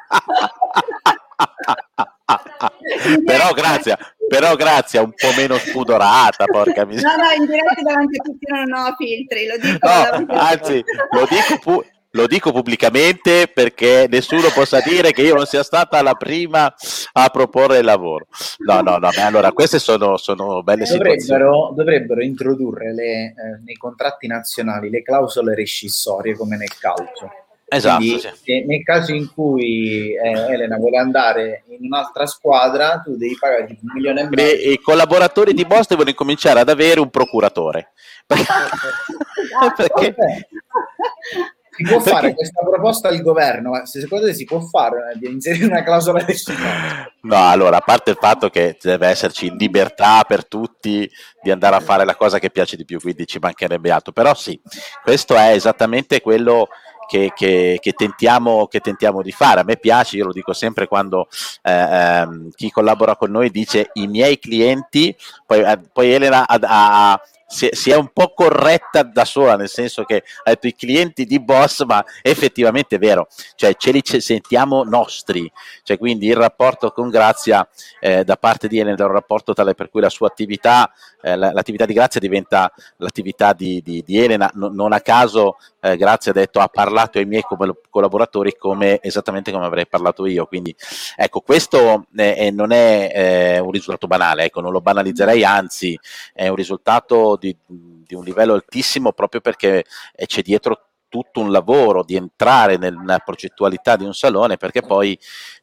però 3.25 3.53
grazie, 3.53 3.97
però 4.27 4.55
grazie, 4.55 4.99
un 4.99 5.13
po' 5.13 5.31
meno 5.37 5.57
spudorata, 5.57 6.43
porca 6.43 6.83
miseria. 6.83 7.15
No, 7.15 7.23
no, 7.23 7.31
in 7.31 7.45
diretta 7.45 7.81
davanti 7.81 8.19
a 8.19 8.21
tutti 8.21 8.51
non 8.51 8.73
ho 8.73 8.93
filtri, 8.97 9.47
lo 9.47 9.55
dico. 9.57 9.87
No, 9.87 10.25
anzi, 10.37 10.83
lo 11.11 11.25
dico 11.29 11.57
pure 11.61 11.95
lo 12.17 12.27
dico 12.27 12.51
pubblicamente 12.51 13.47
perché 13.47 14.07
nessuno 14.09 14.49
possa 14.53 14.81
dire 14.81 15.13
che 15.13 15.21
io 15.21 15.35
non 15.35 15.45
sia 15.45 15.63
stata 15.63 16.01
la 16.01 16.15
prima 16.15 16.73
a 17.13 17.29
proporre 17.29 17.77
il 17.77 17.85
lavoro. 17.85 18.27
No, 18.65 18.81
no, 18.81 18.97
no, 18.97 19.09
allora 19.23 19.51
queste 19.51 19.79
sono, 19.79 20.17
sono 20.17 20.63
belle 20.63 20.83
dovrebbero, 20.83 21.19
situazioni. 21.19 21.75
Dovrebbero 21.75 22.23
introdurre 22.23 22.93
le, 22.93 23.03
eh, 23.03 23.33
nei 23.63 23.75
contratti 23.75 24.27
nazionali 24.27 24.89
le 24.89 25.03
clausole 25.03 25.55
rescissorie 25.55 26.35
come 26.35 26.57
nel 26.57 26.75
calcio. 26.77 27.29
Esatto. 27.69 27.97
Quindi, 27.97 28.19
sì. 28.19 28.63
Nel 28.65 28.83
caso 28.83 29.13
in 29.13 29.29
cui 29.33 30.13
eh, 30.13 30.53
Elena 30.53 30.77
vuole 30.77 30.97
andare 30.97 31.63
in 31.67 31.85
un'altra 31.85 32.25
squadra, 32.25 33.01
tu 33.03 33.17
devi 33.17 33.35
pagare 33.37 33.67
un 33.81 33.91
milione 33.93 34.21
e 34.21 34.29
mezzo. 34.29 34.69
I 34.69 34.79
collaboratori 34.81 35.53
di 35.53 35.65
Boss 35.65 35.87
devono 35.87 36.09
incominciare 36.09 36.61
ad 36.61 36.69
avere 36.69 37.01
un 37.01 37.09
procuratore. 37.09 37.91
perché, 39.75 40.15
si 41.77 41.83
può 41.83 41.99
fare 41.99 42.33
questa 42.33 42.63
proposta 42.63 43.07
al 43.09 43.21
governo, 43.21 43.69
ma 43.69 43.85
se 43.85 43.99
secondo 43.99 44.25
te 44.25 44.33
si 44.33 44.45
può 44.45 44.59
fare 44.61 45.13
eh, 45.13 45.19
di 45.19 45.31
inserire 45.31 45.65
una 45.65 45.83
clausola 45.83 46.25
rescissoria? 46.25 47.11
No, 47.21 47.49
allora, 47.49 47.77
a 47.77 47.81
parte 47.81 48.11
il 48.11 48.17
fatto 48.19 48.49
che 48.49 48.77
deve 48.81 49.07
esserci 49.07 49.55
libertà 49.55 50.23
per 50.27 50.47
tutti 50.47 51.09
di 51.41 51.51
andare 51.51 51.75
a 51.75 51.79
fare 51.79 52.03
la 52.03 52.15
cosa 52.15 52.39
che 52.39 52.49
piace 52.49 52.75
di 52.77 52.85
più, 52.85 52.99
quindi 52.99 53.27
ci 53.27 53.37
mancherebbe 53.39 53.91
altro, 53.91 54.11
però 54.11 54.33
sì, 54.33 54.59
questo 55.03 55.35
è 55.35 55.51
esattamente 55.51 56.19
quello 56.19 56.67
che, 57.07 57.31
che, 57.35 57.77
che, 57.79 57.93
tentiamo, 57.93 58.67
che, 58.67 58.79
tentiamo, 58.79 59.21
di 59.21 59.31
fare. 59.31 59.61
A 59.61 59.63
me 59.63 59.77
piace, 59.77 60.17
io 60.17 60.25
lo 60.25 60.33
dico 60.33 60.53
sempre 60.53 60.87
quando 60.87 61.27
eh, 61.63 61.71
ehm, 61.71 62.49
chi 62.55 62.69
collabora 62.69 63.15
con 63.15 63.31
noi 63.31 63.49
dice 63.49 63.89
i 63.93 64.07
miei 64.07 64.39
clienti, 64.39 65.15
poi, 65.45 65.61
eh, 65.61 65.79
poi 65.91 66.11
Elena 66.11 66.47
ha, 66.47 66.59
ha, 66.61 67.21
si, 67.47 67.69
si, 67.71 67.91
è 67.91 67.95
un 67.95 68.09
po' 68.11 68.33
corretta 68.33 69.03
da 69.03 69.25
sola, 69.25 69.55
nel 69.55 69.69
senso 69.69 70.03
che 70.03 70.23
ha 70.43 70.49
detto 70.49 70.67
i 70.67 70.75
clienti 70.75 71.25
di 71.25 71.39
boss, 71.39 71.83
ma 71.85 72.03
effettivamente 72.21 72.97
è 72.97 72.99
vero, 72.99 73.27
cioè 73.55 73.75
ce 73.75 73.91
li 73.91 74.01
sentiamo 74.03 74.83
nostri, 74.83 75.49
cioè 75.83 75.97
quindi 75.97 76.27
il 76.27 76.35
rapporto 76.35 76.91
con 76.91 77.09
Grazia 77.09 77.67
eh, 77.99 78.23
da 78.23 78.35
parte 78.35 78.67
di 78.67 78.79
Elena 78.79 78.97
è 78.97 79.05
un 79.05 79.11
rapporto 79.13 79.53
tale 79.53 79.75
per 79.75 79.89
cui 79.89 80.01
la 80.01 80.09
sua 80.09 80.27
attività, 80.27 80.91
eh, 81.21 81.35
l'attività 81.35 81.85
di 81.85 81.93
Grazia 81.93 82.19
diventa 82.19 82.71
l'attività 82.97 83.53
di, 83.53 83.81
di, 83.81 84.03
di 84.05 84.17
Elena, 84.21 84.51
no, 84.55 84.67
non 84.67 84.91
a 84.91 84.99
caso 84.99 85.57
eh, 85.91 85.97
Grazia 85.97 86.31
ha 86.31 86.33
detto 86.33 86.59
ha 86.59 86.67
parlato 86.67 87.17
ai 87.17 87.25
miei 87.25 87.43
collaboratori 87.89 88.55
come, 88.57 88.99
esattamente 89.01 89.51
come 89.51 89.65
avrei 89.65 89.87
parlato 89.87 90.25
io, 90.25 90.45
quindi 90.45 90.75
ecco 91.15 91.41
questo 91.41 92.07
eh, 92.15 92.51
non 92.51 92.71
è 92.71 93.11
eh, 93.13 93.59
un 93.59 93.71
risultato 93.71 94.07
banale, 94.07 94.45
ecco, 94.45 94.61
non 94.61 94.71
lo 94.71 94.81
banalizzerei, 94.81 95.43
anzi 95.43 95.99
è 96.33 96.47
un 96.47 96.55
risultato 96.55 97.37
di, 97.39 97.55
di 97.65 98.15
un 98.15 98.23
livello 98.23 98.53
altissimo 98.53 99.11
proprio 99.11 99.41
perché 99.41 99.85
c'è 100.25 100.41
dietro 100.41 100.81
tutto 101.09 101.39
un 101.39 101.51
lavoro 101.51 102.03
di 102.03 102.15
entrare 102.15 102.77
nella 102.77 103.19
progettualità 103.19 103.95
di 103.95 104.03
un 104.03 104.13
salone 104.13 104.57
perché 104.57 104.81
poi 104.81 105.17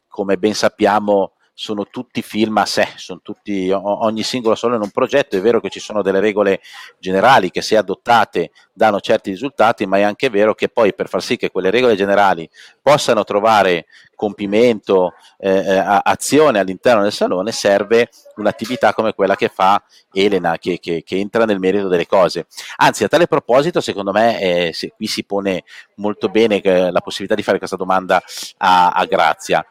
come 0.07 0.37
ben 0.37 0.53
sappiamo 0.53 1.34
sono 1.57 1.87
tutti 1.87 2.21
film 2.21 2.57
a 2.57 2.65
sé, 2.65 2.85
tutti, 3.23 3.71
ogni 3.71 4.23
singolo 4.23 4.55
solo 4.55 4.75
in 4.75 4.81
un 4.81 4.89
progetto, 4.89 5.37
è 5.37 5.41
vero 5.41 5.61
che 5.61 5.69
ci 5.69 5.79
sono 5.79 6.01
delle 6.01 6.19
regole 6.19 6.59
generali 6.99 7.49
che 7.49 7.61
se 7.61 7.77
adottate 7.77 8.51
danno 8.73 8.99
certi 8.99 9.29
risultati, 9.29 9.85
ma 9.85 9.97
è 9.97 10.01
anche 10.01 10.29
vero 10.29 10.53
che 10.53 10.67
poi 10.67 10.93
per 10.93 11.07
far 11.07 11.23
sì 11.23 11.37
che 11.37 11.51
quelle 11.51 11.69
regole 11.69 11.95
generali 11.95 12.47
possano 12.81 13.23
trovare 13.23 13.85
compimento, 14.15 15.13
eh, 15.37 15.49
eh 15.49 16.01
azione 16.03 16.59
all'interno 16.59 17.03
del 17.03 17.13
salone, 17.13 17.53
serve 17.53 18.09
un'attività 18.35 18.93
come 18.93 19.13
quella 19.13 19.37
che 19.37 19.47
fa 19.47 19.81
Elena, 20.11 20.57
che, 20.57 20.79
che, 20.79 21.03
che 21.05 21.15
entra 21.15 21.45
nel 21.45 21.59
merito 21.59 21.87
delle 21.87 22.05
cose. 22.05 22.47
Anzi, 22.77 23.05
a 23.05 23.07
tale 23.07 23.27
proposito, 23.27 23.79
secondo 23.79 24.11
me, 24.11 24.41
eh, 24.41 24.73
se, 24.73 24.91
qui 24.93 25.07
si 25.07 25.23
pone 25.23 25.63
molto 25.95 26.27
bene 26.27 26.59
eh, 26.59 26.91
la 26.91 26.99
possibilità 26.99 27.35
di 27.35 27.43
fare 27.43 27.59
questa 27.59 27.77
domanda 27.77 28.21
a, 28.57 28.91
a 28.91 29.05
Grazia. 29.05 29.65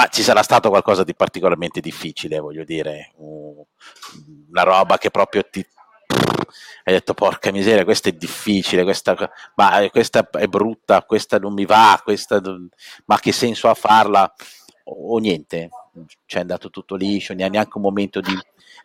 Ma 0.00 0.08
ci 0.08 0.22
sarà 0.22 0.42
stato 0.42 0.70
qualcosa 0.70 1.04
di 1.04 1.14
particolarmente 1.14 1.80
difficile, 1.80 2.38
voglio 2.38 2.64
dire, 2.64 3.12
una 3.18 4.62
roba 4.62 4.96
che 4.96 5.10
proprio 5.10 5.42
ti, 5.42 5.62
hai 6.84 6.94
detto 6.94 7.12
porca 7.12 7.52
miseria, 7.52 7.84
questa 7.84 8.08
è 8.08 8.12
difficile, 8.12 8.82
questa, 8.82 9.14
ma 9.56 9.86
questa 9.90 10.26
è 10.30 10.46
brutta, 10.46 11.02
questa 11.02 11.38
non 11.38 11.52
mi 11.52 11.66
va, 11.66 12.00
questa, 12.02 12.40
ma 13.04 13.18
che 13.18 13.30
senso 13.30 13.68
ha 13.68 13.74
farla? 13.74 14.32
O, 14.84 15.16
o 15.16 15.18
niente, 15.18 15.68
c'è 16.24 16.40
andato 16.40 16.70
tutto 16.70 16.94
liscio, 16.94 17.34
neanche 17.34 17.72
un 17.74 17.82
momento 17.82 18.20
di 18.22 18.32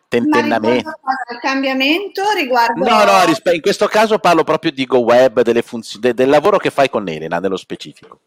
tentennamento. 0.08 0.90
Il 1.30 1.38
cambiamento 1.40 2.24
riguardo... 2.36 2.84
No, 2.84 3.04
no, 3.04 3.52
in 3.52 3.62
questo 3.62 3.86
caso 3.86 4.18
parlo 4.18 4.44
proprio 4.44 4.70
di 4.70 4.84
GoWeb, 4.84 5.40
delle 5.40 5.62
funzioni, 5.62 6.12
del 6.12 6.28
lavoro 6.28 6.58
che 6.58 6.68
fai 6.68 6.90
con 6.90 7.08
Elena 7.08 7.38
nello 7.38 7.56
specifico. 7.56 8.20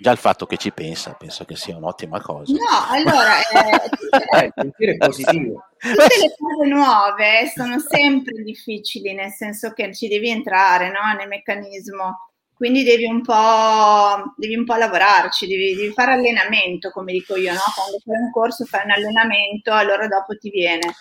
Già 0.00 0.12
il 0.12 0.18
fatto 0.18 0.46
che 0.46 0.56
ci 0.56 0.70
pensa, 0.70 1.14
penso 1.18 1.44
che 1.44 1.56
sia 1.56 1.76
un'ottima 1.76 2.20
cosa. 2.20 2.52
No, 2.52 2.86
allora, 2.88 3.38
eh, 3.40 4.52
eh, 4.78 4.96
positivo. 4.96 5.64
Tutte 5.76 6.18
le 6.20 6.34
cose 6.38 6.68
nuove 6.68 7.52
sono 7.52 7.80
sempre 7.80 8.42
difficili, 8.42 9.12
nel 9.12 9.32
senso 9.32 9.72
che 9.72 9.92
ci 9.92 10.06
devi 10.06 10.30
entrare 10.30 10.90
no, 10.90 11.12
nel 11.16 11.26
meccanismo, 11.26 12.28
quindi 12.54 12.84
devi 12.84 13.06
un 13.06 13.22
po', 13.22 14.34
devi 14.36 14.56
un 14.56 14.64
po 14.64 14.74
lavorarci, 14.74 15.46
devi, 15.46 15.74
devi, 15.74 15.92
fare 15.92 16.12
allenamento, 16.12 16.90
come 16.90 17.12
dico 17.12 17.36
io, 17.36 17.52
no? 17.52 17.60
quando 17.74 17.98
fai 18.04 18.16
un 18.16 18.30
corso 18.30 18.64
fai 18.64 18.84
un 18.84 18.92
allenamento, 18.92 19.72
allora 19.72 20.06
dopo 20.06 20.36
ti 20.36 20.50
viene. 20.50 20.94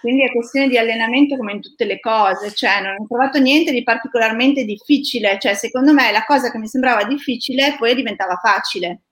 Quindi 0.00 0.24
è 0.24 0.32
questione 0.32 0.68
di 0.68 0.78
allenamento 0.78 1.36
come 1.36 1.52
in 1.52 1.60
tutte 1.60 1.84
le 1.84 1.98
cose, 2.00 2.52
cioè 2.52 2.80
non 2.80 2.96
ho 2.98 3.06
trovato 3.06 3.38
niente 3.38 3.72
di 3.72 3.82
particolarmente 3.82 4.64
difficile, 4.64 5.38
cioè 5.40 5.54
secondo 5.54 5.92
me 5.92 6.12
la 6.12 6.24
cosa 6.24 6.50
che 6.50 6.58
mi 6.58 6.68
sembrava 6.68 7.04
difficile 7.04 7.74
poi 7.78 7.94
diventava 7.94 8.36
facile, 8.36 9.02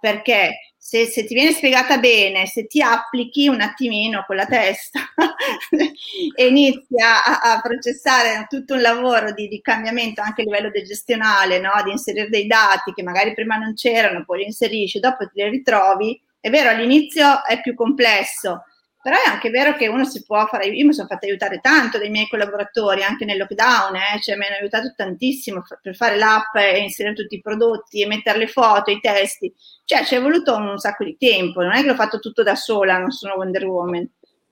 perché 0.00 0.72
se, 0.84 1.06
se 1.06 1.24
ti 1.24 1.34
viene 1.34 1.52
spiegata 1.52 1.98
bene, 1.98 2.46
se 2.46 2.66
ti 2.66 2.82
applichi 2.82 3.46
un 3.46 3.60
attimino 3.60 4.24
con 4.26 4.34
la 4.34 4.46
testa 4.46 4.98
e 6.34 6.46
inizi 6.48 7.00
a, 7.00 7.40
a, 7.40 7.60
processare 7.60 8.46
tutto 8.48 8.74
un 8.74 8.80
lavoro 8.80 9.32
di, 9.32 9.46
di, 9.46 9.60
cambiamento 9.60 10.20
anche 10.20 10.40
a 10.42 10.44
livello 10.44 10.70
gestionale, 10.70 11.60
no? 11.60 11.70
di 11.84 11.92
inserire 11.92 12.28
dei 12.28 12.48
dati 12.48 12.92
che 12.92 13.04
magari 13.04 13.32
prima 13.32 13.56
non 13.56 13.74
c'erano, 13.74 14.24
poi 14.24 14.38
li 14.38 14.44
inserisci, 14.46 14.98
dopo 14.98 15.28
ti 15.28 15.40
li 15.40 15.50
ritrovi, 15.50 16.20
è 16.40 16.50
vero 16.50 16.70
all'inizio 16.70 17.44
è 17.44 17.60
più 17.60 17.76
complesso, 17.76 18.64
però 19.02 19.16
è 19.16 19.28
anche 19.28 19.50
vero 19.50 19.74
che 19.74 19.88
uno 19.88 20.04
si 20.04 20.22
può 20.24 20.46
fare, 20.46 20.66
io 20.66 20.86
mi 20.86 20.92
sono 20.92 21.08
fatta 21.08 21.26
aiutare 21.26 21.58
tanto 21.60 21.98
dai 21.98 22.08
miei 22.08 22.28
collaboratori 22.28 23.02
anche 23.02 23.24
nel 23.24 23.36
lockdown, 23.36 23.96
eh, 23.96 24.20
cioè 24.22 24.36
mi 24.36 24.46
hanno 24.46 24.56
aiutato 24.60 24.94
tantissimo 24.94 25.64
per 25.82 25.96
fare 25.96 26.16
l'app 26.16 26.54
e 26.54 26.78
inserire 26.78 27.14
tutti 27.14 27.34
i 27.34 27.40
prodotti 27.40 28.00
e 28.00 28.06
mettere 28.06 28.38
le 28.38 28.46
foto, 28.46 28.92
i 28.92 29.00
testi, 29.00 29.52
cioè 29.84 30.04
ci 30.04 30.14
è 30.14 30.22
voluto 30.22 30.54
un 30.54 30.78
sacco 30.78 31.02
di 31.02 31.16
tempo, 31.18 31.62
non 31.62 31.72
è 31.72 31.80
che 31.80 31.88
l'ho 31.88 31.96
fatto 31.96 32.20
tutto 32.20 32.44
da 32.44 32.54
sola, 32.54 32.98
non 32.98 33.10
sono 33.10 33.34
Wonder 33.34 33.66
Woman, 33.66 34.08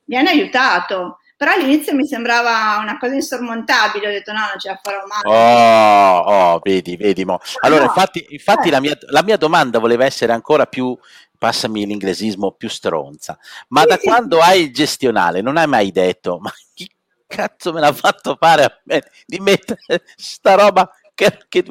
mi 0.07 0.16
hanno 0.16 0.30
aiutato, 0.30 1.18
però 1.40 1.53
all'inizio 1.53 1.94
mi 1.94 2.05
sembrava 2.05 2.78
una 2.82 2.98
cosa 2.98 3.14
insormontabile, 3.14 4.09
ho 4.09 4.11
detto 4.11 4.30
no, 4.30 4.40
non 4.40 4.59
ce 4.59 4.68
la 4.68 4.78
farò 4.82 5.01
mai. 5.07 5.22
Oh, 5.24 6.18
oh 6.18 6.61
vedi, 6.62 6.98
vedi. 6.98 7.24
Mo. 7.24 7.38
Allora, 7.61 7.84
no, 7.84 7.86
infatti, 7.86 8.26
infatti 8.28 8.68
eh. 8.68 8.70
la, 8.70 8.80
mia, 8.80 8.98
la, 9.07 9.22
mia, 9.22 9.38
domanda 9.38 9.78
voleva 9.78 10.05
essere 10.05 10.34
ancora 10.34 10.66
più 10.66 10.94
passami 11.41 11.86
l'inglesismo, 11.86 12.53
più 12.53 12.68
stronza. 12.68 13.38
Ma 13.68 13.86
da 13.86 13.97
quando 13.97 14.41
hai 14.41 14.64
il 14.64 14.74
gestionale 14.74 15.41
non 15.41 15.57
hai 15.57 15.66
mai 15.66 15.91
detto, 15.91 16.38
ma 16.38 16.53
chi 16.74 16.86
cazzo 17.26 17.72
me 17.72 17.80
l'ha 17.80 17.95
fatto 17.95 18.36
fare 18.38 18.64
a 18.64 18.80
me 18.84 19.03
di 19.24 19.41
mettere 19.41 20.05
sta 20.16 20.55
roba 20.55 20.93
che, 21.14 21.47
che 21.49 21.64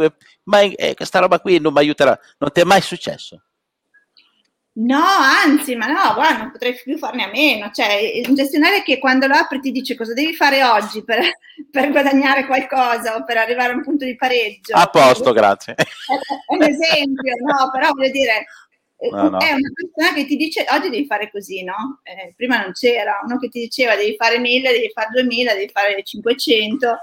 ma 0.45 0.61
eh, 0.61 0.95
questa 0.95 1.19
roba 1.19 1.39
qui 1.39 1.59
non 1.59 1.71
mi 1.71 1.79
aiuterà, 1.79 2.19
non 2.39 2.51
ti 2.51 2.61
è 2.61 2.63
mai 2.63 2.81
successo? 2.81 3.43
No, 4.71 5.03
anzi, 5.45 5.75
ma 5.75 5.87
no, 5.87 6.13
guarda, 6.13 6.37
non 6.37 6.51
potrei 6.51 6.73
più 6.73 6.97
farne 6.97 7.25
a 7.25 7.29
meno. 7.29 7.69
Cioè, 7.71 8.21
un 8.27 8.33
gestionale 8.33 8.81
che 8.81 8.97
quando 8.97 9.27
lo 9.27 9.35
apri 9.35 9.59
ti 9.59 9.71
dice 9.71 9.95
cosa 9.95 10.13
devi 10.13 10.33
fare 10.33 10.63
oggi 10.63 11.03
per, 11.03 11.19
per 11.69 11.91
guadagnare 11.91 12.45
qualcosa 12.45 13.15
o 13.17 13.25
per 13.25 13.37
arrivare 13.37 13.73
a 13.73 13.75
un 13.75 13.83
punto 13.83 14.05
di 14.05 14.15
pareggio. 14.15 14.73
A 14.75 14.87
posto, 14.87 15.33
grazie. 15.33 15.75
È 15.75 16.53
un 16.53 16.63
esempio, 16.63 17.33
no? 17.43 17.69
Però 17.71 17.91
voglio 17.91 18.11
dire, 18.11 18.45
No, 19.01 19.29
no. 19.29 19.37
È 19.39 19.51
una 19.53 19.71
persona 19.73 20.13
che 20.13 20.25
ti 20.25 20.35
dice 20.35 20.65
oggi 20.69 20.89
devi 20.89 21.05
fare 21.05 21.31
così, 21.31 21.63
no? 21.63 22.01
Eh, 22.03 22.33
prima 22.35 22.61
non 22.61 22.73
c'era 22.73 23.21
uno 23.23 23.37
che 23.37 23.47
ti 23.47 23.61
diceva 23.61 23.95
devi 23.95 24.15
fare 24.17 24.39
1000, 24.39 24.71
devi 24.71 24.91
fare 24.91 25.07
2000, 25.11 25.53
devi 25.53 25.69
fare 25.71 26.03
500. 26.03 26.99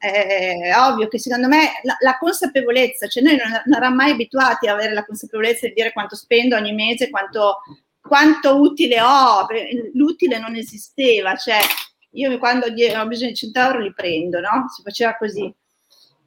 Eh, 0.00 0.58
è 0.58 0.76
ovvio 0.76 1.06
che 1.08 1.18
secondo 1.18 1.48
me 1.48 1.70
la, 1.82 1.96
la 2.00 2.18
consapevolezza, 2.18 3.06
cioè 3.06 3.22
noi 3.22 3.36
non, 3.36 3.50
non 3.50 3.76
eravamo 3.76 3.96
mai 3.96 4.10
abituati 4.12 4.66
a 4.66 4.72
avere 4.72 4.92
la 4.92 5.04
consapevolezza 5.04 5.66
di 5.68 5.74
dire 5.74 5.92
quanto 5.92 6.16
spendo 6.16 6.56
ogni 6.56 6.72
mese, 6.72 7.10
quanto, 7.10 7.58
quanto 8.00 8.60
utile 8.60 9.00
ho, 9.00 9.46
l'utile 9.94 10.38
non 10.38 10.56
esisteva, 10.56 11.36
cioè 11.36 11.58
io 12.12 12.36
quando 12.38 12.66
ho 12.66 13.06
bisogno 13.06 13.30
di 13.30 13.36
100 13.36 13.60
euro 13.60 13.78
li 13.80 13.92
prendo, 13.92 14.40
no? 14.40 14.66
Si 14.74 14.82
faceva 14.82 15.16
così 15.16 15.52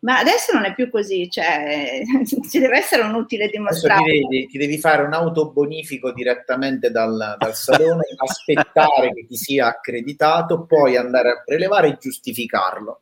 ma 0.01 0.17
adesso 0.17 0.53
non 0.53 0.65
è 0.65 0.73
più 0.73 0.89
così, 0.89 1.29
cioè 1.29 2.01
ci 2.49 2.59
deve 2.59 2.77
essere 2.77 3.03
un 3.03 3.13
utile 3.13 3.47
dimostrato. 3.47 4.03
Ti 4.03 4.11
devi, 4.11 4.47
ti 4.47 4.57
devi, 4.57 4.77
fare 4.77 5.03
un 5.03 5.13
autobonifico 5.13 6.11
direttamente 6.11 6.89
dal, 6.89 7.35
dal 7.37 7.55
salone, 7.55 8.03
aspettare 8.17 9.13
che 9.13 9.25
ti 9.27 9.35
sia 9.35 9.67
accreditato, 9.67 10.65
poi 10.65 10.97
andare 10.97 11.29
a 11.29 11.43
prelevare 11.45 11.89
e 11.89 11.97
giustificarlo. 11.99 12.99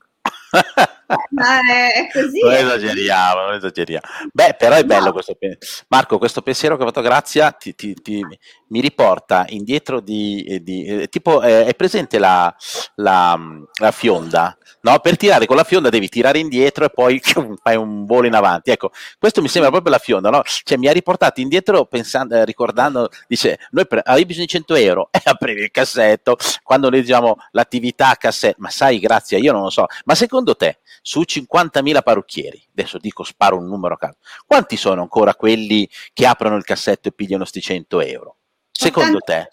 Ma 1.32 1.60
è 1.60 2.08
così. 2.12 2.40
Non 2.42 2.54
esageriamo, 2.54 3.42
non 3.42 3.54
esageriamo. 3.56 4.06
Beh, 4.32 4.56
però 4.58 4.76
è 4.76 4.84
bello 4.84 5.06
no. 5.06 5.12
questo 5.14 5.36
pensiero. 5.36 5.86
Marco, 5.88 6.18
questo 6.18 6.42
pensiero 6.42 6.78
che 6.78 6.84
ho 6.84 6.86
fatto 6.86 7.02
Grazia 7.02 7.52
ti, 7.52 7.74
ti, 7.74 7.94
ti, 7.96 8.24
mi 8.68 8.82
riporta 8.82 9.46
indietro 9.50 10.00
di... 10.00 10.60
di 10.62 10.86
eh, 10.86 11.08
tipo, 11.08 11.42
eh, 11.42 11.66
è 11.66 11.74
presente 11.74 12.20
la, 12.20 12.54
la, 12.96 13.40
la 13.80 13.92
fionda? 13.92 14.58
no? 14.82 15.00
Per 15.00 15.18
tirare 15.18 15.46
con 15.46 15.56
la 15.56 15.64
fionda 15.64 15.90
devi 15.90 16.10
tirare 16.10 16.40
indietro 16.40 16.86
e 16.86 16.90
poi 16.90 17.22
fai 17.62 17.76
un 17.76 18.06
volo 18.06 18.28
in 18.28 18.34
avanti. 18.34 18.72
Ecco, 18.72 18.92
questo 19.18 19.42
mi 19.42 19.48
sembra 19.48 19.72
proprio 19.72 19.92
la 19.92 20.00
fionda, 20.00 20.30
no? 20.30 20.42
Cioè, 20.44 20.78
mi 20.78 20.88
ha 20.88 20.92
riportato 20.92 21.42
indietro 21.42 21.86
pensando, 21.86 22.36
eh, 22.36 22.46
ricordando, 22.46 23.10
dice, 23.28 23.60
noi 23.72 23.88
pre- 23.88 24.02
avevi 24.04 24.28
bisogno 24.28 24.46
di 24.46 24.52
100 24.52 24.76
euro 24.76 25.10
e 25.12 25.22
aprivi 25.24 25.62
il 25.64 25.72
cassetto, 25.72 26.38
quando 26.64 26.90
noi 26.90 27.02
diciamo 27.02 27.38
l'attività 27.52 28.10
a 28.10 28.16
cassetto, 28.16 28.58
ma 28.60 28.70
sai, 28.70 29.00
grazie, 29.00 29.38
io 29.40 29.52
non 29.52 29.64
lo 29.64 29.70
so, 29.70 29.86
ma 30.06 30.16
secondo 30.16 30.56
te, 30.56 30.80
su 31.02 31.22
50.000 31.22 32.02
parrucchieri, 32.04 32.68
adesso 32.72 32.98
dico 32.98 33.24
sparo 33.24 33.58
un 33.58 33.68
numero 33.68 33.96
a 33.96 33.98
caso, 33.98 34.18
quanti 34.46 34.78
sono 34.78 35.02
ancora 35.02 35.36
quelli 35.36 35.90
che 36.14 36.26
aprono 36.26 36.56
il 36.56 36.64
cassetto 36.64 37.08
e 37.08 37.12
pigliano 37.12 37.46
sti 37.46 37.62
100 37.62 38.02
euro? 38.02 38.36
Secondo 38.72 39.20
te? 39.20 39.50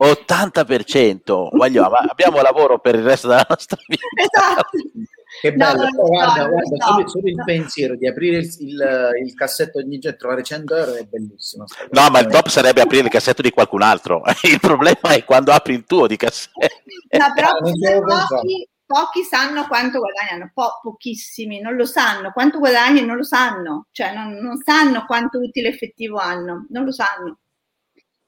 80%, 0.00 1.48
voglio, 1.52 1.84
abbiamo 1.84 2.40
lavoro 2.40 2.78
per 2.78 2.94
il 2.94 3.02
resto 3.02 3.28
della 3.28 3.46
nostra 3.48 3.76
vita. 3.86 4.06
Esatto. 4.14 4.78
Che 5.40 5.52
bello, 5.52 5.82
no, 5.82 6.06
guarda, 6.06 6.46
no, 6.46 6.48
guarda 6.48 6.76
no, 6.76 6.86
solo, 6.86 7.08
solo, 7.08 7.28
il 7.28 7.42
pensiero 7.44 7.96
di 7.96 8.08
aprire 8.08 8.38
il, 8.38 8.56
il, 8.60 9.10
il 9.24 9.34
cassetto 9.34 9.78
ogni 9.78 9.98
giorno 9.98 10.16
e 10.16 10.18
trovare 10.18 10.42
100 10.42 10.74
euro 10.74 10.94
è 10.94 11.04
bellissimo. 11.04 11.64
No, 11.90 12.08
ma 12.10 12.20
il 12.20 12.28
top 12.28 12.48
sarebbe 12.48 12.80
aprire 12.80 13.04
il 13.04 13.10
cassetto 13.10 13.42
di 13.42 13.50
qualcun 13.50 13.82
altro. 13.82 14.22
Il 14.42 14.58
problema 14.58 15.10
è 15.10 15.24
quando 15.24 15.52
apri 15.52 15.74
il 15.74 15.84
tuo 15.84 16.06
di 16.06 16.16
cassetto. 16.16 16.66
No, 17.10 17.32
però 17.34 17.50
pochi, 17.60 18.68
pochi, 18.88 19.22
sanno 19.22 19.66
quanto 19.66 19.98
guadagnano, 19.98 20.50
po- 20.54 20.80
pochissimi 20.82 21.60
non 21.60 21.76
lo 21.76 21.84
sanno. 21.84 22.32
Quanto 22.32 22.58
guadagnano 22.58 23.06
non 23.06 23.16
lo 23.16 23.24
sanno, 23.24 23.86
cioè 23.92 24.14
non, 24.14 24.32
non 24.32 24.56
sanno 24.64 25.04
quanto 25.04 25.38
utile 25.38 25.68
effettivo 25.68 26.16
hanno, 26.16 26.66
non 26.70 26.84
lo 26.84 26.92
sanno 26.92 27.38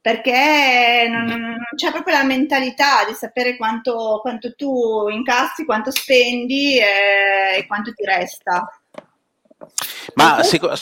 perché 0.02 1.06
non, 1.11 1.26
non, 1.26 1.58
c'è 1.76 1.90
proprio 1.90 2.16
la 2.16 2.24
mentalità 2.24 3.04
di 3.06 3.12
sapere 3.12 3.56
quanto, 3.56 4.20
quanto 4.22 4.54
tu 4.54 5.08
incassi, 5.11 5.66
quanto 5.66 5.90
spendi 5.90 6.78
e, 6.78 7.58
e 7.58 7.66
quanto 7.66 7.92
ti 7.92 8.04
resta. 8.04 8.66
Ma 10.14 10.42
seco- 10.42 10.72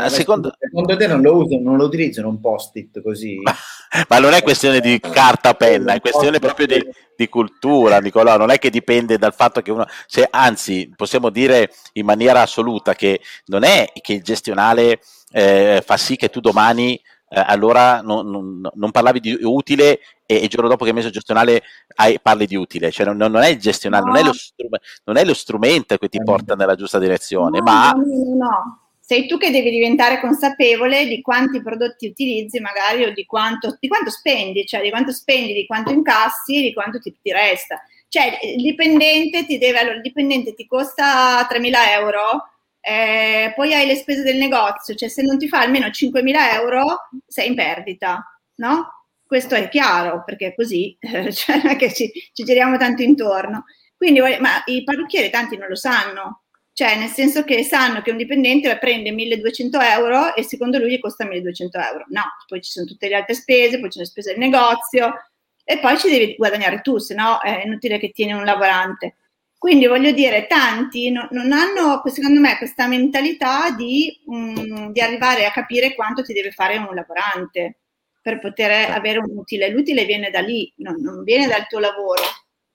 no, 0.00 0.08
secondo... 0.08 0.54
secondo... 0.58 0.96
te 0.96 1.06
non 1.06 1.20
lo 1.20 1.36
usano, 1.36 1.62
non 1.62 1.76
lo 1.76 1.84
utilizzano 1.84 2.28
un 2.28 2.40
post-it 2.40 3.02
così? 3.02 3.38
Ma 4.08 4.18
non 4.18 4.32
è 4.32 4.42
questione 4.42 4.80
di 4.80 4.98
carta 5.00 5.54
penna, 5.54 5.92
è 5.92 6.00
questione 6.00 6.38
proprio 6.38 6.66
di, 6.66 6.82
di 7.14 7.28
cultura, 7.28 8.00
Nicolò. 8.00 8.36
Non 8.36 8.50
è 8.50 8.58
che 8.58 8.70
dipende 8.70 9.18
dal 9.18 9.34
fatto 9.34 9.60
che 9.60 9.70
uno, 9.70 9.86
se, 10.06 10.26
anzi, 10.30 10.90
possiamo 10.96 11.28
dire 11.28 11.70
in 11.92 12.06
maniera 12.06 12.40
assoluta 12.40 12.94
che 12.94 13.20
non 13.46 13.64
è 13.64 13.92
che 14.00 14.14
il 14.14 14.22
gestionale 14.22 15.00
eh, 15.32 15.82
fa 15.84 15.96
sì 15.96 16.16
che 16.16 16.30
tu 16.30 16.40
domani 16.40 17.00
eh, 17.34 17.42
allora 17.46 18.02
non, 18.02 18.28
non, 18.28 18.60
non, 18.74 18.90
parlavi 18.90 19.18
di 19.18 19.38
utile 19.40 20.00
e 20.26 20.36
il 20.36 20.48
giorno 20.48 20.68
dopo 20.68 20.84
che 20.84 20.90
hai 20.90 20.96
messo 20.96 21.08
gestionale 21.08 21.62
hai, 21.96 22.20
parli 22.20 22.46
di 22.46 22.56
utile, 22.56 22.90
cioè 22.90 23.06
non, 23.06 23.16
non 23.16 23.42
è 23.42 23.48
il 23.48 23.58
gestionale, 23.58 24.04
no. 24.04 24.12
non, 24.12 24.20
è 24.20 24.22
lo 24.22 24.32
strum- 24.34 24.78
non 25.04 25.16
è 25.16 25.24
lo 25.24 25.32
strumento 25.32 25.96
che 25.96 26.08
ti 26.08 26.18
eh. 26.18 26.22
porta 26.22 26.54
nella 26.54 26.74
giusta 26.74 26.98
direzione, 26.98 27.58
no, 27.58 27.64
ma... 27.64 27.92
No, 27.92 28.04
no, 28.36 28.81
sei 29.04 29.26
tu 29.26 29.36
che 29.36 29.50
devi 29.50 29.70
diventare 29.70 30.20
consapevole 30.20 31.06
di 31.06 31.20
quanti 31.20 31.60
prodotti 31.60 32.06
utilizzi 32.06 32.60
magari 32.60 33.02
o 33.02 33.12
di 33.12 33.26
quanto, 33.26 33.76
di 33.80 33.88
quanto 33.88 34.10
spendi, 34.10 34.64
cioè 34.64 34.80
di 34.80 34.90
quanto 34.90 35.10
spendi, 35.10 35.52
di 35.52 35.66
quanto 35.66 35.90
incassi 35.90 36.62
di 36.62 36.72
quanto 36.72 37.00
ti, 37.00 37.12
ti 37.20 37.32
resta. 37.32 37.82
Cioè 38.06 38.38
il 38.42 38.62
dipendente 38.62 39.44
ti 39.44 39.58
deve, 39.58 39.80
allora 39.80 39.96
il 39.96 40.02
dipendente 40.02 40.54
ti 40.54 40.66
costa 40.66 41.44
3.000 41.50 41.72
euro, 41.98 42.48
eh, 42.80 43.52
poi 43.56 43.74
hai 43.74 43.86
le 43.86 43.96
spese 43.96 44.22
del 44.22 44.36
negozio, 44.36 44.94
cioè 44.94 45.08
se 45.08 45.22
non 45.22 45.36
ti 45.36 45.48
fa 45.48 45.60
almeno 45.60 45.86
5.000 45.88 46.54
euro 46.54 47.08
sei 47.26 47.48
in 47.48 47.56
perdita, 47.56 48.24
no? 48.56 49.06
Questo 49.26 49.56
è 49.56 49.68
chiaro 49.68 50.22
perché 50.24 50.48
è 50.48 50.54
così, 50.54 50.96
cioè 51.00 51.60
è 51.62 51.76
che 51.76 51.92
ci, 51.92 52.08
ci 52.32 52.44
giriamo 52.44 52.76
tanto 52.76 53.02
intorno. 53.02 53.64
Quindi, 53.96 54.20
ma 54.20 54.62
i 54.66 54.84
parrucchieri 54.84 55.28
tanti 55.30 55.56
non 55.56 55.68
lo 55.68 55.76
sanno, 55.76 56.41
cioè 56.82 56.98
nel 56.98 57.10
senso 57.10 57.44
che 57.44 57.62
sanno 57.62 58.02
che 58.02 58.10
un 58.10 58.16
dipendente 58.16 58.76
prende 58.78 59.12
1200 59.12 59.80
euro 59.80 60.34
e 60.34 60.42
secondo 60.42 60.78
lui 60.78 60.90
gli 60.90 60.98
costa 60.98 61.24
1200 61.24 61.78
euro. 61.78 62.04
No, 62.08 62.22
poi 62.48 62.60
ci 62.60 62.72
sono 62.72 62.86
tutte 62.86 63.08
le 63.08 63.14
altre 63.14 63.34
spese, 63.34 63.78
poi 63.78 63.88
c'è 63.88 64.00
le 64.00 64.06
spese 64.06 64.30
del 64.30 64.40
negozio 64.40 65.14
e 65.62 65.78
poi 65.78 65.96
ci 65.96 66.10
devi 66.10 66.34
guadagnare 66.34 66.80
tu, 66.80 66.98
se 66.98 67.14
no 67.14 67.40
è 67.40 67.62
inutile 67.64 68.00
che 68.00 68.10
tieni 68.10 68.32
un 68.32 68.44
lavorante. 68.44 69.14
Quindi 69.56 69.86
voglio 69.86 70.10
dire, 70.10 70.48
tanti 70.48 71.08
no, 71.12 71.28
non 71.30 71.52
hanno, 71.52 72.02
secondo 72.06 72.40
me, 72.40 72.58
questa 72.58 72.88
mentalità 72.88 73.70
di, 73.70 74.20
mm, 74.28 74.90
di, 74.90 75.00
arrivare 75.00 75.46
a 75.46 75.52
capire 75.52 75.94
quanto 75.94 76.24
ti 76.24 76.32
deve 76.32 76.50
fare 76.50 76.78
un 76.78 76.92
lavorante 76.92 77.78
per 78.20 78.40
poter 78.40 78.70
certo. 78.72 78.92
avere 78.98 79.18
un 79.18 79.36
utile. 79.38 79.70
L'utile 79.70 80.04
viene 80.04 80.30
da 80.30 80.40
lì, 80.40 80.72
non, 80.78 80.96
non 81.00 81.22
viene 81.22 81.46
dal 81.46 81.68
tuo 81.68 81.78
lavoro. 81.78 82.22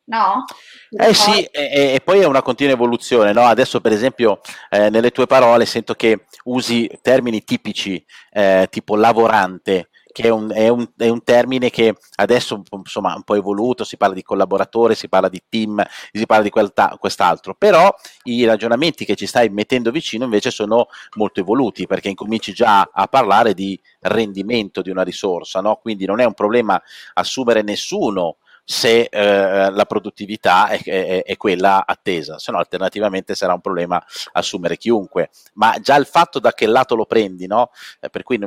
No? 0.07 0.45
Eh 0.89 1.13
sì, 1.13 1.43
e, 1.43 1.93
e, 1.95 2.01
poi 2.01 2.21
è 2.21 2.25
una 2.25 2.41
continua 2.41 2.73
evoluzione, 2.73 3.33
no? 3.33 3.41
Adesso, 3.41 3.81
per 3.81 3.91
esempio, 3.91 4.39
eh, 4.69 4.89
nelle 4.89 5.11
tue 5.11 5.27
parole 5.27 5.65
sento 5.65 5.95
che 5.95 6.25
usi 6.45 6.89
termini 7.01 7.43
tipici, 7.43 8.03
eh, 8.31 8.67
tipo 8.71 8.95
lavorante, 8.95 9.89
che 10.17 10.23
è 10.23 10.29
un, 10.29 10.49
è, 10.51 10.69
un, 10.69 10.87
è 10.97 11.09
un, 11.09 11.23
termine 11.23 11.69
che 11.69 11.95
adesso 12.15 12.63
insomma 12.71 13.13
un 13.15 13.23
po' 13.23 13.35
evoluto, 13.35 13.83
si 13.83 13.97
parla 13.97 14.15
di 14.15 14.23
collaboratore, 14.23 14.95
si 14.95 15.09
parla 15.09 15.27
di 15.27 15.43
team, 15.49 15.85
si 16.11 16.25
parla 16.25 16.43
di 16.43 16.49
questa, 16.49 16.95
quest'altro, 16.97 17.53
però 17.53 17.93
i 18.23 18.45
ragionamenti 18.45 19.03
che 19.03 19.15
ci 19.15 19.27
stai 19.27 19.49
mettendo 19.49 19.91
vicino 19.91 20.23
invece 20.23 20.51
sono 20.51 20.87
molto 21.17 21.41
evoluti 21.41 21.85
perché 21.85 22.07
incominci 22.09 22.53
già 22.53 22.89
a 22.91 23.07
parlare 23.07 23.53
di 23.53 23.79
rendimento 23.99 24.81
di 24.81 24.89
una 24.89 25.03
risorsa, 25.03 25.59
no? 25.59 25.75
quindi 25.75 26.05
non 26.05 26.21
è 26.21 26.25
un 26.25 26.33
problema 26.33 26.81
assumere 27.13 27.61
nessuno 27.61 28.37
se 28.69 29.07
eh, 29.09 29.71
la 29.71 29.85
produttività 29.85 30.67
è, 30.67 30.83
è, 30.83 31.23
è, 31.23 31.37
quella 31.37 31.85
attesa, 31.85 32.37
se 32.37 32.51
no 32.51 32.57
alternativamente 32.57 33.33
sarà 33.33 33.53
un 33.53 33.61
problema 33.61 34.03
assumere 34.33 34.75
chiunque. 34.75 35.29
Ma 35.53 35.77
già 35.79 35.95
il 35.95 36.05
fatto 36.05 36.39
da 36.39 36.51
che 36.51 36.67
lato 36.67 36.93
lo 36.93 37.05
prendi, 37.05 37.47
no? 37.47 37.71
Eh, 38.01 38.09
per 38.09 38.23
cui 38.23 38.37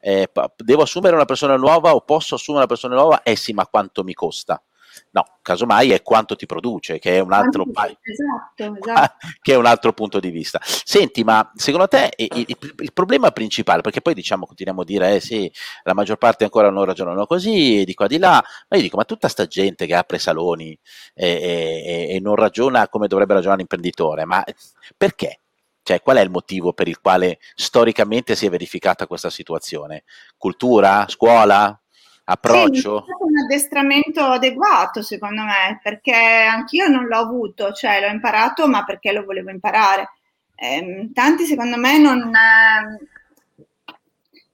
eh, 0.00 0.30
devo 0.56 0.82
assumere 0.82 1.14
una 1.14 1.24
persona 1.24 1.56
nuova 1.56 1.94
o 1.94 2.02
posso 2.02 2.34
assumere 2.34 2.64
una 2.64 2.74
persona 2.74 2.96
nuova? 2.96 3.22
Eh 3.22 3.34
sì, 3.34 3.54
ma 3.54 3.66
quanto 3.66 4.04
mi 4.04 4.12
costa? 4.12 4.62
No, 5.10 5.38
casomai 5.42 5.90
è 5.90 6.02
quanto 6.02 6.36
ti 6.36 6.46
produce, 6.46 6.98
che 6.98 7.16
è 7.16 7.20
un 7.20 7.32
altro, 7.32 7.64
esatto, 7.64 8.78
esatto. 8.78 9.16
Che 9.42 9.52
è 9.52 9.56
un 9.56 9.66
altro 9.66 9.92
punto 9.92 10.20
di 10.20 10.30
vista. 10.30 10.60
Senti, 10.62 11.24
ma 11.24 11.50
secondo 11.54 11.88
te 11.88 12.12
il, 12.16 12.28
il, 12.46 12.74
il, 12.78 12.92
problema 12.92 13.30
principale, 13.30 13.82
perché 13.82 14.00
poi 14.00 14.14
diciamo, 14.14 14.46
continuiamo 14.46 14.82
a 14.82 14.84
dire, 14.84 15.16
eh 15.16 15.20
sì, 15.20 15.52
la 15.82 15.94
maggior 15.94 16.16
parte 16.16 16.44
ancora 16.44 16.70
non 16.70 16.84
ragionano 16.84 17.26
così, 17.26 17.84
di 17.84 17.94
qua 17.94 18.06
di 18.06 18.18
là, 18.18 18.42
ma 18.68 18.76
io 18.76 18.82
dico, 18.82 18.96
ma 18.96 19.04
tutta 19.04 19.28
sta 19.28 19.46
gente 19.46 19.86
che 19.86 19.94
apre 19.94 20.18
saloni 20.18 20.78
e, 21.14 21.26
e, 21.26 22.14
e 22.14 22.20
non 22.20 22.36
ragiona 22.36 22.88
come 22.88 23.06
dovrebbe 23.08 23.34
ragionare 23.34 23.58
l'imprenditore, 23.58 24.24
ma 24.24 24.42
perché? 24.96 25.38
Cioè, 25.84 26.00
qual 26.00 26.16
è 26.18 26.20
il 26.20 26.30
motivo 26.30 26.72
per 26.72 26.86
il 26.86 27.00
quale 27.00 27.38
storicamente 27.54 28.36
si 28.36 28.46
è 28.46 28.50
verificata 28.50 29.08
questa 29.08 29.30
situazione? 29.30 30.04
Cultura? 30.36 31.06
Scuola? 31.08 31.81
Approccio? 32.24 33.04
Sì, 33.06 33.12
un 33.18 33.38
addestramento 33.38 34.20
adeguato 34.20 35.02
secondo 35.02 35.42
me, 35.42 35.80
perché 35.82 36.14
anch'io 36.14 36.88
non 36.88 37.06
l'ho 37.06 37.18
avuto, 37.18 37.72
cioè 37.72 38.00
l'ho 38.00 38.08
imparato 38.08 38.66
ma 38.68 38.84
perché 38.84 39.12
lo 39.12 39.24
volevo 39.24 39.50
imparare. 39.50 40.10
Eh, 40.54 41.10
tanti 41.12 41.44
secondo 41.44 41.76
me 41.76 41.98
non, 41.98 42.30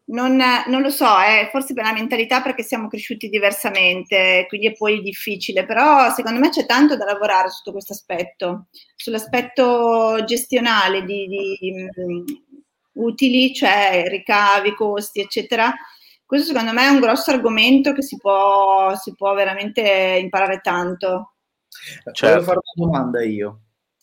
non, 0.06 0.42
non 0.66 0.80
lo 0.80 0.90
so, 0.90 1.20
eh, 1.20 1.48
forse 1.50 1.74
per 1.74 1.84
la 1.84 1.92
mentalità 1.92 2.40
perché 2.40 2.62
siamo 2.62 2.88
cresciuti 2.88 3.28
diversamente, 3.28 4.46
quindi 4.48 4.68
è 4.68 4.72
poi 4.72 5.02
difficile, 5.02 5.66
però 5.66 6.10
secondo 6.14 6.40
me 6.40 6.48
c'è 6.48 6.64
tanto 6.64 6.96
da 6.96 7.04
lavorare 7.04 7.50
sotto 7.50 7.72
questo 7.72 7.92
aspetto, 7.92 8.68
sull'aspetto 8.96 10.24
gestionale 10.24 11.04
di, 11.04 11.26
di 11.26 11.90
um, 11.96 12.24
utili, 12.92 13.52
cioè 13.52 14.04
ricavi, 14.06 14.74
costi, 14.74 15.20
eccetera 15.20 15.74
questo 16.28 16.48
secondo 16.48 16.74
me 16.74 16.84
è 16.84 16.90
un 16.90 17.00
grosso 17.00 17.30
argomento 17.30 17.94
che 17.94 18.02
si 18.02 18.18
può, 18.18 18.94
si 18.96 19.14
può 19.14 19.32
veramente 19.32 19.80
imparare 20.20 20.60
tanto. 20.62 21.36
Certo. 22.12 22.26
Volevo 22.26 22.42
fare 22.42 22.58
una 22.62 22.86
domanda 22.86 23.24
io. 23.24 23.60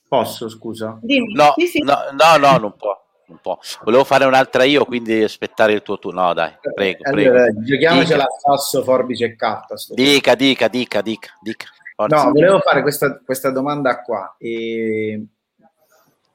Posso, 0.08 0.50
scusa? 0.50 0.98
Dimmi. 1.04 1.36
No, 1.36 1.54
sì, 1.56 1.68
sì. 1.68 1.84
no, 1.84 1.94
no, 2.14 2.38
no, 2.38 2.58
non 2.58 2.76
può. 2.76 3.00
Non 3.28 3.38
può. 3.40 3.60
Volevo 3.84 4.04
fare 4.04 4.26
un'altra 4.26 4.64
io, 4.64 4.86
quindi 4.86 5.22
aspettare 5.22 5.74
il 5.74 5.84
tuo 5.84 6.00
turno. 6.00 6.24
No, 6.24 6.34
dai, 6.34 6.52
prego. 6.74 7.08
Allora, 7.08 7.44
prego. 7.44 7.62
giochiamocela 7.62 8.24
a 8.24 8.40
sasso, 8.40 8.82
forbice 8.82 9.26
e 9.26 9.36
carta. 9.36 9.76
Dica, 9.94 10.34
dica, 10.34 10.68
dica, 10.68 11.02
dica, 11.04 11.30
dica. 11.44 11.68
Forza. 11.96 12.24
No, 12.24 12.32
volevo 12.32 12.60
fare 12.60 12.82
questa, 12.82 13.20
questa 13.24 13.52
domanda 13.52 14.02
qua. 14.02 14.36
E 14.40 15.28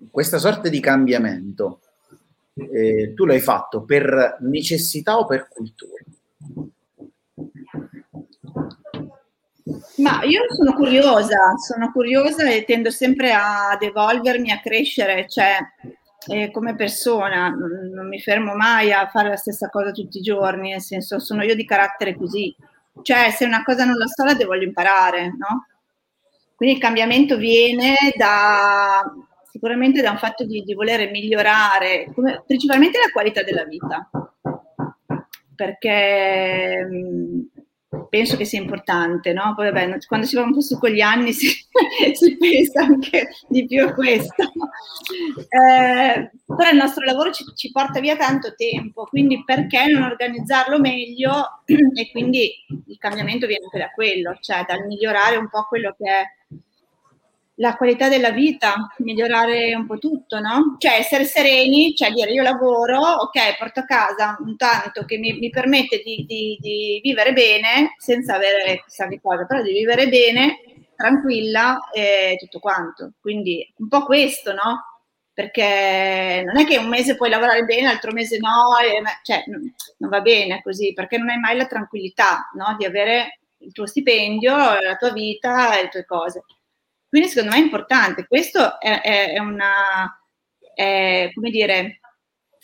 questa 0.08 0.38
sorta 0.38 0.68
di 0.68 0.78
cambiamento 0.78 1.80
eh, 2.54 3.12
tu 3.14 3.24
l'hai 3.24 3.40
fatto 3.40 3.84
per 3.84 4.38
necessità 4.40 5.18
o 5.18 5.26
per 5.26 5.48
cultura? 5.48 6.02
Ma 9.98 10.22
io 10.24 10.42
sono 10.54 10.74
curiosa, 10.74 11.56
sono 11.56 11.92
curiosa 11.92 12.48
e 12.48 12.64
tendo 12.64 12.90
sempre 12.90 13.32
ad 13.32 13.82
evolvermi, 13.82 14.50
a 14.50 14.60
crescere, 14.60 15.28
cioè 15.28 15.58
eh, 16.26 16.50
come 16.50 16.74
persona, 16.74 17.48
non, 17.48 18.08
mi 18.08 18.20
fermo 18.20 18.54
mai 18.54 18.92
a 18.92 19.08
fare 19.08 19.28
la 19.28 19.36
stessa 19.36 19.68
cosa 19.68 19.90
tutti 19.90 20.18
i 20.18 20.22
giorni, 20.22 20.70
nel 20.70 20.80
senso 20.80 21.18
sono 21.18 21.42
io 21.42 21.54
di 21.54 21.64
carattere 21.64 22.16
così, 22.16 22.54
cioè 23.02 23.30
se 23.30 23.44
una 23.44 23.62
cosa 23.62 23.84
non 23.84 23.96
la 23.96 24.06
so 24.06 24.24
la 24.24 24.34
devo 24.34 24.54
imparare, 24.54 25.34
no? 25.36 25.66
Quindi 26.54 26.76
il 26.76 26.80
cambiamento 26.82 27.36
viene 27.36 27.96
da, 28.16 29.02
sicuramente 29.50 30.02
da 30.02 30.10
un 30.10 30.18
fatto 30.18 30.44
di, 30.44 30.62
di 30.62 30.74
voler 30.74 31.10
migliorare 31.10 32.10
come, 32.14 32.42
principalmente 32.46 32.98
la 32.98 33.10
qualità 33.12 33.42
della 33.42 33.64
vita, 33.64 34.08
perché 35.54 36.84
mh, 36.84 37.60
penso 38.08 38.36
che 38.36 38.44
sia 38.44 38.60
importante, 38.60 39.32
no? 39.32 39.52
Poi 39.54 39.70
vabbè, 39.70 39.98
quando 40.06 40.26
si 40.26 40.36
va 40.36 40.42
un 40.42 40.52
po' 40.52 40.60
su 40.60 40.78
con 40.78 40.90
gli 40.90 41.00
anni 41.00 41.32
si, 41.34 41.48
si 41.48 42.36
pensa 42.36 42.82
anche 42.82 43.28
di 43.48 43.66
più 43.66 43.84
a 43.84 43.92
questo. 43.92 44.44
Eh, 45.48 46.30
però 46.46 46.70
il 46.70 46.76
nostro 46.76 47.04
lavoro 47.04 47.32
ci, 47.32 47.44
ci, 47.54 47.70
porta 47.72 48.00
via 48.00 48.16
tanto 48.16 48.54
tempo, 48.54 49.04
quindi 49.04 49.42
perché 49.44 49.86
non 49.86 50.02
organizzarlo 50.02 50.78
meglio? 50.78 51.62
E 52.00 52.10
quindi 52.12 52.50
il 52.86 52.98
cambiamento 52.98 53.46
viene 53.46 53.64
anche 53.64 53.78
da 53.78 53.90
quello, 53.90 54.36
cioè 54.40 54.64
dal 54.66 54.86
migliorare 54.86 55.36
un 55.36 55.48
po' 55.48 55.66
quello 55.68 55.94
che 55.98 56.08
è 56.08 56.24
la 57.60 57.76
qualità 57.76 58.08
della 58.08 58.30
vita, 58.30 58.88
migliorare 58.98 59.74
un 59.74 59.86
po' 59.86 59.98
tutto, 59.98 60.40
no? 60.40 60.76
Cioè 60.78 60.94
essere 60.98 61.24
sereni, 61.24 61.94
cioè 61.94 62.10
dire 62.10 62.32
io 62.32 62.42
lavoro, 62.42 62.98
ok, 62.98 63.58
porto 63.58 63.80
a 63.80 63.84
casa 63.84 64.36
un 64.40 64.56
tanto 64.56 65.04
che 65.04 65.18
mi, 65.18 65.38
mi 65.38 65.50
permette 65.50 66.00
di, 66.02 66.24
di, 66.26 66.56
di, 66.58 67.00
vivere 67.02 67.34
bene 67.34 67.94
senza 67.98 68.34
avere 68.36 68.82
chissà 68.86 69.06
che 69.08 69.20
cosa, 69.20 69.44
però 69.44 69.60
di 69.62 69.72
vivere 69.72 70.08
bene, 70.08 70.60
tranquilla 70.96 71.78
e 71.92 72.36
tutto 72.40 72.60
quanto. 72.60 73.12
Quindi 73.20 73.70
un 73.76 73.88
po' 73.88 74.04
questo, 74.04 74.54
no? 74.54 75.02
Perché 75.32 76.42
non 76.44 76.58
è 76.58 76.66
che 76.66 76.78
un 76.78 76.88
mese 76.88 77.14
puoi 77.16 77.28
lavorare 77.28 77.64
bene, 77.64 77.82
l'altro 77.88 78.12
mese 78.12 78.38
no, 78.38 78.74
cioè 79.22 79.44
non 79.46 80.08
va 80.08 80.22
bene 80.22 80.62
così, 80.62 80.94
perché 80.94 81.18
non 81.18 81.28
hai 81.28 81.38
mai 81.38 81.56
la 81.58 81.66
tranquillità, 81.66 82.48
no? 82.54 82.74
Di 82.78 82.86
avere 82.86 83.40
il 83.58 83.72
tuo 83.72 83.84
stipendio, 83.84 84.56
la 84.56 84.96
tua 84.98 85.12
vita 85.12 85.78
e 85.78 85.82
le 85.82 85.88
tue 85.88 86.06
cose. 86.06 86.42
Quindi 87.10 87.28
secondo 87.28 87.54
me 87.54 87.60
è 87.60 87.64
importante. 87.64 88.26
Questo 88.26 88.80
è, 88.80 89.00
è, 89.00 89.38
una, 89.40 90.16
è, 90.72 91.30
come 91.34 91.50
dire, 91.50 92.00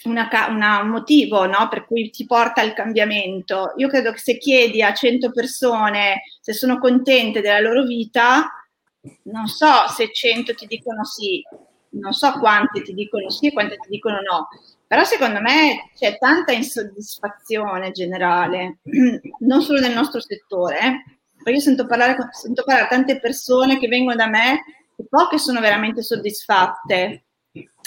una, 0.05 0.29
una, 0.49 0.81
un 0.83 0.89
motivo 0.89 1.47
no? 1.47 1.67
per 1.69 1.85
cui 1.85 2.11
ti 2.11 2.25
porta 2.27 2.61
al 2.61 2.73
cambiamento. 2.73 3.73
Io 3.77 3.89
credo 3.89 4.13
che 4.13 4.19
se 4.19 4.39
chiedi 4.39 4.83
a 4.83 4.95
100 4.95 5.33
persone 5.33 6.23
se 6.41 6.53
sono 6.53 6.79
contente 6.79 7.41
della 7.41 7.59
loro 7.59 7.83
vita, 7.83 8.49
non 9.25 9.49
so 9.49 9.89
se 9.89 10.13
100 10.13 10.55
ti 10.55 10.67
dicono 10.67 11.05
sì, 11.05 11.43
non 11.91 12.13
so 12.13 12.39
quanti 12.39 12.83
ti 12.83 12.95
dicono 12.95 13.29
sì 13.31 13.49
e 13.49 13.53
quanti 13.53 13.77
ti 13.77 13.89
dicono 13.89 14.21
no, 14.21 14.49
però 14.87 15.03
secondo 15.03 15.41
me 15.41 15.91
c'è 15.97 16.19
tanta 16.19 16.53
insoddisfazione 16.53 17.91
generale, 17.91 18.79
non 19.41 19.63
solo 19.63 19.81
nel 19.81 19.95
nostro 19.95 20.21
settore, 20.21 20.79
eh? 20.79 21.16
Perché 21.47 21.61
io 21.61 21.65
sento 21.65 21.87
parlare, 21.87 22.17
sento 22.33 22.65
parlare 22.65 22.89
tante 22.89 23.21
persone 23.21 23.79
che 23.79 23.87
vengono 23.87 24.17
da 24.17 24.27
me 24.27 24.65
e 24.97 25.07
poche 25.09 25.39
sono 25.39 25.61
veramente 25.61 26.03
soddisfatte 26.03 27.27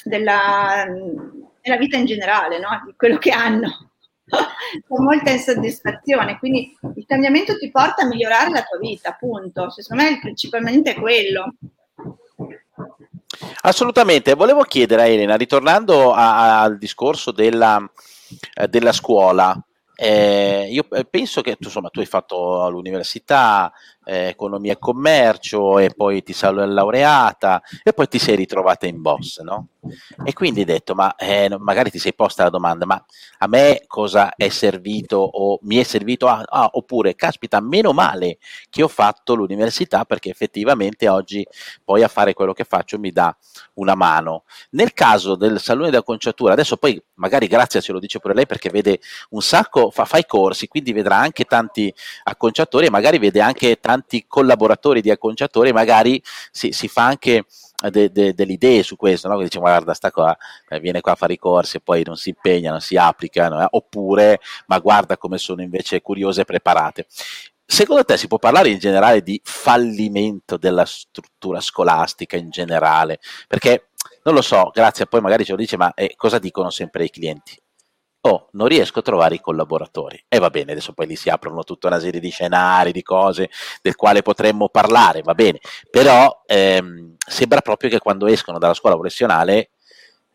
della, 0.02 0.86
della 1.62 1.76
vita 1.76 1.98
in 1.98 2.06
generale, 2.06 2.58
no? 2.58 2.70
di 2.86 2.94
quello 2.96 3.18
che 3.18 3.32
hanno. 3.32 3.92
Con 4.88 5.04
molta 5.04 5.32
insoddisfazione, 5.32 6.40
quindi 6.40 6.74
il 6.96 7.06
cambiamento 7.06 7.58
ti 7.58 7.70
porta 7.70 8.04
a 8.04 8.08
migliorare 8.08 8.50
la 8.50 8.64
tua 8.64 8.80
vita, 8.80 9.10
appunto. 9.10 9.70
Secondo 9.70 10.04
me 10.04 10.20
principalmente 10.22 10.92
è 10.92 10.96
quello. 10.96 11.56
Assolutamente, 13.64 14.36
volevo 14.36 14.64
chiedere 14.64 15.02
a 15.02 15.08
Elena, 15.08 15.36
ritornando 15.36 16.14
a, 16.14 16.62
al 16.62 16.78
discorso 16.78 17.32
della, 17.32 17.86
eh, 18.54 18.70
della 18.70 18.94
scuola, 18.94 19.62
eh, 20.02 20.68
io 20.72 20.88
penso 21.10 21.42
che 21.42 21.56
tu, 21.58 21.66
insomma, 21.66 21.90
tu 21.90 22.00
hai 22.00 22.06
fatto 22.06 22.70
l'università, 22.70 23.72
eh, 24.10 24.30
economia 24.30 24.74
e 24.74 24.80
commercio 24.80 25.78
e 25.78 25.92
poi 25.96 26.24
ti 26.24 26.34
sei 26.34 26.52
laureata 26.54 27.62
e 27.84 27.94
poi 27.94 28.08
ti 28.08 28.18
sei 28.18 28.36
ritrovata 28.36 28.88
in 28.88 29.02
boss, 29.02 29.40
no? 29.42 29.68
E 30.26 30.34
quindi 30.34 30.62
hai 30.62 30.66
detto, 30.66 30.96
ma 30.96 31.16
eh, 31.16 31.56
magari 31.58 31.92
ti 31.92 32.00
sei 32.00 32.14
posta 32.14 32.44
la 32.44 32.50
domanda, 32.50 32.86
ma 32.86 33.04
a 33.40 33.48
me 33.48 33.84
cosa 33.88 34.34
è 34.36 34.50
servito 34.50 35.18
o 35.18 35.60
mi 35.64 35.78
è 35.78 35.84
servito? 35.84 36.28
Ah, 36.28 36.44
ah, 36.46 36.70
oppure, 36.74 37.16
caspita, 37.16 37.62
meno 37.62 37.94
male 37.94 38.40
che 38.70 38.84
ho 38.84 38.88
fatto 38.88 39.36
l'università 39.36 40.06
perché 40.06 40.30
effettivamente 40.30 41.08
oggi 41.08 41.46
poi 41.84 42.04
a 42.04 42.08
fare 42.08 42.34
quello 42.34 42.54
che 42.54 42.64
faccio 42.64 42.98
mi 42.98 43.12
dà 43.12 43.36
una 43.76 43.96
mano. 43.96 44.44
Nel 44.72 44.94
caso 44.94 45.36
del 45.36 45.60
salone 45.60 45.92
d'acconciatura, 45.92 46.54
adesso 46.54 46.78
poi 46.78 47.02
magari 47.16 47.48
Grazia 47.48 47.80
ce 47.80 47.92
lo 47.92 48.00
dice 48.00 48.20
pure 48.20 48.34
lei 48.34 48.46
perché 48.48 48.70
vede 48.70 49.00
un 49.30 49.42
sacco, 49.42 49.92
fa, 49.92 50.06
fa 50.06 50.18
i 50.18 50.26
corsi, 50.26 50.68
quindi 50.68 50.94
vedrà 50.94 51.18
anche 51.18 51.46
tanti 51.46 51.94
acconciatori 52.24 52.88
e 52.88 52.90
magari 52.90 53.20
vede 53.20 53.40
anche 53.40 53.80
tanti 53.80 53.99
collaboratori 54.28 55.02
di 55.02 55.12
acconciatori, 55.12 55.72
magari 55.72 56.22
si, 56.52 56.72
si 56.72 56.88
fa 56.88 57.06
anche 57.06 57.46
de, 57.90 58.12
de, 58.12 58.34
delle 58.34 58.54
idee 58.54 58.84
su 58.84 58.96
questo, 58.96 59.28
no? 59.28 59.38
che 59.38 59.58
guarda 59.58 59.94
sta 59.94 60.12
qua, 60.12 60.36
eh, 60.68 60.80
viene 60.80 61.02
qua 61.02 61.14
a 61.14 61.16
fare 61.16 61.34
i 61.34 61.38
corsi 61.38 61.78
e 61.78 61.82
poi 61.82 62.04
non 62.04 62.18
si 62.18 62.30
impegna, 62.30 62.72
non 62.72 62.82
si 62.82 62.98
applicano, 62.98 63.62
eh? 63.62 63.68
oppure 63.70 64.40
ma 64.68 64.80
guarda 64.80 65.18
come 65.18 65.38
sono 65.38 65.62
invece 65.62 66.02
curiose 66.02 66.42
e 66.42 66.46
preparate. 66.46 67.08
Secondo 67.66 68.04
te 68.04 68.18
si 68.18 68.28
può 68.28 68.40
parlare 68.40 68.70
in 68.70 68.80
generale 68.80 69.22
di 69.22 69.40
fallimento 69.44 70.58
della 70.58 70.86
struttura 70.86 71.62
scolastica 71.62 72.36
in 72.36 72.50
generale? 72.50 73.20
Perché 73.48 73.90
non 74.24 74.34
lo 74.34 74.42
so, 74.42 74.72
grazie, 74.74 75.06
poi 75.06 75.22
magari 75.22 75.46
ce 75.46 75.52
lo 75.52 75.58
dice, 75.58 75.78
ma 75.78 75.94
eh, 75.94 76.14
cosa 76.16 76.40
dicono 76.40 76.72
sempre 76.72 77.04
i 77.04 77.10
clienti? 77.12 77.56
Oh, 78.22 78.50
non 78.52 78.68
riesco 78.68 79.00
a 79.00 79.02
trovare 79.02 79.36
i 79.36 79.40
collaboratori. 79.40 80.22
E 80.28 80.40
va 80.40 80.50
bene, 80.50 80.74
adesso 80.74 80.92
poi 80.92 81.08
lì 81.08 81.16
si 81.16 81.30
aprono 81.30 81.64
tutta 81.64 81.88
una 81.88 82.00
serie 82.00 82.20
di 82.20 82.30
scenari, 82.30 82.92
di 82.92 83.02
cose 83.02 83.50
del 83.82 83.96
quale 83.96 84.22
potremmo 84.22 84.68
parlare, 84.68 85.22
va 85.22 85.34
bene. 85.34 85.60
Però 85.90 86.44
ehm, 86.46 87.16
sembra 87.18 87.62
proprio 87.62 87.90
che 87.90 88.00
quando 88.00 88.28
escono 88.28 88.58
dalla 88.58 88.74
scuola 88.74 88.96
professionale 88.98 89.70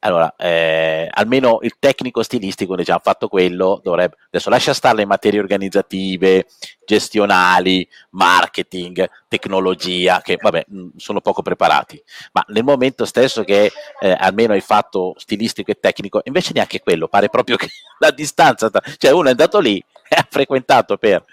allora, 0.04 0.34
eh, 0.36 1.08
almeno 1.10 1.60
il 1.62 1.76
tecnico 1.78 2.22
stilistico, 2.22 2.74
ne 2.74 2.82
già 2.82 3.00
fatto 3.02 3.28
quello, 3.28 3.80
dovrebbe... 3.82 4.16
Adesso 4.26 4.50
lascia 4.50 4.74
stare 4.74 4.96
le 4.96 5.06
materie 5.06 5.40
organizzative, 5.40 6.46
gestionali, 6.84 7.88
marketing, 8.10 9.08
tecnologia, 9.28 10.20
che 10.20 10.36
vabbè, 10.38 10.66
mm, 10.70 10.88
sono 10.96 11.22
poco 11.22 11.40
preparati. 11.40 12.02
Ma 12.32 12.44
nel 12.48 12.64
momento 12.64 13.06
stesso 13.06 13.44
che 13.44 13.72
eh, 13.98 14.16
almeno 14.18 14.52
hai 14.52 14.60
fatto 14.60 15.14
stilistico 15.16 15.70
e 15.70 15.78
tecnico, 15.80 16.20
invece 16.24 16.52
neanche 16.52 16.80
quello, 16.80 17.08
pare 17.08 17.30
proprio 17.30 17.56
che 17.58 17.68
la 17.98 18.10
distanza... 18.10 18.70
Cioè 18.98 19.10
uno 19.10 19.28
è 19.28 19.30
andato 19.30 19.58
lì 19.58 19.82
e 20.06 20.16
ha 20.16 20.26
frequentato 20.28 20.98
per 20.98 21.24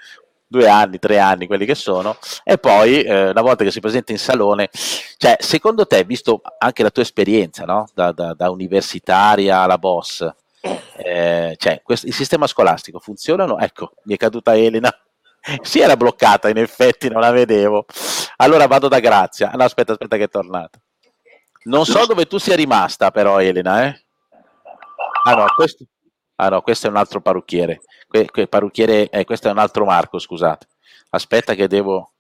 due 0.52 0.68
anni, 0.68 1.00
tre 1.00 1.18
anni, 1.18 1.48
quelli 1.48 1.66
che 1.66 1.76
sono, 1.76 2.18
e 2.44 2.58
poi 2.58 3.04
eh, 3.04 3.30
una 3.30 3.42
volta 3.42 3.64
che 3.64 3.72
si 3.72 3.80
presenta 3.80 4.12
in 4.12 4.18
salone, 4.18 4.70
cioè 5.18 5.38
secondo 5.40 5.88
te, 5.88 6.04
visto 6.04 6.42
anche 6.58 6.84
la 6.84 6.90
tua 6.90 7.04
esperienza, 7.04 7.64
no? 7.64 7.88
da, 7.94 8.12
da, 8.12 8.34
da, 8.34 8.50
universitaria 8.52 9.60
alla 9.60 9.78
boss, 9.78 10.30
eh, 10.98 11.56
cioè, 11.58 11.82
questo, 11.82 12.06
il 12.06 12.14
sistema 12.14 12.48
scolastico 12.48 13.00
funziona? 13.00 13.46
No? 13.46 13.60
Ecco, 13.60 13.94
mi 14.04 14.16
è 14.16 14.18
caduta 14.18 14.56
Elena. 14.56 14.94
Si 15.64 15.80
era 15.80 15.98
bloccata, 15.98 16.50
in 16.50 16.58
effetti 16.58 17.10
non 17.10 17.20
la 17.20 17.32
vedevo. 17.32 17.88
Allora 18.36 18.68
vado 18.68 18.88
da 18.88 19.00
Grazia. 19.00 19.50
No, 19.56 19.64
aspetta, 19.64 19.94
aspetta 19.94 20.16
che 20.16 20.26
è 20.26 20.30
tornata. 20.30 20.80
Non 21.64 21.84
so 21.84 22.06
dove 22.06 22.28
tu 22.28 22.38
sia 22.38 22.56
rimasta, 22.56 23.10
però, 23.10 23.42
Elena, 23.42 23.88
eh? 23.88 24.04
Ah 25.24 25.34
no, 25.34 25.46
questo, 25.56 25.86
ah 26.42 26.50
no, 26.50 26.62
questo 26.62 26.88
è 26.88 26.90
un 26.90 26.98
altro 26.98 27.22
parrucchiere 27.22 27.82
que, 28.12 28.30
que 28.30 28.48
parrucchiere, 28.48 29.10
eh, 29.10 29.24
questo 29.24 29.48
è 29.48 29.52
un 29.52 29.58
altro 29.58 29.86
Marco, 29.86 30.20
scusate. 30.20 30.68
Aspetta 31.12 31.54
che 31.56 31.68
devo, 31.68 32.12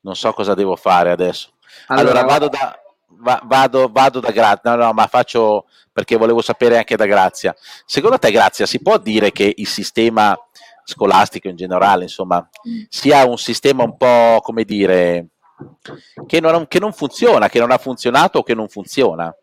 non 0.00 0.14
so 0.14 0.32
cosa 0.34 0.52
devo 0.52 0.76
fare 0.76 1.10
adesso. 1.10 1.52
Allora, 1.86 2.20
allora 2.20 2.26
vado 2.26 2.48
da, 2.48 2.78
va, 3.06 3.40
vado, 3.44 3.88
vado 3.90 4.20
da 4.20 4.30
Grazia, 4.30 4.76
no, 4.76 4.84
no, 4.84 4.92
ma 4.92 5.06
faccio 5.06 5.66
perché 5.90 6.16
volevo 6.16 6.42
sapere 6.42 6.76
anche 6.76 6.96
da 6.96 7.06
Grazia. 7.06 7.56
Secondo 7.86 8.18
te, 8.18 8.30
Grazia, 8.30 8.66
si 8.66 8.82
può 8.82 8.98
dire 8.98 9.32
che 9.32 9.52
il 9.56 9.66
sistema 9.66 10.38
scolastico 10.84 11.48
in 11.48 11.56
generale, 11.56 12.04
insomma, 12.04 12.46
sia 12.88 13.24
un 13.24 13.38
sistema 13.38 13.82
un 13.82 13.96
po', 13.96 14.40
come 14.42 14.64
dire, 14.64 15.28
che 16.26 16.40
non, 16.40 16.66
che 16.68 16.78
non 16.78 16.92
funziona, 16.92 17.48
che 17.48 17.58
non 17.58 17.70
ha 17.70 17.78
funzionato 17.78 18.40
o 18.40 18.42
che 18.42 18.54
non 18.54 18.68
funziona? 18.68 19.34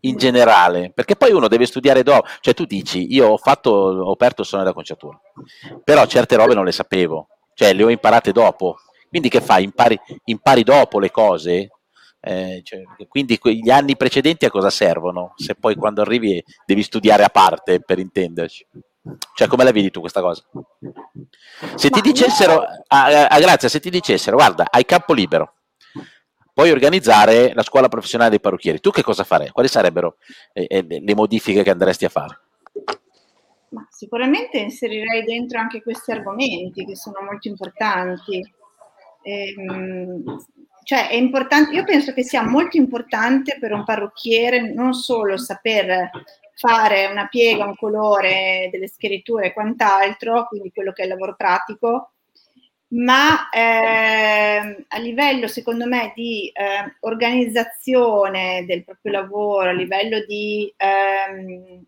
In 0.00 0.16
generale, 0.16 0.90
perché 0.94 1.16
poi 1.16 1.32
uno 1.32 1.48
deve 1.48 1.66
studiare 1.66 2.02
dopo, 2.02 2.26
cioè 2.40 2.54
tu 2.54 2.64
dici 2.64 3.12
io 3.12 3.28
ho 3.28 3.36
fatto, 3.36 3.70
ho 3.70 4.12
aperto 4.12 4.42
il 4.42 4.46
sonno 4.46 4.64
da 4.64 4.72
conciatura, 4.72 5.20
però 5.82 6.04
certe 6.06 6.36
robe 6.36 6.54
non 6.54 6.64
le 6.64 6.72
sapevo, 6.72 7.28
cioè 7.54 7.72
le 7.72 7.84
ho 7.84 7.90
imparate 7.90 8.32
dopo, 8.32 8.76
quindi 9.08 9.28
che 9.28 9.40
fai? 9.40 9.64
Impari, 9.64 10.00
impari 10.24 10.62
dopo 10.62 10.98
le 10.98 11.10
cose? 11.10 11.70
Eh, 12.24 12.60
cioè, 12.62 12.82
quindi 13.08 13.38
gli 13.42 13.68
anni 13.68 13.96
precedenti 13.96 14.44
a 14.44 14.50
cosa 14.50 14.70
servono? 14.70 15.32
Se 15.36 15.54
poi 15.54 15.74
quando 15.74 16.00
arrivi 16.00 16.42
devi 16.64 16.82
studiare 16.82 17.24
a 17.24 17.28
parte, 17.28 17.80
per 17.80 17.98
intenderci. 17.98 18.66
Cioè, 19.34 19.48
come 19.48 19.64
la 19.64 19.72
vedi 19.72 19.90
tu 19.90 20.00
questa 20.00 20.20
cosa? 20.20 20.42
Se 21.74 21.90
ti 21.90 22.00
dicessero, 22.00 22.52
io... 22.52 22.84
ah, 22.86 23.26
ah, 23.26 23.40
grazie, 23.40 23.68
se 23.68 23.80
ti 23.80 23.90
dicessero, 23.90 24.36
guarda, 24.36 24.68
hai 24.70 24.84
campo 24.84 25.12
libero, 25.12 25.54
puoi 26.52 26.70
organizzare 26.70 27.52
la 27.54 27.62
scuola 27.62 27.88
professionale 27.88 28.30
dei 28.30 28.40
parrucchieri. 28.40 28.80
Tu 28.80 28.90
che 28.90 29.02
cosa 29.02 29.24
farei? 29.24 29.50
Quali 29.50 29.68
sarebbero 29.68 30.16
eh, 30.52 30.66
eh, 30.68 30.86
le 30.88 31.14
modifiche 31.14 31.62
che 31.62 31.70
andresti 31.70 32.04
a 32.04 32.10
fare? 32.10 32.40
Ma 33.70 33.86
sicuramente 33.90 34.58
inserirei 34.58 35.24
dentro 35.24 35.58
anche 35.58 35.82
questi 35.82 36.10
argomenti 36.10 36.84
che 36.84 36.94
sono 36.94 37.20
molto 37.22 37.48
importanti. 37.48 38.42
Ehm, 39.22 40.22
cioè 40.84 41.08
è 41.08 41.14
importante, 41.14 41.74
io 41.74 41.84
penso 41.84 42.12
che 42.12 42.22
sia 42.22 42.42
molto 42.42 42.76
importante 42.76 43.56
per 43.58 43.72
un 43.72 43.84
parrucchiere 43.84 44.72
non 44.72 44.92
solo 44.94 45.38
saper 45.38 46.10
fare 46.54 47.06
una 47.06 47.28
piega, 47.28 47.64
un 47.64 47.76
colore, 47.76 48.68
delle 48.70 48.88
scritture 48.88 49.46
e 49.46 49.52
quant'altro, 49.52 50.46
quindi 50.48 50.70
quello 50.72 50.92
che 50.92 51.02
è 51.02 51.04
il 51.04 51.10
lavoro 51.10 51.34
pratico, 51.34 52.11
ma 52.92 53.48
eh, 53.48 54.84
a 54.88 54.98
livello 54.98 55.46
secondo 55.46 55.86
me 55.86 56.12
di 56.14 56.48
eh, 56.48 56.96
organizzazione 57.00 58.64
del 58.66 58.84
proprio 58.84 59.12
lavoro, 59.12 59.70
a 59.70 59.72
livello 59.72 60.22
di 60.26 60.72
ehm, 60.76 61.84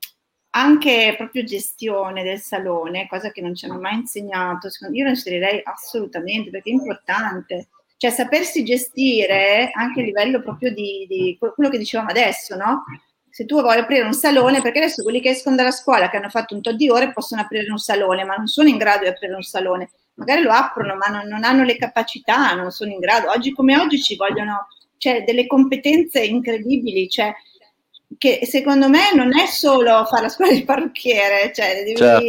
anche 0.57 1.15
proprio 1.17 1.45
gestione 1.45 2.23
del 2.23 2.41
salone, 2.41 3.07
cosa 3.09 3.31
che 3.33 3.41
non 3.43 3.55
ci 3.55 3.67
hanno 3.67 3.81
mai 3.81 3.97
insegnato, 3.97 4.71
secondo, 4.71 4.97
io 4.97 5.05
lo 5.05 5.11
inserirei 5.11 5.61
assolutamente 5.65 6.51
perché 6.51 6.71
è 6.71 6.75
importante, 6.75 7.69
cioè 7.97 8.11
sapersi 8.11 8.65
gestire 8.65 9.71
anche 9.73 10.01
a 10.01 10.05
livello 10.05 10.43
proprio 10.43 10.73
di, 10.73 11.07
di 11.09 11.37
quello 11.39 11.71
che 11.71 11.79
dicevamo 11.79 12.11
adesso, 12.11 12.57
no? 12.57 12.85
Se 13.29 13.47
tu 13.47 13.61
vuoi 13.61 13.79
aprire 13.79 14.05
un 14.05 14.15
salone, 14.15 14.63
perché 14.63 14.79
adesso 14.79 15.03
quelli 15.03 15.21
che 15.21 15.31
escono 15.31 15.57
dalla 15.57 15.73
scuola, 15.73 16.09
che 16.09 16.19
hanno 16.19 16.29
fatto 16.29 16.55
un 16.55 16.63
tot 16.63 16.77
di 16.77 16.89
ore, 16.89 17.13
possono 17.13 17.41
aprire 17.41 17.69
un 17.69 17.79
salone, 17.79 18.25
ma 18.25 18.37
non 18.37 18.47
sono 18.47 18.69
in 18.69 18.77
grado 18.77 19.03
di 19.03 19.09
aprire 19.09 19.35
un 19.35 19.43
salone 19.43 19.91
magari 20.15 20.43
lo 20.43 20.53
aprono, 20.53 20.97
ma 20.97 21.07
non, 21.07 21.27
non, 21.27 21.45
hanno 21.45 21.65
le 21.65 21.77
capacità, 21.77 22.55
non 22.55 22.71
sono 22.71 22.91
in 22.91 22.99
grado. 22.99 23.31
Oggi 23.31 23.53
come 23.53 23.79
oggi 23.79 24.01
ci 24.01 24.17
vogliono 24.17 24.69
cioè, 24.97 25.25
delle 25.25 25.47
competenze 25.47 26.25
incredibili, 26.25 27.09
cioè, 27.09 27.35
che 28.19 28.41
secondo 28.45 28.89
me 28.89 29.13
non 29.15 29.37
è 29.37 29.47
solo 29.47 30.05
fare 30.05 30.23
la 30.23 30.29
scuola 30.29 30.53
di 30.53 30.65
parrucchiere, 30.65 31.53
cioè 31.53 31.75
devi 31.75 31.97
certo. 31.97 32.25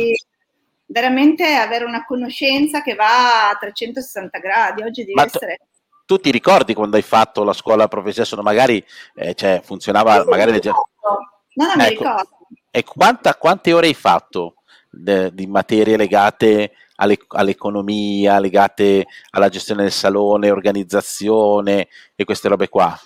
veramente 0.88 1.45
avere 1.53 1.86
una 1.86 2.05
conoscenza 2.05 2.81
che 2.81 2.95
va 2.95 3.49
a 3.49 3.55
360 3.55 4.39
gradi. 4.39 4.83
Oggi 4.83 5.01
devi 5.01 5.13
ma 5.13 5.25
essere... 5.25 5.59
Tu, 6.05 6.15
tu 6.15 6.17
ti 6.17 6.31
ricordi 6.31 6.73
quando 6.73 6.97
hai 6.97 7.03
fatto 7.03 7.43
la 7.43 7.53
scuola 7.53 7.88
professionale? 7.88 8.47
Magari 8.47 8.83
eh, 9.15 9.33
cioè, 9.36 9.61
funzionava, 9.63 10.21
sì, 10.21 10.29
magari 10.29 10.51
legge... 10.51 10.69
No, 10.69 11.65
non 11.67 11.79
ecco. 11.79 11.81
mi 11.81 11.89
ricordo. 11.89 12.29
E 12.71 12.83
quanta, 12.83 13.36
quante 13.36 13.71
ore 13.71 13.88
hai 13.88 13.93
fatto 13.93 14.55
de, 14.89 15.33
di 15.33 15.47
materie 15.47 15.95
legate 15.95 16.71
alle, 16.95 17.17
all'economia, 17.29 18.39
legate 18.39 19.05
alla 19.31 19.49
gestione 19.49 19.83
del 19.83 19.91
salone, 19.91 20.51
organizzazione 20.51 21.87
e 22.15 22.23
queste 22.23 22.47
robe 22.47 22.69
qua? 22.69 22.97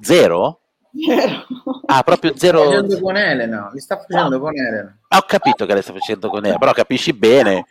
Zero? 0.00 0.60
Zero. 0.92 1.46
Ah, 1.86 2.02
proprio 2.02 2.36
zero. 2.36 2.62
Sta 2.62 2.70
facendo 2.70 3.00
con 3.00 3.16
Elena, 3.16 3.70
li 3.72 3.80
sta 3.80 3.98
facendo 3.98 4.36
no. 4.36 4.40
con 4.40 4.56
Elena. 4.56 4.98
Ah, 5.08 5.18
ho 5.18 5.24
capito 5.26 5.66
che 5.66 5.72
lei 5.72 5.82
sta 5.82 5.92
facendo 5.92 6.28
con 6.28 6.40
Elena, 6.40 6.58
però 6.58 6.72
capisci 6.72 7.12
bene. 7.12 7.66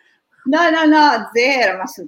No, 0.45 0.69
no, 0.69 0.85
no, 0.85 1.29
zero, 1.33 1.77
ma 1.77 1.85
su... 1.85 2.07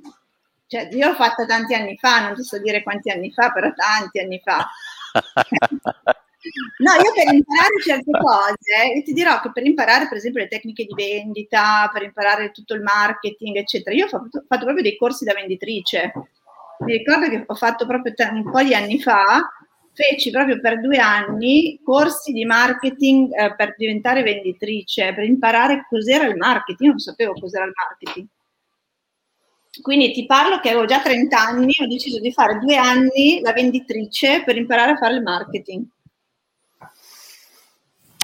cioè, 0.67 0.87
io 0.91 1.07
l'ho 1.07 1.13
fatta 1.15 1.45
tanti 1.45 1.73
anni 1.73 1.97
fa, 1.97 2.21
non 2.21 2.35
ti 2.35 2.43
so 2.43 2.57
dire 2.59 2.83
quanti 2.83 3.11
anni 3.11 3.31
fa, 3.31 3.51
però 3.51 3.71
tanti 3.73 4.19
anni 4.19 4.41
fa. 4.43 4.65
No, 6.77 6.91
io 6.93 7.11
per 7.13 7.33
imparare 7.33 7.81
certe 7.83 8.11
cose, 8.11 8.95
io 8.95 9.03
ti 9.03 9.11
dirò 9.11 9.41
che 9.41 9.51
per 9.51 9.65
imparare 9.65 10.07
per 10.07 10.17
esempio 10.17 10.41
le 10.41 10.47
tecniche 10.47 10.85
di 10.85 10.93
vendita, 10.93 11.89
per 11.91 12.03
imparare 12.03 12.51
tutto 12.51 12.73
il 12.73 12.81
marketing, 12.81 13.57
eccetera, 13.57 13.95
io 13.95 14.05
ho 14.05 14.07
fatto, 14.07 14.45
fatto 14.47 14.63
proprio 14.63 14.81
dei 14.81 14.95
corsi 14.95 15.25
da 15.25 15.33
venditrice. 15.33 16.13
Mi 16.79 16.97
ricordo 16.97 17.27
che 17.27 17.43
ho 17.45 17.55
fatto 17.55 17.85
proprio 17.85 18.13
un 18.31 18.49
po' 18.49 18.63
di 18.63 18.73
anni 18.73 19.01
fa, 19.01 19.51
feci 19.91 20.31
proprio 20.31 20.61
per 20.61 20.79
due 20.79 20.97
anni 20.97 21.81
corsi 21.83 22.31
di 22.31 22.45
marketing 22.45 23.37
eh, 23.37 23.55
per 23.55 23.75
diventare 23.77 24.23
venditrice, 24.23 25.13
per 25.13 25.25
imparare 25.25 25.85
cos'era 25.89 26.25
il 26.25 26.37
marketing. 26.37 26.79
Io 26.79 26.89
non 26.91 26.99
sapevo 26.99 27.33
cos'era 27.33 27.65
il 27.65 27.73
marketing. 27.75 28.27
quindi 29.81 30.11
ti 30.13 30.25
parlo 30.25 30.59
che 30.59 30.69
avevo 30.69 30.85
già 30.85 31.01
30 31.01 31.37
anni, 31.37 31.73
ho 31.81 31.87
deciso 31.87 32.19
di 32.19 32.31
fare 32.31 32.59
due 32.59 32.77
anni 32.77 33.41
la 33.41 33.51
venditrice 33.51 34.43
per 34.45 34.55
imparare 34.55 34.91
a 34.91 34.97
fare 34.97 35.15
il 35.15 35.21
marketing. 35.21 35.85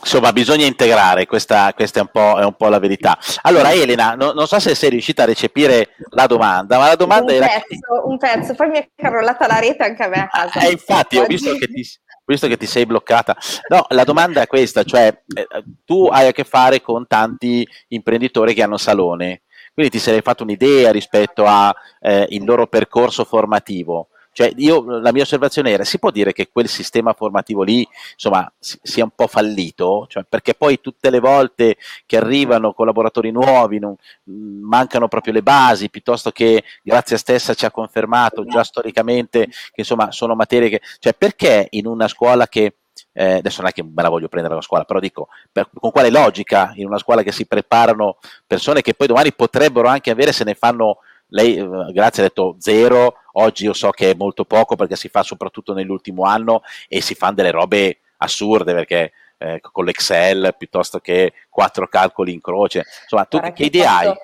Insomma, 0.01 0.33
bisogna 0.33 0.65
integrare, 0.65 1.25
questa, 1.25 1.73
questa 1.73 1.99
è, 1.99 2.01
un 2.03 2.39
è, 2.39 2.43
un 2.43 2.53
po', 2.55 2.67
la 2.67 2.79
verità. 2.79 3.17
Allora, 3.41 3.71
Elena, 3.71 4.13
no, 4.13 4.33
non 4.33 4.45
so 4.45 4.59
se 4.59 4.75
sei 4.75 4.91
riuscita 4.91 5.23
a 5.23 5.25
recepire 5.25 5.95
la 6.09 6.27
domanda, 6.27 6.77
ma 6.77 6.87
la 6.87 6.95
domanda 6.95 7.31
un 7.31 7.37
era... 7.37 7.47
Pezzo, 7.47 8.07
un 8.07 8.17
pezzo, 8.17 8.53
poi 8.53 8.69
mi 8.69 8.77
è 8.77 8.89
carollata 8.95 9.47
la 9.47 9.59
rete 9.59 9.83
anche 9.83 10.03
a 10.03 10.07
me 10.07 10.21
a 10.21 10.27
casa. 10.27 10.59
Eh, 10.59 10.71
infatti, 10.71 11.17
ho 11.17 11.25
visto 11.25 11.55
che 11.55 11.67
ti 11.67 11.83
visto 12.25 12.47
che 12.47 12.57
ti 12.57 12.65
sei 12.65 12.85
bloccata. 12.85 13.37
No, 13.69 13.85
la 13.89 14.03
domanda 14.03 14.41
è 14.41 14.47
questa, 14.47 14.83
cioè 14.83 15.07
eh, 15.07 15.47
tu 15.85 16.07
hai 16.07 16.27
a 16.27 16.31
che 16.31 16.43
fare 16.43 16.81
con 16.81 17.07
tanti 17.07 17.67
imprenditori 17.89 18.53
che 18.53 18.63
hanno 18.63 18.77
salone, 18.77 19.43
quindi 19.73 19.91
ti 19.91 19.99
sei 19.99 20.21
fatto 20.21 20.43
un'idea 20.43 20.91
rispetto 20.91 21.45
al 21.45 21.73
eh, 21.99 22.27
loro 22.43 22.67
percorso 22.67 23.25
formativo. 23.25 24.09
Cioè, 24.35 24.51
io, 24.57 24.99
la 24.99 25.13
mia 25.13 25.21
osservazione 25.21 25.71
era, 25.71 25.85
si 25.85 25.97
può 25.97 26.11
dire 26.11 26.33
che 26.33 26.49
quel 26.51 26.67
sistema 26.67 27.13
formativo 27.13 27.63
lì, 27.63 27.87
insomma, 28.11 28.51
sia 28.59 29.05
un 29.05 29.11
po' 29.15 29.27
fallito? 29.27 30.07
Cioè, 30.09 30.25
perché 30.27 30.55
poi 30.55 30.81
tutte 30.81 31.09
le 31.09 31.21
volte 31.21 31.77
che 32.05 32.17
arrivano 32.17 32.73
collaboratori 32.73 33.31
nuovi 33.31 33.79
non, 33.79 33.95
mm, 34.29 34.61
mancano 34.67 35.07
proprio 35.07 35.31
le 35.31 35.41
basi, 35.41 35.89
piuttosto 35.89 36.31
che 36.31 36.65
Grazia 36.83 37.15
stessa 37.15 37.53
ci 37.53 37.63
ha 37.63 37.71
confermato 37.71 38.43
già 38.43 38.61
storicamente 38.65 39.45
che, 39.47 39.71
insomma, 39.77 40.11
sono 40.11 40.35
materie 40.35 40.67
che... 40.67 40.81
Cioè, 40.99 41.13
perché 41.13 41.67
in 41.69 41.87
una 41.87 42.09
scuola 42.09 42.45
che... 42.49 42.75
Eh, 43.13 43.35
adesso 43.35 43.61
non 43.61 43.69
è 43.69 43.73
che 43.73 43.83
me 43.83 44.01
la 44.01 44.09
voglio 44.09 44.27
prendere 44.27 44.55
la 44.55 44.61
scuola, 44.61 44.83
però 44.83 44.99
dico, 44.99 45.29
per, 45.49 45.69
con 45.73 45.91
quale 45.91 46.09
logica 46.09 46.73
in 46.75 46.87
una 46.87 46.97
scuola 46.97 47.23
che 47.23 47.31
si 47.31 47.45
preparano 47.45 48.17
persone 48.45 48.81
che 48.81 48.93
poi 48.95 49.07
domani 49.07 49.31
potrebbero 49.33 49.87
anche 49.87 50.11
avere 50.11 50.33
se 50.33 50.43
ne 50.43 50.55
fanno 50.55 50.97
lei, 51.27 51.57
eh, 51.57 51.91
grazie, 51.91 52.23
ha 52.23 52.27
detto 52.27 52.55
zero, 52.59 53.15
oggi 53.33 53.65
io 53.65 53.73
so 53.73 53.89
che 53.89 54.11
è 54.11 54.15
molto 54.15 54.45
poco 54.45 54.75
perché 54.75 54.95
si 54.95 55.09
fa 55.09 55.23
soprattutto 55.23 55.73
nell'ultimo 55.73 56.23
anno 56.23 56.61
e 56.87 57.01
si 57.01 57.15
fanno 57.15 57.35
delle 57.35 57.51
robe 57.51 57.99
assurde 58.17 58.73
perché 58.73 59.11
eh, 59.37 59.59
con 59.61 59.85
l'Excel 59.85 60.55
piuttosto 60.57 60.99
che 60.99 61.33
quattro 61.49 61.87
calcoli 61.87 62.33
in 62.33 62.41
croce. 62.41 62.85
Insomma, 63.03 63.25
tu 63.25 63.39
che 63.39 63.63
idea 63.63 63.91
posso, 63.91 64.09
hai? 64.09 64.15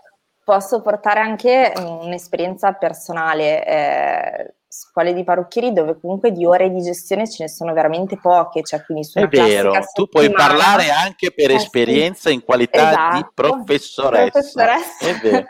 Posso 0.43 0.81
portare 0.81 1.19
anche 1.19 1.73
un'esperienza 1.77 2.71
personale. 2.73 3.65
Eh, 3.65 4.53
scuole 4.73 5.13
di 5.13 5.25
parrucchieri 5.25 5.73
dove 5.73 5.99
comunque 5.99 6.31
di 6.31 6.45
ore 6.45 6.71
di 6.71 6.81
gestione 6.81 7.29
ce 7.29 7.43
ne 7.43 7.49
sono 7.49 7.73
veramente 7.73 8.17
poche, 8.17 8.63
cioè 8.63 8.81
quindi 8.85 9.03
su 9.03 9.19
È 9.19 9.27
vero, 9.27 9.73
tu 9.93 10.07
puoi 10.07 10.31
parlare 10.31 10.89
anche 10.89 11.33
per 11.33 11.51
eh, 11.51 11.55
esperienza 11.55 12.29
sì. 12.29 12.35
in 12.35 12.43
qualità 12.45 12.89
esatto. 12.89 13.15
di 13.17 13.25
professoressa. 13.33 14.29
professoressa. 14.29 15.05
È 15.05 15.13
vero. 15.15 15.45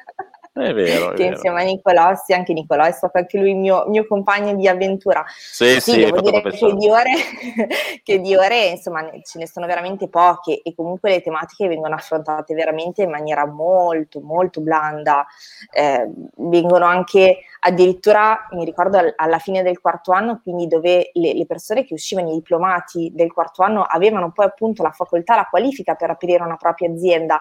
È 0.54 0.74
vero. 0.74 1.12
È 1.12 1.16
che 1.16 1.24
vero. 1.24 1.36
insieme 1.36 1.62
a 1.62 1.64
Nicolossi, 1.64 2.34
anche 2.34 2.52
Nicolò 2.52 2.84
è 2.84 2.92
stato 2.92 3.18
anche 3.18 3.38
lui 3.38 3.54
mio, 3.54 3.86
mio 3.88 4.06
compagno 4.06 4.54
di 4.54 4.68
avventura. 4.68 5.24
Sì, 5.28 5.80
sì, 5.80 5.92
sì 5.92 5.98
devo 6.04 6.20
dire 6.20 6.42
che 6.42 6.76
di, 6.76 6.90
ore, 6.90 7.12
che 8.04 8.20
di 8.20 8.36
ore, 8.36 8.66
insomma, 8.66 9.10
ce 9.24 9.40
ne 9.40 9.48
sono 9.48 9.66
veramente 9.66 10.10
poche 10.10 10.62
e 10.62 10.76
comunque 10.76 11.10
le 11.12 11.22
tematiche 11.22 11.70
vengono 11.70 11.96
affrontate 11.96 12.54
veramente 12.54 13.04
in 13.04 13.10
maniera 13.10 13.46
molto, 13.46 14.20
molto 14.20 14.60
blanda. 14.60 15.26
Eh, 15.72 16.10
vengono 16.36 16.86
anche 16.86 17.38
addirittura, 17.62 18.50
mi 18.52 18.66
ricordo, 18.66 19.00
alla 19.16 19.40
fine 19.40 19.64
del 19.64 19.80
quarto 19.80 20.12
anno, 20.12 20.42
quindi 20.44 20.68
dove 20.68 21.12
le, 21.14 21.34
le 21.34 21.46
persone 21.46 21.86
che 21.86 21.94
uscivano, 21.94 22.30
i 22.30 22.34
diplomati 22.34 23.10
del 23.14 23.32
quarto 23.32 23.64
anno, 23.64 23.84
avevano 23.84 24.34
poi 24.34 24.48
appunto 24.48 24.84
la 24.84 24.92
facoltà, 24.92 25.38
la 25.38 25.48
qualifica 25.50 25.96
per 25.96 26.10
aprire 26.10 26.44
una 26.44 26.58
propria 26.58 26.92
azienda 26.92 27.40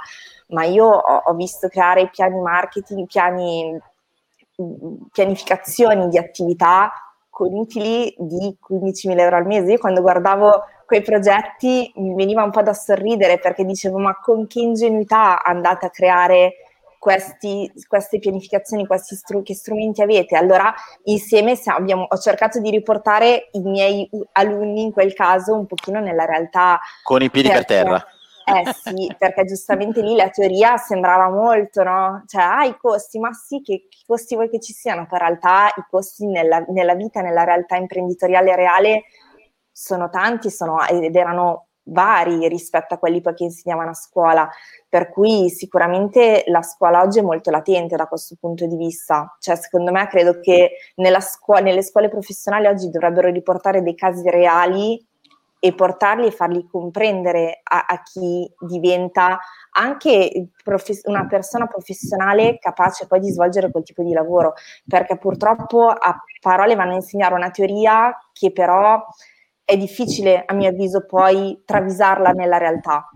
ma 0.51 0.65
io 0.65 0.87
ho, 0.87 1.23
ho 1.25 1.35
visto 1.35 1.69
creare 1.69 2.09
piani 2.11 2.41
marketing, 2.41 3.07
piani, 3.07 3.81
pianificazioni 5.13 6.09
di 6.09 6.19
attività 6.19 6.93
con 7.29 7.53
utili 7.55 8.15
di 8.19 8.57
15.000 8.71 9.19
euro 9.19 9.37
al 9.37 9.47
mese. 9.47 9.73
Io 9.73 9.79
quando 9.79 10.03
guardavo 10.03 10.65
quei 10.85 11.03
progetti 11.03 11.91
mi 11.97 12.15
veniva 12.15 12.43
un 12.43 12.51
po' 12.51 12.63
da 12.63 12.75
sorridere 12.75 13.39
perché 13.39 13.65
dicevo 13.65 13.99
ma 13.99 14.19
con 14.19 14.47
che 14.47 14.61
ingenuità 14.61 15.43
andate 15.43 15.87
a 15.87 15.91
creare 15.91 16.55
questi, 16.99 17.73
queste 17.89 18.19
pianificazioni, 18.19 18.87
questi 18.87 19.15
str- 19.15 19.43
che 19.43 19.55
strumenti 19.55 20.03
avete? 20.03 20.37
Allora 20.37 20.75
insieme 21.05 21.59
abbiamo, 21.65 22.07
ho 22.07 22.19
cercato 22.19 22.61
di 22.61 22.69
riportare 22.69 23.49
i 23.53 23.61
miei 23.61 24.11
alunni 24.33 24.83
in 24.83 24.93
quel 24.93 25.15
caso 25.15 25.55
un 25.55 25.67
pochino 25.67 26.01
nella 26.01 26.27
realtà. 26.27 26.79
Con 27.03 27.23
i 27.23 27.31
piedi 27.31 27.49
per 27.49 27.65
terra 27.65 28.05
eh 28.53 28.73
sì, 28.73 29.15
perché 29.19 29.45
giustamente 29.45 30.03
lì 30.03 30.15
la 30.15 30.29
teoria 30.31 30.77
sembrava 30.77 31.29
molto, 31.29 31.83
no? 31.83 32.23
Cioè, 32.27 32.43
ah, 32.43 32.65
i 32.65 32.77
costi, 32.77 33.19
ma 33.19 33.33
sì, 33.33 33.61
che, 33.63 33.87
che 33.89 33.99
costi 34.07 34.35
vuoi 34.35 34.49
che 34.49 34.61
ci 34.61 34.73
siano? 34.73 35.07
Poi 35.07 35.19
in 35.19 35.27
realtà 35.27 35.69
i 35.77 35.85
costi 35.89 36.27
nella, 36.27 36.65
nella 36.69 36.95
vita, 36.95 37.21
nella 37.21 37.45
realtà 37.45 37.77
imprenditoriale 37.77 38.55
reale 38.55 39.05
sono 39.73 40.11
tanti 40.11 40.51
sono, 40.51 40.87
ed 40.87 41.15
erano 41.17 41.67
vari 41.85 42.47
rispetto 42.49 42.95
a 42.95 42.99
quelli 42.99 43.21
che 43.21 43.45
insegnavano 43.45 43.91
a 43.91 43.95
scuola, 43.95 44.49
per 44.89 45.11
cui 45.11 45.49
sicuramente 45.49 46.45
la 46.47 46.63
scuola 46.63 47.03
oggi 47.03 47.19
è 47.19 47.23
molto 47.23 47.51
latente 47.51 47.97
da 47.97 48.07
questo 48.07 48.37
punto 48.39 48.67
di 48.67 48.77
vista. 48.77 49.37
Cioè, 49.39 49.57
secondo 49.57 49.91
me 49.91 50.07
credo 50.09 50.41
che 50.41 50.73
scuola, 51.21 51.61
nelle 51.61 51.83
scuole 51.83 52.09
professionali 52.09 52.67
oggi 52.67 52.91
dovrebbero 52.91 53.29
riportare 53.31 53.83
dei 53.83 53.95
casi 53.95 54.29
reali 54.29 55.05
e 55.63 55.75
portarli 55.75 56.27
e 56.27 56.31
farli 56.31 56.67
comprendere 56.67 57.61
a, 57.63 57.85
a 57.87 58.03
chi 58.03 58.51
diventa 58.61 59.39
anche 59.73 60.49
prof- 60.65 61.03
una 61.05 61.27
persona 61.27 61.67
professionale 61.67 62.59
capace 62.59 63.07
poi 63.07 63.21
di 63.21 63.31
svolgere 63.31 63.71
quel 63.71 63.85
tipo 63.85 64.03
di 64.03 64.13
lavoro, 64.13 64.55
perché 64.89 65.19
purtroppo 65.19 65.87
a 65.87 66.17
parole 66.41 66.75
vanno 66.75 66.93
a 66.93 66.97
insegnare 66.97 67.35
una 67.35 67.51
teoria 67.51 68.17
che 68.33 68.51
però 68.53 69.07
è 69.63 69.77
difficile, 69.77 70.43
a 70.45 70.55
mio 70.55 70.71
avviso, 70.71 71.05
poi 71.07 71.63
travisarla 71.65 72.31
nella 72.31 72.57
realtà. 72.57 73.09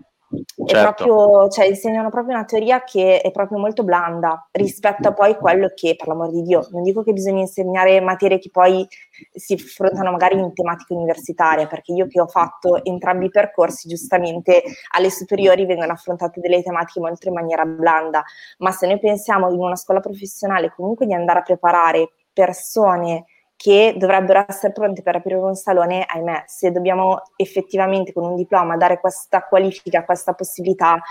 Certo. 0.65 1.03
Proprio, 1.03 1.49
cioè, 1.49 1.65
insegnano 1.65 2.09
proprio 2.09 2.35
una 2.35 2.45
teoria 2.45 2.83
che 2.83 3.21
è 3.21 3.31
proprio 3.31 3.59
molto 3.59 3.83
blanda 3.83 4.47
rispetto 4.51 5.07
a 5.07 5.13
poi 5.13 5.35
quello 5.35 5.71
che, 5.73 5.95
per 5.95 6.07
l'amor 6.07 6.31
di 6.31 6.41
Dio, 6.41 6.67
non 6.71 6.83
dico 6.83 7.03
che 7.03 7.13
bisogna 7.13 7.41
insegnare 7.41 7.99
materie 8.01 8.39
che 8.39 8.49
poi 8.51 8.87
si 9.33 9.53
affrontano 9.53 10.11
magari 10.11 10.37
in 10.39 10.53
tematica 10.53 10.93
universitaria, 10.93 11.67
perché 11.67 11.93
io 11.93 12.07
che 12.07 12.19
ho 12.19 12.27
fatto 12.27 12.83
entrambi 12.83 13.25
i 13.25 13.29
percorsi, 13.29 13.87
giustamente 13.87 14.63
alle 14.95 15.09
superiori 15.09 15.65
vengono 15.65 15.91
affrontate 15.93 16.39
delle 16.39 16.61
tematiche 16.63 16.99
molto 16.99 17.27
in 17.27 17.33
maniera 17.33 17.65
blanda, 17.65 18.23
ma 18.59 18.71
se 18.71 18.87
noi 18.87 18.99
pensiamo 18.99 19.49
in 19.51 19.59
una 19.59 19.75
scuola 19.75 19.99
professionale 19.99 20.73
comunque 20.75 21.05
di 21.05 21.13
andare 21.13 21.39
a 21.39 21.43
preparare 21.43 22.09
persone 22.33 23.25
che 23.65 23.95
dovrebbero 23.97 24.45
essere 24.47 24.71
pronti 24.71 25.01
per 25.01 25.15
aprire 25.15 25.39
un 25.39 25.55
salone, 25.55 26.05
ahimè, 26.07 26.43
se 26.45 26.71
dobbiamo 26.71 27.23
effettivamente 27.35 28.13
con 28.13 28.23
un 28.23 28.35
diploma 28.35 28.77
dare 28.77 28.99
questa 28.99 29.43
qualifica, 29.43 30.05
questa 30.05 30.33
possibilità, 30.33 31.01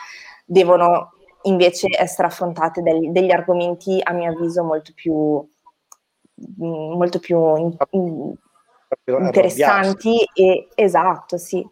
devono 0.45 1.15
invece 1.43 1.89
essere 1.91 2.29
affrontate 2.29 2.81
degli, 2.81 3.09
degli 3.09 3.33
argomenti, 3.33 3.99
a 4.01 4.13
mio 4.13 4.31
avviso, 4.31 4.63
molto 4.63 4.93
più, 4.95 5.13
mm, 5.15 6.93
molto 6.97 7.19
più 7.19 7.57
in, 7.57 7.77
in, 7.91 8.35
interessanti 9.05 10.25
e 10.33 10.69
esatto, 10.77 11.37
sì. 11.39 11.69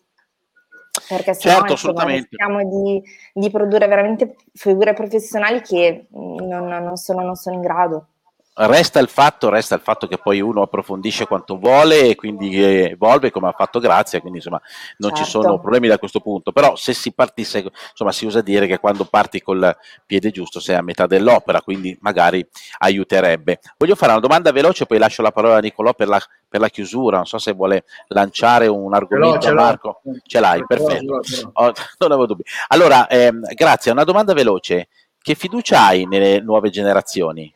Perché 1.08 1.34
se 1.34 1.48
certo, 1.48 1.92
no, 1.92 2.06
rischiamo 2.06 2.68
di, 2.68 3.00
di, 3.32 3.50
produrre 3.50 3.86
veramente 3.86 4.34
figure 4.52 4.94
professionali 4.94 5.60
che 5.60 6.08
non, 6.10 6.66
non, 6.66 6.96
sono, 6.96 7.22
non 7.22 7.36
sono 7.36 7.54
in 7.54 7.62
grado. 7.62 8.08
Resta 8.54 8.98
il, 8.98 9.08
fatto, 9.08 9.48
resta 9.48 9.76
il 9.76 9.80
fatto 9.80 10.06
che 10.06 10.18
poi 10.18 10.42
uno 10.42 10.60
approfondisce 10.60 11.26
quanto 11.26 11.56
vuole 11.56 12.10
e 12.10 12.14
quindi 12.16 12.62
evolve 12.62 13.30
come 13.30 13.48
ha 13.48 13.52
fatto 13.52 13.80
Grazia, 13.80 14.20
quindi 14.20 14.38
insomma 14.38 14.60
non 14.98 15.14
certo. 15.14 15.24
ci 15.24 15.30
sono 15.30 15.58
problemi 15.58 15.88
da 15.88 15.98
questo 15.98 16.20
punto, 16.20 16.52
però 16.52 16.76
se 16.76 16.92
si 16.92 17.12
partisse, 17.12 17.64
insomma 17.90 18.12
si 18.12 18.26
usa 18.26 18.42
dire 18.42 18.66
che 18.66 18.78
quando 18.78 19.06
parti 19.06 19.40
col 19.40 19.74
piede 20.04 20.30
giusto 20.30 20.60
sei 20.60 20.76
a 20.76 20.82
metà 20.82 21.06
dell'opera, 21.06 21.62
quindi 21.62 21.96
magari 22.02 22.46
aiuterebbe. 22.80 23.60
Voglio 23.78 23.94
fare 23.94 24.12
una 24.12 24.20
domanda 24.20 24.52
veloce, 24.52 24.84
poi 24.84 24.98
lascio 24.98 25.22
la 25.22 25.32
parola 25.32 25.56
a 25.56 25.60
Nicolò 25.60 25.94
per 25.94 26.08
la, 26.08 26.20
per 26.46 26.60
la 26.60 26.68
chiusura, 26.68 27.16
non 27.16 27.26
so 27.26 27.38
se 27.38 27.52
vuole 27.52 27.84
lanciare 28.08 28.66
un 28.66 28.92
argomento 28.92 29.48
a 29.48 29.54
Marco, 29.54 30.02
ce 30.26 30.40
l'hai, 30.40 30.62
perfetto, 30.66 31.20
oh, 31.54 31.72
non 31.96 32.12
avevo 32.12 32.26
dubbi. 32.26 32.42
Allora, 32.68 33.08
ehm, 33.08 33.46
Grazia, 33.54 33.92
una 33.92 34.04
domanda 34.04 34.34
veloce, 34.34 34.88
che 35.22 35.34
fiducia 35.34 35.86
hai 35.86 36.04
nelle 36.04 36.40
nuove 36.40 36.68
generazioni? 36.68 37.50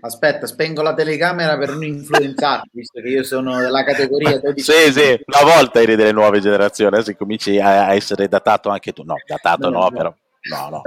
Aspetta, 0.00 0.46
spengo 0.46 0.82
la 0.82 0.94
telecamera 0.94 1.56
per 1.56 1.70
non 1.70 1.84
influenzarti, 1.84 2.70
visto 2.72 3.00
che 3.00 3.08
io 3.08 3.22
sono 3.22 3.58
della 3.58 3.84
categoria 3.84 4.38
12. 4.40 4.60
sì, 4.60 4.92
sì, 4.92 5.20
una 5.26 5.54
volta 5.54 5.80
eri 5.80 5.94
delle 5.94 6.12
nuove 6.12 6.40
generazioni, 6.40 6.94
adesso 6.94 7.14
cominci 7.16 7.58
a, 7.60 7.94
essere 7.94 8.28
datato 8.28 8.68
anche 8.68 8.92
tu. 8.92 9.02
No, 9.04 9.14
datato 9.24 9.70
no, 9.70 9.78
no, 9.78 9.84
no. 9.84 9.90
però. 9.90 10.14
No, 10.50 10.68
no. 10.68 10.82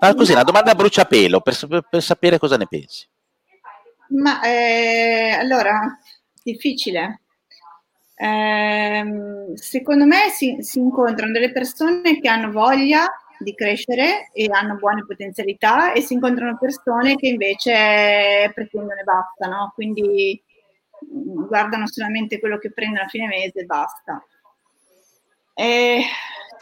Ah, 0.00 0.14
così, 0.14 0.32
una 0.32 0.44
domanda 0.44 0.70
a 0.70 0.74
bruciapelo 0.74 1.40
per, 1.40 1.56
per 1.90 2.02
sapere 2.02 2.38
cosa 2.38 2.56
ne 2.56 2.66
pensi. 2.68 3.06
Ma 4.10 4.40
eh, 4.42 5.36
allora, 5.38 5.98
difficile. 6.42 7.22
Eh, 8.14 9.04
secondo 9.54 10.04
me 10.04 10.30
si, 10.30 10.56
si, 10.60 10.78
incontrano 10.78 11.32
delle 11.32 11.52
persone 11.52 12.20
che 12.20 12.28
hanno 12.28 12.50
voglia 12.50 13.08
di 13.38 13.54
crescere 13.54 14.30
e 14.32 14.48
hanno 14.50 14.76
buone 14.76 15.04
potenzialità 15.06 15.92
e 15.92 16.00
si 16.00 16.14
incontrano 16.14 16.58
persone 16.58 17.16
che 17.16 17.28
invece 17.28 18.50
pretendono 18.54 19.00
e 19.00 19.04
basta, 19.04 19.46
no? 19.46 19.72
Quindi 19.74 20.42
mm, 21.04 21.46
guardano 21.46 21.86
solamente 21.86 22.38
quello 22.40 22.58
che 22.58 22.72
prendono 22.72 23.04
a 23.04 23.08
fine 23.08 23.26
mese 23.26 23.60
e 23.60 23.64
basta. 23.64 24.22
E, 25.54 26.02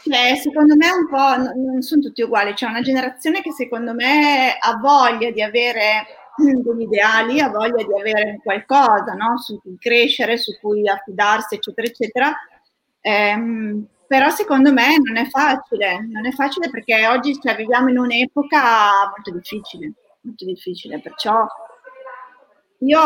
cioè, 0.03 0.35
secondo 0.35 0.75
me 0.75 0.89
un 0.89 1.07
po' 1.07 1.53
non 1.53 1.81
sono 1.81 2.01
tutti 2.01 2.21
uguali, 2.21 2.53
c'è 2.53 2.67
una 2.67 2.81
generazione 2.81 3.41
che 3.41 3.51
secondo 3.51 3.93
me 3.93 4.57
ha 4.59 4.77
voglia 4.77 5.31
di 5.31 5.41
avere 5.41 6.05
degli 6.37 6.81
ideali, 6.81 7.39
ha 7.39 7.49
voglia 7.49 7.83
di 7.83 7.99
avere 7.99 8.39
qualcosa 8.43 9.13
no? 9.13 9.37
su 9.37 9.59
cui 9.59 9.77
crescere, 9.79 10.37
su 10.37 10.57
cui 10.59 10.87
affidarsi, 10.87 11.55
eccetera, 11.55 11.87
eccetera. 11.87 12.35
Ehm, 13.01 13.87
però 14.07 14.29
secondo 14.29 14.71
me 14.71 14.97
non 15.03 15.17
è 15.17 15.27
facile, 15.27 16.07
non 16.09 16.25
è 16.25 16.31
facile 16.31 16.69
perché 16.69 17.07
oggi 17.07 17.37
cioè, 17.39 17.55
viviamo 17.55 17.89
in 17.89 17.99
un'epoca 17.99 19.09
molto 19.09 19.31
difficile, 19.31 19.93
molto 20.21 20.45
difficile, 20.45 20.99
perciò 20.99 21.45
io 22.81 22.99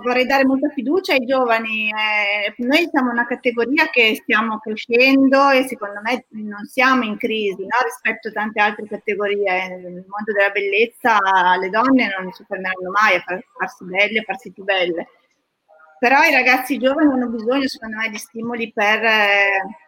vorrei 0.00 0.24
dare 0.24 0.46
molta 0.46 0.70
fiducia 0.70 1.12
ai 1.12 1.26
giovani. 1.26 1.90
Eh, 1.90 2.54
noi 2.64 2.88
siamo 2.90 3.10
una 3.10 3.26
categoria 3.26 3.90
che 3.90 4.14
stiamo 4.14 4.58
crescendo 4.58 5.50
e 5.50 5.66
secondo 5.68 6.00
me 6.02 6.24
non 6.30 6.64
siamo 6.64 7.04
in 7.04 7.18
crisi 7.18 7.60
no? 7.60 7.76
rispetto 7.84 8.28
a 8.28 8.32
tante 8.32 8.60
altre 8.60 8.86
categorie. 8.86 9.68
Nel 9.68 10.04
mondo 10.08 10.32
della 10.34 10.48
bellezza 10.50 11.18
le 11.60 11.68
donne 11.68 12.08
non 12.18 12.32
si 12.32 12.42
fermeranno 12.48 12.90
mai 12.90 13.16
a 13.16 13.22
farsi 13.22 13.84
belle, 13.84 14.20
a 14.20 14.24
farsi 14.24 14.50
più 14.50 14.64
belle. 14.64 15.06
Però 15.98 16.20
i 16.22 16.32
ragazzi 16.32 16.78
giovani 16.78 17.12
hanno 17.12 17.28
bisogno, 17.28 17.68
secondo 17.68 17.96
me, 17.96 18.08
di 18.08 18.18
stimoli 18.18 18.72
per... 18.72 19.04
Eh, 19.04 19.81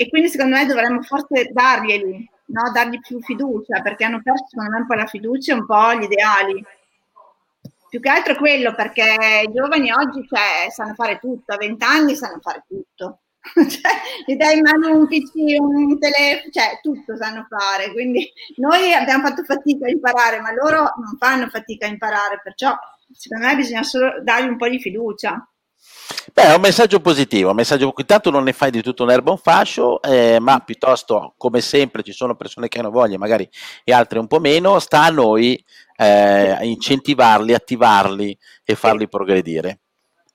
e 0.00 0.08
quindi 0.08 0.30
secondo 0.30 0.56
me 0.56 0.64
dovremmo 0.64 1.02
forse 1.02 1.50
darglieli, 1.52 2.30
no? 2.46 2.70
dargli 2.72 2.98
più 3.00 3.20
fiducia, 3.20 3.82
perché 3.82 4.04
hanno 4.04 4.22
perso 4.22 4.46
secondo 4.48 4.70
me 4.70 4.78
un 4.78 4.86
po' 4.86 4.94
la 4.94 5.04
fiducia 5.04 5.52
e 5.52 5.56
un 5.56 5.66
po' 5.66 5.92
gli 5.92 6.04
ideali 6.04 6.64
più 7.90 8.00
che 8.00 8.08
altro 8.08 8.36
quello 8.36 8.72
perché 8.74 9.02
i 9.46 9.52
giovani 9.52 9.90
oggi 9.92 10.26
cioè, 10.26 10.70
sanno 10.70 10.94
fare 10.94 11.18
tutto, 11.18 11.52
a 11.52 11.56
20 11.56 11.84
anni 11.84 12.14
sanno 12.14 12.38
fare 12.40 12.64
tutto. 12.66 13.18
cioè, 13.52 13.92
gli 14.24 14.36
dai 14.36 14.58
in 14.58 14.62
mano 14.62 14.96
un 14.96 15.06
PC, 15.08 15.58
un 15.58 15.98
telefono, 15.98 16.50
cioè 16.52 16.78
tutto 16.80 17.16
sanno 17.16 17.46
fare. 17.50 17.92
Quindi 17.92 18.32
noi 18.56 18.94
abbiamo 18.94 19.26
fatto 19.26 19.42
fatica 19.42 19.86
a 19.86 19.90
imparare, 19.90 20.40
ma 20.40 20.52
loro 20.54 20.78
non 20.96 21.16
fanno 21.18 21.48
fatica 21.48 21.86
a 21.86 21.90
imparare, 21.90 22.40
perciò 22.42 22.74
secondo 23.12 23.46
me 23.46 23.56
bisogna 23.56 23.82
solo 23.82 24.22
dargli 24.22 24.48
un 24.48 24.56
po' 24.56 24.68
di 24.68 24.80
fiducia. 24.80 25.49
Beh, 26.32 26.42
è 26.42 26.54
un 26.54 26.60
messaggio 26.60 27.00
positivo, 27.00 27.50
un 27.50 27.56
messaggio 27.56 27.92
intanto 27.96 28.30
non 28.30 28.44
ne 28.44 28.52
fai 28.52 28.70
di 28.70 28.82
tutto 28.82 29.02
un 29.02 29.10
erba 29.10 29.30
un 29.30 29.38
fascio, 29.38 30.00
eh, 30.02 30.38
ma 30.40 30.60
piuttosto, 30.60 31.34
come 31.36 31.60
sempre, 31.60 32.02
ci 32.02 32.12
sono 32.12 32.36
persone 32.36 32.68
che 32.68 32.78
hanno 32.78 32.90
voglia, 32.90 33.18
magari 33.18 33.48
e 33.84 33.92
altre 33.92 34.18
un 34.18 34.26
po' 34.26 34.40
meno, 34.40 34.78
sta 34.78 35.04
a 35.04 35.10
noi 35.10 35.62
eh, 35.96 36.58
incentivarli, 36.62 37.52
attivarli 37.52 38.36
e 38.64 38.74
farli 38.74 39.08
progredire. 39.08 39.80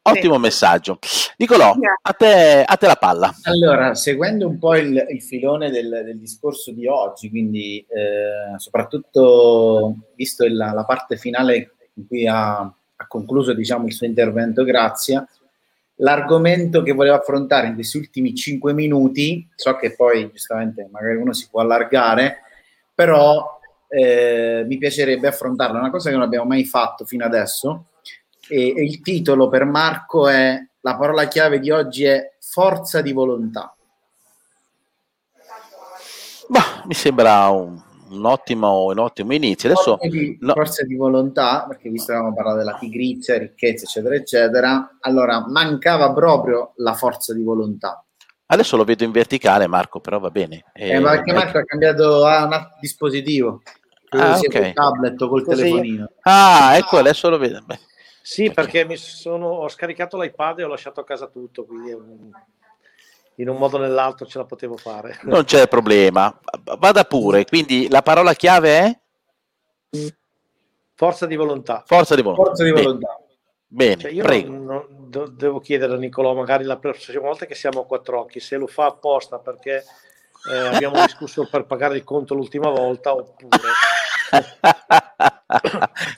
Ottimo 0.07 0.35
sì. 0.35 0.39
messaggio. 0.39 0.99
Nicolò, 1.37 1.73
a 2.03 2.13
te, 2.13 2.63
a 2.63 2.75
te, 2.75 2.85
la 2.85 2.95
palla. 2.95 3.33
Allora, 3.43 3.95
seguendo 3.95 4.47
un 4.47 4.59
po' 4.59 4.75
il, 4.75 5.03
il 5.09 5.21
filone 5.23 5.71
del, 5.71 6.03
del, 6.05 6.19
discorso 6.19 6.71
di 6.71 6.85
oggi, 6.85 7.31
quindi 7.31 7.83
eh, 7.89 8.57
soprattutto 8.57 9.95
visto 10.13 10.45
il, 10.45 10.55
la 10.55 10.85
parte 10.85 11.17
finale 11.17 11.73
in 11.95 12.05
cui 12.05 12.27
ha, 12.27 12.57
ha 12.57 13.07
concluso 13.07 13.53
diciamo, 13.53 13.87
il 13.87 13.93
suo 13.93 14.05
intervento, 14.05 14.63
Grazia, 14.63 15.27
l'argomento 15.95 16.81
che 16.81 16.91
volevo 16.91 17.15
affrontare 17.15 17.67
in 17.67 17.75
questi 17.75 17.97
ultimi 17.97 18.35
cinque 18.35 18.73
minuti, 18.73 19.47
so 19.55 19.75
che 19.75 19.95
poi 19.95 20.29
giustamente 20.31 20.87
magari 20.91 21.15
uno 21.15 21.33
si 21.33 21.47
può 21.49 21.61
allargare, 21.61 22.41
però 22.93 23.59
eh, 23.87 24.63
mi 24.67 24.77
piacerebbe 24.77 25.27
affrontarla, 25.27 25.79
una 25.79 25.91
cosa 25.91 26.09
che 26.09 26.15
non 26.15 26.25
abbiamo 26.25 26.45
mai 26.45 26.65
fatto 26.65 27.05
fino 27.05 27.25
adesso. 27.25 27.85
E, 28.47 28.73
e 28.75 28.83
il 28.83 29.01
titolo 29.01 29.49
per 29.49 29.65
Marco 29.65 30.27
è 30.27 30.59
la 30.81 30.95
parola 30.97 31.27
chiave 31.27 31.59
di 31.59 31.71
oggi 31.71 32.03
è 32.03 32.33
forza 32.39 33.01
di 33.01 33.11
volontà. 33.11 33.75
Bah, 36.47 36.83
mi 36.85 36.93
sembra 36.93 37.47
un, 37.49 37.81
un, 38.09 38.25
ottimo, 38.25 38.85
un 38.85 38.99
ottimo 38.99 39.33
inizio. 39.33 39.69
Adesso, 39.69 39.97
forza, 39.97 40.07
di, 40.07 40.37
no. 40.41 40.53
forza 40.53 40.83
di 40.83 40.95
volontà, 40.95 41.65
perché 41.67 41.89
visto 41.89 42.11
che 42.11 42.17
abbiamo 42.17 42.35
parlato 42.35 42.57
della 42.57 42.77
pigrizia, 42.77 43.37
ricchezza, 43.37 43.85
eccetera, 43.85 44.15
eccetera, 44.15 44.97
allora 45.01 45.45
mancava 45.47 46.13
proprio 46.13 46.73
la 46.77 46.93
forza 46.93 47.33
di 47.33 47.43
volontà. 47.43 48.03
Adesso 48.47 48.77
lo 48.77 48.83
vedo 48.83 49.03
in 49.03 49.11
verticale, 49.11 49.67
Marco, 49.67 49.99
però 49.99 50.19
va 50.19 50.29
bene. 50.29 50.65
Eh, 50.73 50.89
eh, 50.89 50.99
ma 50.99 51.11
perché 51.11 51.33
Marco 51.33 51.57
ha 51.57 51.63
cambiato 51.63 52.25
a 52.25 52.45
un 52.45 52.67
dispositivo. 52.79 53.61
Ah, 54.09 54.37
okay. 54.37 54.71
tablet 54.71 55.19
o 55.21 55.27
col 55.27 55.43
Così. 55.43 55.61
telefonino. 55.61 56.11
Ah, 56.21 56.77
ecco, 56.77 56.97
adesso 56.97 57.29
lo 57.29 57.37
vedo. 57.37 57.61
Beh. 57.65 57.79
Sì, 58.21 58.51
perché 58.51 58.85
mi 58.85 58.97
sono, 58.97 59.47
ho 59.47 59.67
scaricato 59.67 60.19
l'iPad 60.19 60.59
e 60.59 60.63
ho 60.63 60.67
lasciato 60.67 61.01
a 61.01 61.03
casa 61.03 61.27
tutto, 61.27 61.65
quindi 61.65 61.91
in 63.37 63.49
un 63.49 63.57
modo 63.57 63.77
o 63.77 63.79
nell'altro 63.79 64.25
ce 64.25 64.37
la 64.37 64.45
potevo 64.45 64.77
fare. 64.77 65.19
Non 65.23 65.43
c'è 65.43 65.67
problema. 65.67 66.37
Vada 66.77 67.03
pure. 67.03 67.45
Quindi 67.45 67.87
la 67.89 68.01
parola 68.01 68.33
chiave 68.33 68.79
è? 68.79 68.99
Forza 70.93 71.25
di 71.25 71.35
volontà. 71.35 71.83
Forza 71.85 72.15
di 72.15 72.21
volontà. 72.21 72.43
Forza 72.43 72.63
di 72.63 72.71
volontà. 72.71 73.19
Bene, 73.67 74.01
cioè 74.01 74.11
io 74.11 74.23
prego. 74.23 74.51
Non, 74.53 75.09
non, 75.11 75.35
devo 75.35 75.59
chiedere 75.59 75.93
a 75.93 75.97
Nicolò, 75.97 76.33
magari 76.33 76.63
la 76.63 76.77
prossima 76.77 77.19
volta 77.19 77.45
che 77.45 77.55
siamo 77.55 77.81
a 77.81 77.85
quattro 77.85 78.19
occhi, 78.19 78.39
se 78.39 78.55
lo 78.55 78.67
fa 78.67 78.85
apposta 78.85 79.39
perché 79.39 79.83
eh, 80.49 80.57
abbiamo 80.57 81.01
discusso 81.03 81.47
per 81.49 81.65
pagare 81.65 81.97
il 81.97 82.03
conto 82.03 82.33
l'ultima 82.33 82.69
volta 82.69 83.13
oppure... 83.13 83.57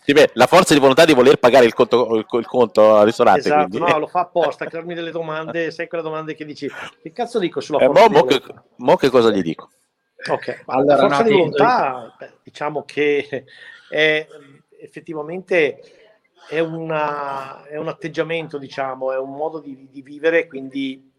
sì, 0.03 0.13
beh, 0.13 0.31
la 0.33 0.47
forza 0.47 0.73
di 0.73 0.79
volontà 0.79 1.05
di 1.05 1.13
voler 1.13 1.37
pagare 1.37 1.65
il 1.65 1.73
conto, 1.73 2.15
il, 2.15 2.25
il 2.29 2.45
conto 2.45 2.95
al 2.95 3.05
ristorante. 3.05 3.47
Esatto, 3.47 3.69
quindi. 3.69 3.91
no, 3.91 3.99
lo 3.99 4.07
fa 4.07 4.21
apposta, 4.27 4.65
crearmi 4.65 4.93
delle 4.93 5.11
domande, 5.11 5.71
sai 5.71 5.87
quelle 5.87 6.03
domande 6.03 6.35
che 6.35 6.45
dici, 6.45 6.69
che 7.01 7.11
cazzo 7.11 7.39
dico 7.39 7.59
sulla 7.59 7.79
eh, 7.79 7.85
forza 7.85 8.09
mo, 8.09 8.17
mo, 8.17 8.23
che, 8.25 8.41
mo 8.77 8.95
che 8.95 9.09
cosa 9.09 9.31
gli 9.31 9.41
dico? 9.41 9.71
Ok, 10.29 10.63
allora, 10.65 10.95
la 10.95 11.01
forza 11.01 11.23
no, 11.23 11.29
di 11.29 11.35
volontà, 11.35 12.15
beh, 12.17 12.31
diciamo 12.43 12.83
che 12.83 13.45
è 13.89 14.27
effettivamente 14.79 15.79
è, 16.47 16.59
una, 16.59 17.65
è, 17.65 17.77
un 17.77 17.87
atteggiamento, 17.87 18.57
diciamo, 18.57 19.11
è 19.11 19.17
un 19.17 19.33
modo 19.33 19.59
di, 19.59 19.87
di 19.91 20.01
vivere, 20.01 20.47
quindi 20.47 21.11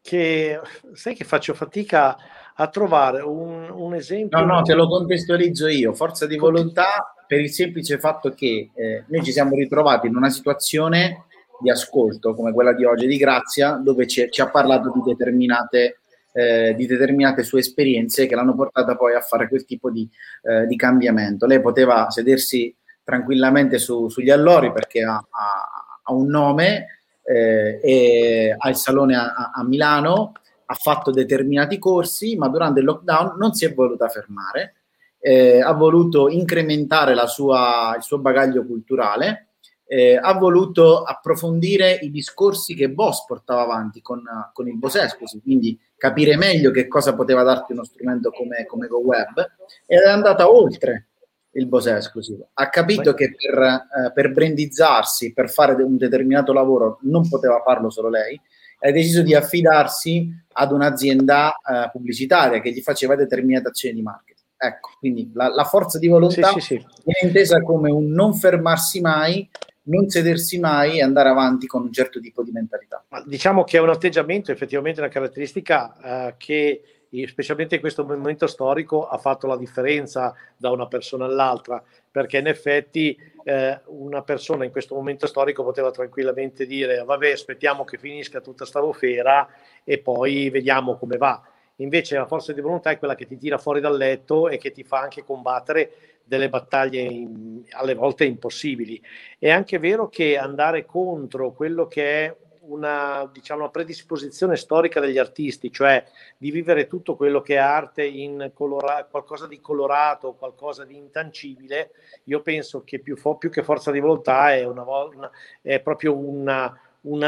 che 0.00 0.60
sai 0.94 1.14
che 1.14 1.24
faccio 1.24 1.52
fatica 1.54 2.16
a 2.60 2.68
trovare 2.68 3.20
un, 3.20 3.70
un, 3.70 3.94
esempio. 3.94 4.38
No, 4.40 4.44
no, 4.44 4.62
te 4.62 4.74
lo 4.74 4.88
contestualizzo 4.88 5.68
io. 5.68 5.94
Forza 5.94 6.26
di 6.26 6.36
volontà 6.36 7.14
per 7.26 7.40
il 7.40 7.50
semplice 7.50 7.98
fatto 7.98 8.30
che 8.30 8.70
eh, 8.74 9.04
noi 9.06 9.22
ci 9.22 9.32
siamo 9.32 9.54
ritrovati 9.54 10.08
in 10.08 10.16
una 10.16 10.30
situazione 10.30 11.26
di 11.60 11.70
ascolto 11.70 12.34
come 12.34 12.52
quella 12.52 12.72
di 12.72 12.84
oggi 12.84 13.06
di 13.06 13.16
Grazia, 13.16 13.72
dove 13.72 14.06
ci, 14.06 14.28
ci 14.30 14.40
ha 14.40 14.48
parlato 14.48 14.90
di 14.92 15.02
determinate, 15.04 15.98
eh, 16.32 16.74
di 16.74 16.86
determinate 16.86 17.44
sue 17.44 17.60
esperienze 17.60 18.26
che 18.26 18.34
l'hanno 18.34 18.54
portata 18.54 18.96
poi 18.96 19.14
a 19.14 19.20
fare 19.20 19.48
quel 19.48 19.64
tipo 19.64 19.90
di, 19.90 20.08
eh, 20.42 20.66
di 20.66 20.76
cambiamento. 20.76 21.46
Lei 21.46 21.60
poteva 21.60 22.10
sedersi 22.10 22.74
tranquillamente 23.04 23.78
su, 23.78 24.08
sugli 24.08 24.30
allori 24.30 24.72
perché 24.72 25.02
ha, 25.02 25.14
ha, 25.14 26.00
ha 26.02 26.12
un 26.12 26.26
nome 26.26 26.86
eh, 27.22 27.80
e 27.82 28.54
ha 28.56 28.68
il 28.68 28.76
salone 28.76 29.14
a, 29.14 29.52
a, 29.54 29.64
Milano, 29.64 30.32
ha 30.70 30.74
fatto 30.74 31.10
determinati 31.10 31.78
corsi, 31.78 32.36
ma 32.36 32.48
durante 32.48 32.80
il 32.80 32.86
lockdown 32.86 33.36
non 33.38 33.54
si 33.54 33.64
è 33.64 33.72
voluta 33.72 34.08
fermare, 34.08 34.74
eh, 35.18 35.60
ha 35.60 35.72
voluto 35.72 36.28
incrementare 36.28 37.14
sua, 37.26 37.94
il 37.96 38.02
suo 38.02 38.18
bagaglio 38.18 38.66
culturale, 38.66 39.48
eh, 39.86 40.18
ha 40.20 40.34
voluto 40.34 41.02
approfondire 41.02 41.92
i 42.02 42.10
discorsi 42.10 42.74
che 42.74 42.90
Boss 42.90 43.24
portava 43.24 43.62
avanti 43.62 44.02
con, 44.02 44.22
con 44.52 44.68
il 44.68 44.76
Bosesco, 44.76 45.24
quindi 45.42 45.78
capire 45.96 46.36
meglio 46.36 46.70
che 46.70 46.86
cosa 46.86 47.14
poteva 47.14 47.42
darti 47.42 47.72
uno 47.72 47.84
strumento 47.84 48.30
come, 48.30 48.66
come 48.66 48.86
GoWeb 48.86 49.50
ed 49.86 50.00
è 50.00 50.08
andata 50.08 50.50
oltre 50.50 51.08
il 51.52 51.66
Bose 51.66 51.96
esclusivo. 51.96 52.50
Ha 52.52 52.68
capito 52.68 53.14
che 53.14 53.34
per, 53.34 53.58
eh, 53.58 54.12
per 54.12 54.30
brandizzarsi, 54.32 55.32
per 55.32 55.48
fare 55.48 55.82
un 55.82 55.96
determinato 55.96 56.52
lavoro, 56.52 56.98
non 57.02 57.26
poteva 57.26 57.62
farlo 57.64 57.88
solo 57.88 58.10
lei, 58.10 58.38
ha 58.80 58.90
deciso 58.92 59.22
di 59.22 59.34
affidarsi 59.34 60.30
ad 60.52 60.72
un'azienda 60.72 61.52
eh, 61.52 61.90
pubblicitaria 61.90 62.60
che 62.60 62.72
gli 62.72 62.80
faceva 62.80 63.16
determinate 63.16 63.68
azioni 63.68 63.94
di 63.94 64.02
marketing. 64.02 64.46
Ecco, 64.56 64.90
quindi 64.98 65.30
la, 65.34 65.48
la 65.48 65.64
forza 65.64 65.98
di 65.98 66.08
volontà 66.08 66.48
sì, 66.52 66.60
sì, 66.60 66.60
sì. 66.60 66.86
viene 67.04 67.32
intesa 67.32 67.62
come 67.62 67.90
un 67.90 68.08
non 68.10 68.34
fermarsi 68.34 69.00
mai, 69.00 69.48
non 69.82 70.08
sedersi 70.08 70.58
mai 70.58 70.98
e 70.98 71.02
andare 71.02 71.28
avanti 71.28 71.66
con 71.66 71.82
un 71.82 71.92
certo 71.92 72.18
tipo 72.18 72.42
di 72.42 72.50
mentalità. 72.50 73.04
Diciamo 73.24 73.62
che 73.62 73.78
è 73.78 73.80
un 73.80 73.90
atteggiamento, 73.90 74.50
effettivamente 74.50 75.00
una 75.00 75.08
caratteristica 75.08 75.96
eh, 76.02 76.34
che 76.36 76.82
specialmente 77.26 77.76
in 77.76 77.80
questo 77.80 78.04
momento 78.04 78.46
storico, 78.46 79.08
ha 79.08 79.18
fatto 79.18 79.46
la 79.46 79.56
differenza 79.56 80.34
da 80.56 80.70
una 80.70 80.86
persona 80.86 81.24
all'altra, 81.24 81.82
perché 82.10 82.38
in 82.38 82.46
effetti 82.46 83.16
eh, 83.44 83.80
una 83.86 84.22
persona 84.22 84.64
in 84.64 84.70
questo 84.70 84.94
momento 84.94 85.26
storico 85.26 85.64
poteva 85.64 85.90
tranquillamente 85.90 86.66
dire 86.66 87.02
vabbè 87.04 87.32
aspettiamo 87.32 87.84
che 87.84 87.96
finisca 87.96 88.40
tutta 88.40 88.66
sta 88.66 88.80
bufera 88.80 89.48
e 89.84 89.98
poi 89.98 90.50
vediamo 90.50 90.98
come 90.98 91.16
va. 91.16 91.42
invece 91.76 92.16
la 92.16 92.26
forza 92.26 92.52
di 92.52 92.60
volontà 92.60 92.90
è 92.90 92.98
quella 92.98 93.14
che 93.14 93.26
ti 93.26 93.38
tira 93.38 93.56
fuori 93.56 93.80
dal 93.80 93.96
letto 93.96 94.48
e 94.48 94.58
che 94.58 94.72
ti 94.72 94.82
fa 94.82 95.00
anche 95.00 95.24
combattere 95.24 96.18
delle 96.24 96.50
battaglie 96.50 97.00
in, 97.00 97.62
alle 97.70 97.94
volte 97.94 98.24
impossibili. 98.24 99.00
È 99.38 99.48
anche 99.48 99.78
vero 99.78 100.08
che 100.08 100.36
andare 100.36 100.84
contro 100.84 101.52
quello 101.52 101.86
che 101.86 102.26
è 102.26 102.36
una, 102.68 103.28
diciamo, 103.32 103.60
una 103.60 103.70
predisposizione 103.70 104.56
storica 104.56 105.00
degli 105.00 105.18
artisti, 105.18 105.72
cioè 105.72 106.04
di 106.36 106.50
vivere 106.50 106.86
tutto 106.86 107.16
quello 107.16 107.40
che 107.40 107.54
è 107.54 107.58
arte 107.58 108.04
in 108.04 108.50
colora- 108.54 109.06
qualcosa 109.10 109.46
di 109.46 109.60
colorato, 109.60 110.34
qualcosa 110.34 110.84
di 110.84 110.96
intangibile, 110.96 111.90
io 112.24 112.40
penso 112.40 112.82
che 112.84 112.98
più, 112.98 113.16
fo- 113.16 113.36
più 113.36 113.50
che 113.50 113.62
forza 113.62 113.90
di 113.90 114.00
volontà 114.00 114.54
è, 114.54 114.64
una, 114.64 114.82
una, 114.82 115.30
è 115.62 115.80
proprio 115.80 116.16
una, 116.16 116.78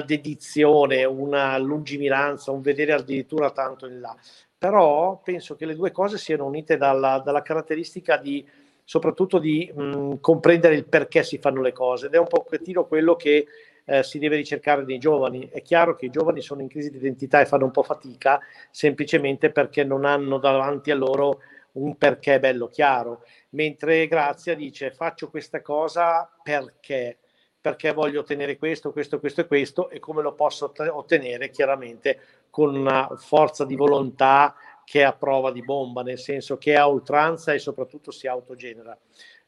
dedizione, 0.05 1.05
una 1.05 1.59
lungimiranza, 1.59 2.51
un 2.51 2.61
vedere 2.61 2.93
addirittura 2.93 3.51
tanto 3.51 3.86
in 3.86 4.01
là. 4.01 4.16
Però 4.57 5.20
penso 5.24 5.57
che 5.57 5.64
le 5.64 5.74
due 5.74 5.91
cose 5.91 6.18
siano 6.18 6.45
unite 6.45 6.76
dalla, 6.76 7.18
dalla 7.24 7.43
caratteristica 7.43 8.18
di 8.18 8.47
soprattutto 8.91 9.38
di 9.38 9.70
mh, 9.72 10.16
comprendere 10.20 10.74
il 10.74 10.84
perché 10.84 11.22
si 11.22 11.38
fanno 11.38 11.62
le 11.62 11.72
cose 11.72 12.07
ed 12.07 12.14
è 12.14 12.18
un 12.18 12.26
pochettino 12.26 12.86
quello 12.86 13.14
che 13.14 13.47
eh, 13.91 14.05
si 14.05 14.20
deve 14.20 14.36
ricercare 14.36 14.84
nei 14.84 14.99
giovani. 14.99 15.49
È 15.51 15.62
chiaro 15.62 15.97
che 15.97 16.07
i 16.07 16.11
giovani 16.11 16.41
sono 16.41 16.61
in 16.61 16.68
crisi 16.68 16.91
di 16.91 16.99
identità 16.99 17.41
e 17.41 17.47
fanno 17.47 17.64
un 17.64 17.72
po' 17.72 17.82
fatica 17.82 18.38
semplicemente 18.70 19.51
perché 19.51 19.82
non 19.82 20.05
hanno 20.05 20.38
davanti 20.38 20.93
a 20.93 20.95
loro 20.95 21.41
un 21.72 21.97
perché 21.97 22.38
bello 22.38 22.68
chiaro, 22.68 23.24
mentre 23.51 24.07
Grazia 24.09 24.55
dice 24.55 24.91
faccio 24.93 25.28
questa 25.28 25.61
cosa 25.61 26.28
perché? 26.43 27.18
Perché 27.61 27.93
voglio 27.93 28.20
ottenere 28.20 28.57
questo, 28.57 28.93
questo, 28.93 29.18
questo 29.18 29.43
e 29.43 29.47
questo 29.47 29.91
e 29.91 29.99
come 29.99 30.22
lo 30.22 30.34
posso 30.34 30.72
ottenere 30.93 31.51
chiaramente 31.51 32.20
con 32.49 32.74
una 32.74 33.09
forza 33.16 33.64
di 33.64 33.76
volontà 33.76 34.55
che 34.84 35.01
è 35.01 35.05
a 35.05 35.12
prova 35.12 35.53
di 35.53 35.62
bomba, 35.62 36.03
nel 36.03 36.18
senso 36.18 36.59
che 36.59 36.72
è 36.72 36.76
a 36.76 36.88
oltranza 36.88 37.53
e 37.53 37.59
soprattutto 37.59 38.11
si 38.11 38.26
autogenera 38.26 38.97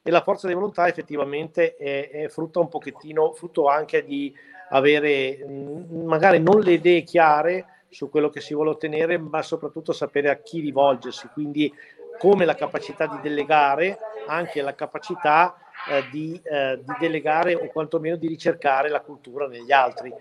e 0.02 0.10
la 0.10 0.22
forza 0.22 0.48
di 0.48 0.54
volontà 0.54 0.88
effettivamente 0.88 1.76
è, 1.76 2.10
è 2.10 2.28
frutto 2.28 2.60
un 2.60 2.68
pochettino, 2.68 3.32
frutto 3.32 3.68
anche 3.68 4.04
di 4.04 4.34
avere 4.70 5.38
mm, 5.46 6.04
magari 6.04 6.40
non 6.40 6.60
le 6.60 6.72
idee 6.72 7.02
chiare 7.02 7.66
su 7.88 8.10
quello 8.10 8.28
che 8.28 8.40
si 8.40 8.54
vuole 8.54 8.70
ottenere, 8.70 9.18
ma 9.18 9.42
soprattutto 9.42 9.92
sapere 9.92 10.30
a 10.30 10.36
chi 10.36 10.60
rivolgersi, 10.60 11.28
quindi 11.32 11.72
come 12.18 12.44
la 12.44 12.54
capacità 12.54 13.06
di 13.06 13.18
delegare, 13.20 13.98
anche 14.26 14.62
la 14.62 14.74
capacità 14.74 15.56
eh, 15.88 16.04
di, 16.10 16.40
eh, 16.42 16.80
di 16.82 16.92
delegare 16.98 17.54
o 17.54 17.66
quantomeno 17.68 18.16
di 18.16 18.28
ricercare 18.28 18.88
la 18.88 19.00
cultura 19.00 19.46
negli 19.46 19.72
altri. 19.72 20.12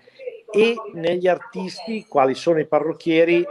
E 0.54 0.74
negli 0.92 1.26
artisti, 1.26 2.04
quali 2.06 2.34
sono 2.34 2.58
i 2.60 2.66
parrucchieri, 2.66 3.44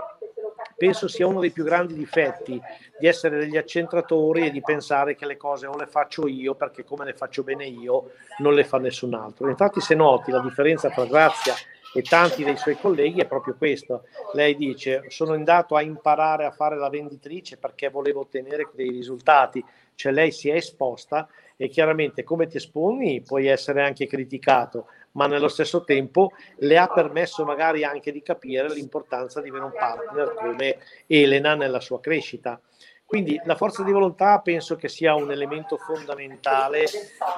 penso 0.81 1.07
sia 1.07 1.27
uno 1.27 1.41
dei 1.41 1.51
più 1.51 1.63
grandi 1.63 1.93
difetti 1.93 2.59
di 2.97 3.05
essere 3.05 3.37
degli 3.37 3.55
accentratori 3.55 4.47
e 4.47 4.49
di 4.49 4.63
pensare 4.63 5.15
che 5.15 5.27
le 5.27 5.37
cose 5.37 5.67
o 5.67 5.77
le 5.77 5.85
faccio 5.85 6.27
io 6.27 6.55
perché 6.55 6.83
come 6.83 7.05
le 7.05 7.13
faccio 7.13 7.43
bene 7.43 7.67
io 7.67 8.13
non 8.39 8.55
le 8.55 8.63
fa 8.63 8.79
nessun 8.79 9.13
altro. 9.13 9.47
Infatti 9.47 9.79
se 9.79 9.93
noti 9.93 10.31
la 10.31 10.39
differenza 10.39 10.89
tra 10.89 11.05
Grazia 11.05 11.53
e 11.93 12.01
tanti 12.01 12.43
dei 12.43 12.57
suoi 12.57 12.79
colleghi 12.79 13.21
è 13.21 13.27
proprio 13.27 13.53
questo. 13.55 14.05
Lei 14.33 14.55
dice 14.55 15.03
sono 15.09 15.33
andato 15.33 15.75
a 15.75 15.83
imparare 15.83 16.45
a 16.45 16.51
fare 16.51 16.77
la 16.77 16.89
venditrice 16.89 17.57
perché 17.57 17.89
volevo 17.89 18.21
ottenere 18.21 18.67
dei 18.73 18.89
risultati, 18.89 19.63
cioè 19.93 20.11
lei 20.11 20.31
si 20.31 20.49
è 20.49 20.55
esposta 20.55 21.27
e 21.57 21.67
chiaramente 21.67 22.23
come 22.23 22.47
ti 22.47 22.57
esponi 22.57 23.21
puoi 23.21 23.45
essere 23.45 23.83
anche 23.83 24.07
criticato, 24.07 24.87
ma 25.13 25.27
nello 25.27 25.47
stesso 25.47 25.83
tempo 25.83 26.31
le 26.57 26.77
ha 26.77 26.87
permesso 26.87 27.43
magari 27.43 27.83
anche 27.83 28.11
di 28.11 28.21
capire 28.21 28.71
l'importanza 28.73 29.41
di 29.41 29.49
avere 29.49 29.65
un 29.65 29.73
partner 29.73 30.33
come 30.33 30.77
Elena 31.07 31.55
nella 31.55 31.79
sua 31.79 31.99
crescita. 31.99 32.59
Quindi 33.05 33.39
la 33.43 33.55
forza 33.55 33.83
di 33.83 33.91
volontà 33.91 34.39
penso 34.39 34.77
che 34.77 34.87
sia 34.87 35.15
un 35.15 35.31
elemento 35.31 35.75
fondamentale 35.75 36.85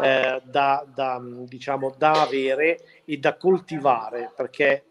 eh, 0.01 0.39
da, 0.43 0.85
da, 0.85 1.19
diciamo, 1.23 1.95
da 1.97 2.21
avere 2.21 2.79
e 3.05 3.17
da 3.17 3.35
coltivare, 3.35 4.31
perché 4.35 4.83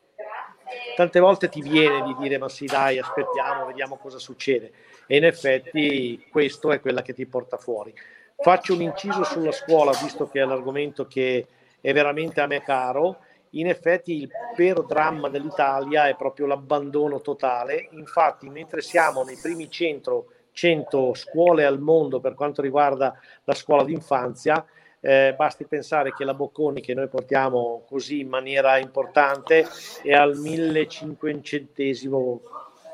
tante 0.97 1.21
volte 1.21 1.49
ti 1.49 1.61
viene 1.61 2.03
di 2.03 2.17
dire 2.19 2.39
ma 2.39 2.49
sì 2.49 2.67
dai 2.67 2.99
aspettiamo, 2.99 3.67
vediamo 3.67 3.97
cosa 3.97 4.19
succede 4.19 4.73
e 5.07 5.17
in 5.17 5.25
effetti 5.25 6.27
questo 6.31 6.73
è 6.73 6.81
quella 6.81 7.03
che 7.03 7.15
ti 7.15 7.27
porta 7.27 7.57
fuori. 7.57 7.95
Faccio 8.37 8.75
un 8.75 8.83
inciso 8.83 9.23
sulla 9.25 9.53
scuola, 9.53 9.93
visto 10.03 10.27
che 10.29 10.41
è 10.41 10.45
l'argomento 10.45 11.07
che 11.07 11.47
è 11.83 11.93
veramente 11.93 12.41
a 12.41 12.47
me 12.47 12.63
caro. 12.63 13.19
In 13.51 13.67
effetti 13.67 14.23
il 14.23 14.31
vero 14.57 14.81
dramma 14.81 15.29
dell'Italia 15.29 16.09
è 16.09 16.17
proprio 16.17 16.47
l'abbandono 16.47 17.21
totale. 17.21 17.89
Infatti, 17.91 18.49
mentre 18.49 18.81
siamo 18.81 19.25
nei 19.25 19.37
primi 19.37 19.71
100, 19.71 20.27
100 20.53 21.13
scuole 21.13 21.67
al 21.67 21.79
mondo 21.79 22.21
per 22.21 22.33
quanto 22.33 22.63
riguarda 22.63 23.15
la 23.45 23.55
scuola 23.55 23.85
d'infanzia, 23.85 24.65
eh, 25.01 25.35
basti 25.37 25.67
pensare 25.67 26.15
che 26.15 26.25
la 26.25 26.33
Bocconi, 26.33 26.81
che 26.81 26.95
noi 26.95 27.09
portiamo 27.09 27.85
così 27.87 28.21
in 28.21 28.29
maniera 28.29 28.79
importante, 28.79 29.67
è 30.03 30.13
al 30.13 30.39
1500 30.39 32.41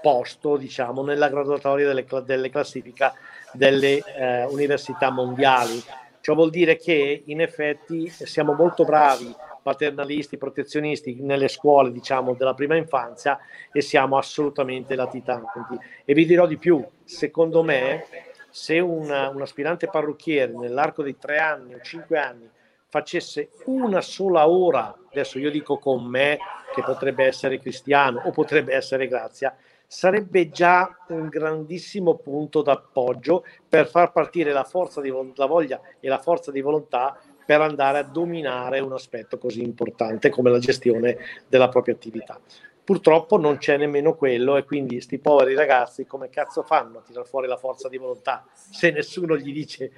posto, 0.01 0.57
diciamo, 0.57 1.03
nella 1.03 1.29
graduatoria 1.29 1.87
delle, 1.87 2.05
delle 2.25 2.51
classifiche 2.51 3.13
delle 3.53 3.99
eh, 3.99 4.45
università 4.47 5.11
mondiali. 5.11 5.83
Ciò 6.29 6.35
vuol 6.35 6.51
dire 6.51 6.77
che 6.77 7.23
in 7.25 7.41
effetti 7.41 8.07
siamo 8.11 8.53
molto 8.53 8.85
bravi 8.85 9.35
paternalisti, 9.63 10.37
protezionisti 10.37 11.23
nelle 11.23 11.49
scuole, 11.49 11.91
diciamo, 11.91 12.35
della 12.35 12.53
prima 12.53 12.77
infanzia 12.77 13.39
e 13.73 13.81
siamo 13.81 14.19
assolutamente 14.19 14.95
latitanti. 14.95 15.59
E 16.05 16.13
vi 16.13 16.27
dirò 16.27 16.47
di 16.47 16.59
più, 16.59 16.87
secondo 17.03 17.63
me, 17.63 18.05
se 18.51 18.79
una, 18.79 19.31
un 19.31 19.41
aspirante 19.41 19.89
parrucchiere 19.89 20.53
nell'arco 20.53 21.03
di 21.03 21.17
tre 21.17 21.39
anni 21.39 21.73
o 21.73 21.81
cinque 21.81 22.19
anni 22.19 22.47
facesse 22.91 23.49
una 23.65 24.03
sola 24.03 24.47
ora, 24.47 24.95
adesso 25.11 25.39
io 25.39 25.51
dico 25.51 25.79
con 25.79 26.05
me, 26.05 26.37
che 26.75 26.83
potrebbe 26.83 27.25
essere 27.25 27.59
cristiano 27.59 28.21
o 28.27 28.33
potrebbe 28.33 28.75
essere 28.75 29.09
grazia, 29.09 29.57
sarebbe 29.91 30.51
già 30.51 30.95
un 31.09 31.29
grandissimo 31.29 32.17
punto 32.17 32.61
d'appoggio 32.61 33.45
per 33.67 33.89
far 33.89 34.13
partire 34.13 34.53
la 34.53 34.63
forza 34.63 35.01
di 35.01 35.11
la 35.35 35.47
voglia 35.47 35.81
e 35.99 36.09
la 36.09 36.19
forza 36.19 36.51
di 36.53 36.61
volontà 36.61 37.19
per 37.47 37.63
andare 37.63 37.99
a 37.99 38.03
dominare 38.03 38.81
un 38.81 38.93
aspetto 38.93 39.39
così 39.39 39.63
importante 39.63 40.29
come 40.29 40.51
la 40.51 40.59
gestione 40.59 41.17
della 41.49 41.71
propria 41.71 41.95
attività. 41.95 42.39
Purtroppo 42.85 43.39
non 43.39 43.57
c'è 43.57 43.79
nemmeno 43.79 44.15
quello 44.15 44.59
e 44.59 44.65
quindi 44.65 44.97
questi 44.97 45.19
poveri 45.19 45.55
ragazzi 45.55 46.05
come 46.05 46.29
cazzo 46.29 46.63
fanno 46.63 46.99
a 46.99 47.03
tirare 47.03 47.27
fuori 47.27 47.47
la 47.47 47.57
forza 47.57 47.89
di 47.89 47.97
volontà 47.97 48.45
se 48.53 48.91
nessuno 48.91 49.39
gli 49.39 49.53
dice, 49.53 49.93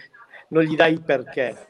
non 0.49 0.63
gli 0.63 0.77
dai 0.77 0.93
il 0.93 1.03
perché? 1.03 1.67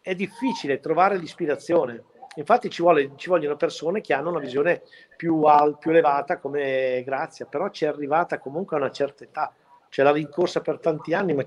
È 0.00 0.14
difficile 0.14 0.80
trovare 0.80 1.18
l'ispirazione 1.18 2.04
Infatti 2.36 2.70
ci, 2.70 2.80
vuole, 2.80 3.10
ci, 3.16 3.28
vogliono 3.28 3.56
persone 3.56 4.00
che 4.00 4.14
hanno 4.14 4.30
una 4.30 4.38
visione 4.38 4.82
più, 5.16 5.42
al, 5.42 5.78
più 5.78 5.90
elevata 5.90 6.38
come 6.38 7.02
Grazia, 7.04 7.46
però 7.46 7.70
ci 7.70 7.84
è 7.84 7.88
arrivata 7.88 8.38
comunque 8.38 8.76
a 8.76 8.80
una 8.80 8.92
certa 8.92 9.24
età, 9.24 9.52
ce 9.88 10.02
l'ha 10.02 10.12
rincorsa 10.12 10.60
per 10.60 10.78
tanti 10.78 11.12
anni, 11.12 11.34
ma 11.34 11.44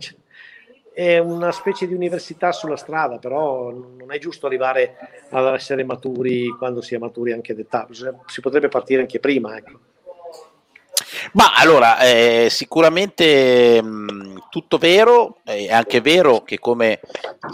è 0.94 1.18
una 1.18 1.52
specie 1.52 1.88
di 1.88 1.94
università 1.94 2.52
sulla 2.52 2.76
strada, 2.76 3.18
però 3.18 3.72
non 3.72 4.12
è 4.12 4.20
giusto 4.20 4.46
arrivare 4.46 4.96
ad 5.32 5.54
essere 5.54 5.86
maturi 5.86 6.50
quando 6.50 6.82
si 6.82 6.96
è 6.96 6.98
maturi 6.98 7.32
anche 7.32 7.56
d'età, 7.56 7.88
si 8.26 8.42
potrebbe 8.42 8.68
partire 8.68 9.02
anche 9.02 9.20
prima. 9.20 9.56
Ecco. 9.56 9.80
Ma 11.34 11.56
allora, 11.56 12.00
eh, 12.00 12.48
sicuramente 12.50 13.82
mh, 13.82 14.50
tutto 14.50 14.78
vero, 14.78 15.38
è 15.44 15.72
anche 15.72 16.02
vero 16.02 16.44
che 16.44 16.60
come 16.60 17.00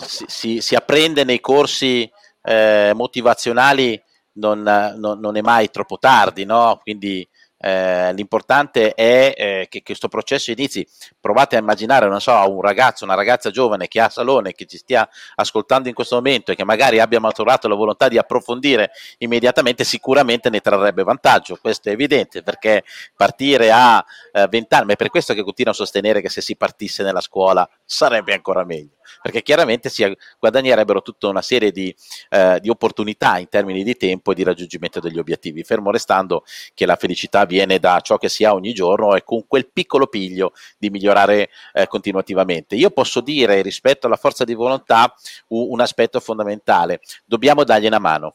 si, 0.05 0.25
si, 0.27 0.61
si 0.61 0.75
apprende 0.75 1.23
nei 1.23 1.39
corsi 1.39 2.11
eh, 2.41 2.91
motivazionali 2.95 4.01
non, 4.33 4.61
non, 4.61 5.19
non, 5.19 5.35
è 5.35 5.41
mai 5.41 5.69
troppo 5.69 5.97
tardi, 5.97 6.45
no? 6.45 6.79
Quindi 6.81 7.27
eh, 7.61 8.13
l'importante 8.13 8.93
è 8.93 9.33
eh, 9.35 9.67
che 9.69 9.83
questo 9.83 10.07
processo 10.07 10.51
inizi. 10.51 10.87
Provate 11.19 11.57
a 11.57 11.59
immaginare, 11.59 12.07
non 12.07 12.21
so, 12.21 12.31
un 12.49 12.61
ragazzo, 12.61 13.03
una 13.03 13.15
ragazza 13.15 13.51
giovane 13.51 13.87
che 13.87 13.99
ha 13.99 14.09
salone, 14.09 14.53
che 14.53 14.65
ci 14.65 14.77
stia 14.77 15.07
ascoltando 15.35 15.89
in 15.89 15.93
questo 15.93 16.15
momento 16.15 16.51
e 16.51 16.55
che 16.55 16.63
magari 16.63 16.99
abbia 16.99 17.19
maturato 17.19 17.67
la 17.67 17.75
volontà 17.75 18.07
di 18.07 18.17
approfondire 18.17 18.91
immediatamente, 19.17 19.83
sicuramente 19.83 20.49
ne 20.49 20.61
trarrebbe 20.61 21.03
vantaggio. 21.03 21.57
Questo 21.59 21.89
è 21.89 21.91
evidente 21.91 22.41
perché 22.43 22.83
partire 23.15 23.71
a 23.71 24.03
eh, 24.31 24.47
20 24.49 24.73
anni, 24.75 24.85
ma 24.85 24.93
è 24.93 24.95
per 24.95 25.09
questo 25.09 25.33
che 25.33 25.43
continuo 25.43 25.73
a 25.73 25.75
sostenere 25.75 26.21
che 26.21 26.29
se 26.29 26.41
si 26.41 26.55
partisse 26.55 27.03
nella 27.03 27.21
scuola 27.21 27.69
sarebbe 27.83 28.33
ancora 28.33 28.63
meglio 28.63 28.98
perché 29.21 29.41
chiaramente 29.41 29.89
si 29.89 30.15
guadagnerebbero 30.39 31.01
tutta 31.01 31.27
una 31.27 31.41
serie 31.41 31.71
di, 31.71 31.93
eh, 32.29 32.59
di 32.61 32.69
opportunità 32.69 33.37
in 33.37 33.49
termini 33.49 33.83
di 33.83 33.95
tempo 33.95 34.31
e 34.31 34.35
di 34.35 34.43
raggiungimento 34.43 34.99
degli 34.99 35.19
obiettivi, 35.19 35.63
fermo 35.63 35.91
restando 35.91 36.43
che 36.73 36.85
la 36.85 36.95
felicità 36.95 37.45
viene 37.45 37.79
da 37.79 37.99
ciò 38.01 38.17
che 38.17 38.29
si 38.29 38.43
ha 38.43 38.53
ogni 38.53 38.73
giorno 38.73 39.15
e 39.15 39.23
con 39.23 39.45
quel 39.47 39.67
piccolo 39.71 40.07
piglio 40.07 40.53
di 40.77 40.89
migliorare 40.89 41.49
eh, 41.73 41.87
continuativamente. 41.87 42.75
Io 42.75 42.89
posso 42.91 43.21
dire 43.21 43.61
rispetto 43.61 44.07
alla 44.07 44.15
forza 44.15 44.43
di 44.43 44.53
volontà 44.53 45.13
un, 45.49 45.79
aspetto 45.79 46.19
fondamentale, 46.19 46.99
dobbiamo 47.25 47.63
dargli 47.63 47.85
una 47.85 47.99
mano 47.99 48.33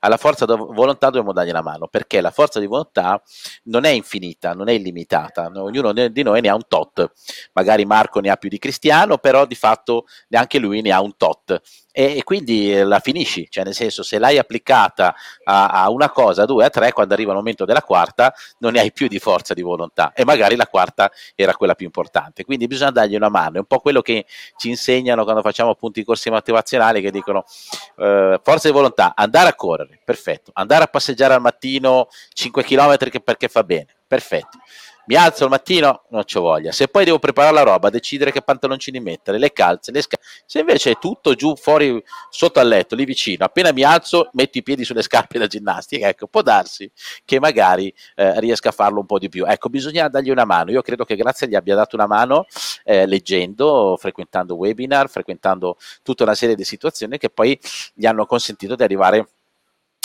alla 0.00 0.16
forza 0.16 0.44
di 0.46 0.54
volontà 0.56 1.06
dobbiamo 1.06 1.32
dargli 1.32 1.50
una 1.50 1.62
mano, 1.62 1.88
perché 1.88 2.20
la 2.20 2.30
forza 2.30 2.60
di 2.60 2.66
volontà 2.66 3.20
non 3.64 3.84
è 3.84 3.90
infinita, 3.90 4.52
non 4.52 4.68
è 4.68 4.72
illimitata, 4.72 5.50
ognuno 5.54 5.92
di 5.92 6.22
noi 6.22 6.40
ne 6.40 6.48
ha 6.48 6.54
un 6.54 6.66
tot, 6.66 7.10
magari 7.52 7.84
Marco 7.84 8.20
ne 8.20 8.30
ha 8.30 8.36
più 8.36 8.48
di 8.48 8.58
Cristiano, 8.58 9.18
però 9.18 9.46
di 9.46 9.54
fatto 9.54 10.06
neanche 10.28 10.58
lui 10.58 10.80
ne 10.80 10.92
ha 10.92 11.00
un 11.00 11.16
tot. 11.16 11.60
E, 11.98 12.22
quindi 12.22 12.72
eh, 12.72 12.84
la 12.84 13.00
finisci, 13.00 13.48
cioè 13.50 13.64
nel 13.64 13.74
senso 13.74 14.04
se 14.04 14.20
l'hai 14.20 14.38
applicata 14.38 15.16
a, 15.42 15.68
a, 15.70 15.90
una 15.90 16.10
cosa, 16.10 16.42
a 16.42 16.46
due, 16.46 16.64
a 16.64 16.70
tre, 16.70 16.92
quando 16.92 17.12
arriva 17.12 17.32
il 17.32 17.36
momento 17.36 17.64
della 17.64 17.82
quarta 17.82 18.32
non 18.58 18.74
ne 18.74 18.78
hai 18.78 18.92
più 18.92 19.08
di 19.08 19.18
forza 19.18 19.52
di 19.52 19.62
volontà. 19.62 20.12
E 20.14 20.24
magari 20.24 20.54
la 20.54 20.68
quarta 20.68 21.10
era 21.34 21.56
quella 21.56 21.74
più 21.74 21.86
importante, 21.86 22.44
quindi 22.44 22.68
bisogna 22.68 22.92
dargli 22.92 23.16
una 23.16 23.28
mano, 23.28 23.56
è 23.56 23.58
un 23.58 23.64
po' 23.64 23.80
quello 23.80 24.00
che 24.00 24.26
ci 24.56 24.68
insegnano 24.68 25.24
quando 25.24 25.42
facciamo 25.42 25.70
appunto 25.70 25.98
i 25.98 26.04
corsi 26.04 26.30
motivazionali 26.30 27.00
che 27.00 27.10
dicono 27.10 27.44
eh, 27.96 28.38
forza 28.44 28.68
di 28.68 28.74
volontà, 28.74 29.14
andare 29.16 29.48
a 29.48 29.54
correre, 29.54 29.87
perfetto, 30.04 30.50
andare 30.54 30.84
a 30.84 30.88
passeggiare 30.88 31.34
al 31.34 31.40
mattino 31.40 32.08
5 32.32 32.64
km 32.64 32.96
perché 33.22 33.48
fa 33.48 33.64
bene, 33.64 33.86
perfetto 34.06 34.58
mi 35.08 35.14
alzo 35.14 35.44
al 35.44 35.50
mattino, 35.50 36.04
non 36.10 36.24
c'ho 36.24 36.40
voglia. 36.40 36.70
Se 36.70 36.86
poi 36.86 37.06
devo 37.06 37.18
preparare 37.18 37.54
la 37.54 37.62
roba, 37.62 37.88
decidere 37.88 38.30
che 38.30 38.42
pantaloncini 38.42 39.00
mettere, 39.00 39.38
le 39.38 39.52
calze, 39.52 39.90
le 39.90 40.02
scarpe. 40.02 40.26
Se 40.44 40.58
invece 40.60 40.90
è 40.92 40.98
tutto 40.98 41.32
giù 41.32 41.56
fuori 41.56 42.02
sotto 42.28 42.60
al 42.60 42.68
letto, 42.68 42.94
lì 42.94 43.06
vicino, 43.06 43.46
appena 43.46 43.72
mi 43.72 43.82
alzo, 43.84 44.28
metto 44.34 44.58
i 44.58 44.62
piedi 44.62 44.84
sulle 44.84 45.00
scarpe 45.00 45.38
da 45.38 45.46
ginnastica, 45.46 46.08
ecco, 46.08 46.26
può 46.26 46.42
darsi 46.42 46.90
che 47.24 47.40
magari 47.40 47.92
eh, 48.16 48.38
riesca 48.38 48.68
a 48.68 48.72
farlo 48.72 49.00
un 49.00 49.06
po' 49.06 49.18
di 49.18 49.30
più. 49.30 49.46
Ecco, 49.46 49.70
bisogna 49.70 50.08
dargli 50.08 50.28
una 50.28 50.44
mano. 50.44 50.70
Io 50.72 50.82
credo 50.82 51.06
che 51.06 51.16
Grazia 51.16 51.46
gli 51.46 51.54
abbia 51.54 51.74
dato 51.74 51.96
una 51.96 52.06
mano 52.06 52.44
eh, 52.84 53.06
leggendo, 53.06 53.96
frequentando 53.98 54.56
webinar, 54.56 55.08
frequentando 55.08 55.78
tutta 56.02 56.24
una 56.24 56.34
serie 56.34 56.54
di 56.54 56.64
situazioni 56.64 57.16
che 57.16 57.30
poi 57.30 57.58
gli 57.94 58.04
hanno 58.04 58.26
consentito 58.26 58.74
di 58.74 58.82
arrivare 58.82 59.26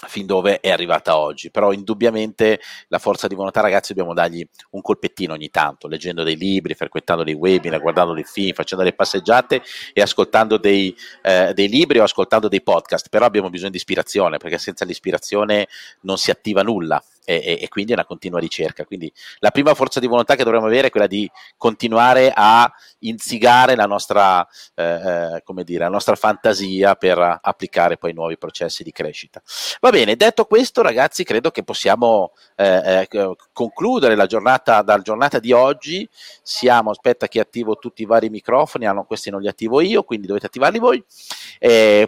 fin 0.08 0.26
dove 0.26 0.60
è 0.60 0.70
arrivata 0.70 1.18
oggi, 1.18 1.51
però 1.51 1.72
indubbiamente 1.72 2.60
la 2.88 2.99
forza 2.99 3.28
di 3.28 3.36
volontà 3.36 3.62
ragazzi 3.62 3.93
dobbiamo 3.93 4.14
dargli 4.14 4.45
un 4.72 4.82
colpettino 4.82 5.34
ogni 5.34 5.49
tanto, 5.49 5.88
leggendo 5.88 6.24
dei 6.24 6.38
libri, 6.38 6.74
frequentando 6.74 7.24
dei 7.24 7.34
webinar, 7.34 7.80
guardando 7.80 8.14
dei 8.14 8.24
film, 8.24 8.54
facendo 8.54 8.84
delle 8.84 8.95
passeggiate 8.95 9.62
e 9.93 10.01
ascoltando 10.01 10.58
dei, 10.58 10.95
eh, 11.22 11.54
dei 11.54 11.68
libri 11.68 11.99
o 11.99 12.04
ascoltando 12.04 12.47
dei 12.47 12.62
podcast, 12.62 13.10
però 13.10 13.26
abbiamo 13.26 13.49
bisogno 13.49 13.72
di 13.72 13.78
ispirazione 13.78 14.38
perché 14.38 14.58
senza 14.58 14.86
l'ispirazione 14.86 15.68
non 16.01 16.18
si 16.18 16.32
attiva 16.32 16.62
nulla 16.64 17.04
e, 17.26 17.36
e, 17.36 17.59
e, 17.61 17.67
quindi 17.67 17.91
è 17.91 17.95
una 17.95 18.05
continua 18.05 18.39
ricerca. 18.39 18.86
Quindi 18.86 19.11
la 19.39 19.51
prima 19.51 19.74
forza 19.74 19.99
di 19.99 20.07
volontà 20.07 20.36
che 20.36 20.43
dovremmo 20.43 20.65
avere 20.65 20.88
è 20.88 20.91
quella 20.91 21.07
di 21.07 21.30
continuare 21.57 22.32
a 22.34 22.71
inzigare 22.99 23.76
la 23.76 23.86
nostra, 23.86 24.45
eh, 24.76 24.84
eh 24.84 25.41
come 25.43 25.63
dire, 25.63 25.84
la 25.84 25.89
nostra 25.89 26.15
fantasia 26.15 26.95
per 26.95 27.39
applicare 27.41 27.97
poi 27.97 28.13
nuovi 28.13 28.38
processi 28.38 28.84
di 28.84 28.91
crescita. 28.91 29.41
Va 29.80 29.89
bene, 29.89 30.15
detto 30.15 30.45
questo, 30.45 30.82
ragazzi, 30.82 31.24
credo 31.24 31.51
che 31.51 31.63
possiamo 31.63 32.34
eh, 32.55 33.07
eh, 33.09 33.36
concludere 33.51 34.15
la 34.15 34.26
giornata 34.26 34.82
dalla 34.82 35.01
giornata 35.01 35.39
di 35.39 35.51
oggi. 35.51 36.07
Siamo, 36.41 36.91
aspetta 36.91 37.28
che 37.28 37.39
attivo 37.39 37.78
tutti 37.78 38.01
i 38.01 38.05
vari 38.05 38.30
microfoni, 38.30 38.86
ah, 38.86 38.91
no, 38.91 39.05
questi 39.05 39.30
non 39.30 39.41
li 39.41 39.47
attivo 39.47 39.82
io, 39.82 40.03
quindi 40.03 40.28
dovete 40.28 40.47
attivarli 40.47 40.80
voi. 40.80 41.03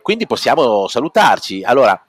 Quindi 0.01 0.28
possiamo 0.28 0.88
salutarci. 0.88 1.63
Allora, 1.63 1.99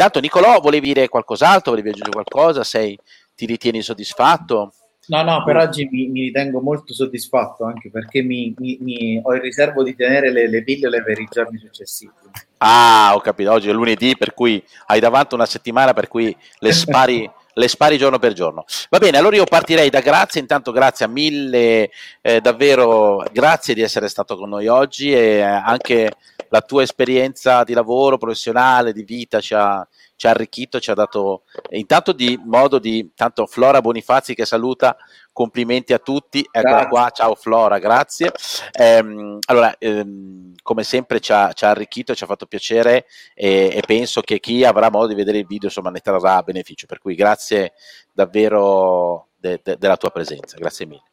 Intanto 0.00 0.20
Nicolò, 0.20 0.60
volevi 0.60 0.92
dire 0.92 1.08
qualcos'altro, 1.08 1.72
volevi 1.72 1.88
aggiungere 1.88 2.12
qualcosa? 2.12 2.62
Sei, 2.62 2.96
ti 3.34 3.46
ritieni 3.46 3.82
soddisfatto? 3.82 4.72
No, 5.08 5.22
no, 5.22 5.42
per 5.42 5.56
oggi 5.56 5.88
mi, 5.90 6.06
mi 6.06 6.20
ritengo 6.20 6.60
molto 6.60 6.94
soddisfatto 6.94 7.64
anche 7.64 7.90
perché 7.90 8.22
mi, 8.22 8.54
mi, 8.58 9.20
ho 9.20 9.34
in 9.34 9.40
riservo 9.40 9.82
di 9.82 9.96
tenere 9.96 10.30
le, 10.30 10.48
le 10.48 10.62
pillole 10.62 11.02
per 11.02 11.18
i 11.18 11.26
giorni 11.28 11.58
successivi. 11.58 12.12
Ah, 12.58 13.10
ho 13.12 13.18
capito, 13.18 13.50
oggi 13.50 13.70
è 13.70 13.72
lunedì, 13.72 14.16
per 14.16 14.34
cui 14.34 14.62
hai 14.86 15.00
davanti 15.00 15.34
una 15.34 15.46
settimana 15.46 15.92
per 15.94 16.06
cui 16.06 16.36
le 16.60 16.72
spari, 16.72 17.28
le 17.54 17.66
spari 17.66 17.98
giorno 17.98 18.20
per 18.20 18.34
giorno. 18.34 18.66
Va 18.90 18.98
bene, 18.98 19.18
allora 19.18 19.34
io 19.34 19.46
partirei 19.46 19.90
da 19.90 19.98
grazie, 19.98 20.40
intanto 20.40 20.70
grazie 20.70 21.06
a 21.06 21.08
mille, 21.08 21.90
eh, 22.20 22.40
davvero 22.40 23.24
grazie 23.32 23.74
di 23.74 23.82
essere 23.82 24.08
stato 24.08 24.36
con 24.36 24.48
noi 24.48 24.68
oggi 24.68 25.10
e 25.10 25.40
anche 25.40 26.12
la 26.48 26.60
tua 26.60 26.82
esperienza 26.82 27.64
di 27.64 27.72
lavoro 27.72 28.18
professionale, 28.18 28.92
di 28.92 29.04
vita 29.04 29.40
ci 29.40 29.54
ha, 29.54 29.86
ci 30.16 30.26
ha 30.26 30.30
arricchito, 30.30 30.80
ci 30.80 30.90
ha 30.90 30.94
dato 30.94 31.42
intanto 31.70 32.12
di 32.12 32.40
modo 32.42 32.78
di, 32.78 33.12
tanto 33.14 33.46
Flora 33.46 33.80
Bonifazzi 33.80 34.34
che 34.34 34.44
saluta, 34.44 34.96
complimenti 35.32 35.92
a 35.92 35.98
tutti, 35.98 36.40
eccola 36.50 36.70
grazie. 36.70 36.88
qua, 36.88 37.10
ciao 37.10 37.34
Flora, 37.34 37.78
grazie. 37.78 38.32
Ehm, 38.72 39.38
allora, 39.46 39.76
ehm, 39.78 40.54
come 40.62 40.82
sempre 40.82 41.20
ci 41.20 41.32
ha, 41.32 41.52
ci 41.52 41.64
ha, 41.64 41.70
arricchito, 41.70 42.14
ci 42.14 42.24
ha 42.24 42.26
fatto 42.26 42.46
piacere 42.46 43.06
e, 43.34 43.70
e, 43.74 43.82
penso 43.86 44.20
che 44.20 44.40
chi 44.40 44.64
avrà 44.64 44.90
modo 44.90 45.06
di 45.06 45.14
vedere 45.14 45.38
il 45.38 45.46
video 45.46 45.68
insomma 45.68 45.90
ne 45.90 46.00
trarrà 46.00 46.42
beneficio, 46.42 46.86
per 46.86 46.98
cui 46.98 47.14
grazie 47.14 47.72
davvero 48.12 49.28
de, 49.36 49.60
de, 49.62 49.76
della 49.78 49.96
tua 49.96 50.10
presenza, 50.10 50.56
grazie 50.56 50.86
mille. 50.86 51.07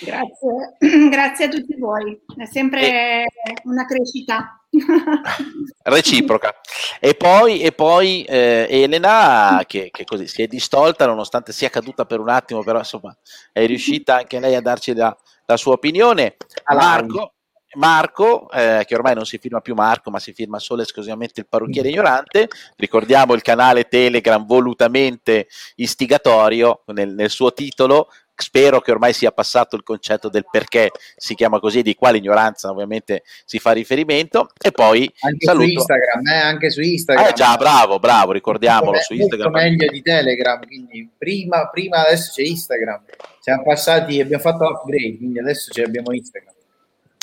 Grazie, 0.00 0.76
grazie 1.10 1.44
a 1.46 1.48
tutti 1.48 1.76
voi, 1.78 2.20
è 2.36 2.44
sempre 2.46 3.22
e... 3.22 3.24
una 3.64 3.84
crescita. 3.84 4.62
Reciproca. 5.82 6.54
E 7.00 7.14
poi, 7.14 7.60
e 7.60 7.72
poi 7.72 8.24
eh, 8.24 8.66
Elena, 8.68 9.62
che, 9.66 9.88
che, 9.90 10.04
così 10.04 10.26
si 10.26 10.42
è 10.42 10.46
distolta 10.46 11.06
nonostante 11.06 11.52
sia 11.52 11.70
caduta 11.70 12.04
per 12.04 12.20
un 12.20 12.28
attimo, 12.28 12.62
però 12.62 12.78
insomma 12.78 13.16
è 13.52 13.64
riuscita 13.66 14.16
anche 14.16 14.38
lei 14.40 14.54
a 14.54 14.60
darci 14.60 14.94
la, 14.94 15.16
la 15.46 15.56
sua 15.56 15.72
opinione. 15.72 16.36
Marco, 16.74 17.34
Marco, 17.74 18.50
eh, 18.50 18.84
che 18.86 18.94
ormai 18.94 19.14
non 19.14 19.26
si 19.26 19.38
firma 19.38 19.60
più 19.60 19.74
Marco, 19.74 20.10
ma 20.10 20.18
si 20.18 20.32
firma 20.32 20.58
solo 20.58 20.80
e 20.80 20.84
esclusivamente 20.84 21.40
il 21.40 21.48
parrucchiere 21.48 21.88
ignorante. 21.88 22.48
Ricordiamo 22.76 23.34
il 23.34 23.42
canale 23.42 23.84
Telegram 23.84 24.44
volutamente 24.44 25.48
istigatorio 25.76 26.82
nel, 26.86 27.14
nel 27.14 27.30
suo 27.30 27.52
titolo, 27.52 28.08
spero 28.42 28.80
che 28.80 28.90
ormai 28.90 29.12
sia 29.12 29.32
passato 29.32 29.76
il 29.76 29.82
concetto 29.82 30.28
del 30.28 30.46
perché 30.50 30.90
si 31.16 31.34
chiama 31.34 31.58
così, 31.58 31.82
di 31.82 31.94
quale 31.94 32.18
ignoranza 32.18 32.70
ovviamente 32.70 33.22
si 33.44 33.58
fa 33.58 33.72
riferimento. 33.72 34.50
E 34.60 34.70
poi 34.70 35.10
anche 35.20 35.44
saluto. 35.44 35.64
su 35.64 35.72
Instagram, 35.72 36.26
eh, 36.26 36.36
anche 36.36 36.70
su 36.70 36.80
Instagram. 36.80 37.26
Eh, 37.26 37.32
già, 37.32 37.56
bravo, 37.56 37.98
bravo, 37.98 38.32
ricordiamolo 38.32 38.92
molto 38.92 39.02
su 39.02 39.14
Instagram. 39.14 39.52
meglio 39.52 39.90
di 39.90 40.02
Telegram, 40.02 40.64
quindi 40.64 41.10
prima, 41.16 41.68
prima 41.68 42.06
adesso 42.06 42.32
c'è 42.34 42.42
Instagram. 42.42 43.02
Siamo 43.40 43.62
passati, 43.62 44.20
abbiamo 44.20 44.42
fatto 44.42 44.64
upgrade, 44.64 45.16
quindi 45.16 45.38
adesso 45.38 45.70
abbiamo 45.82 46.12
Instagram. 46.12 46.54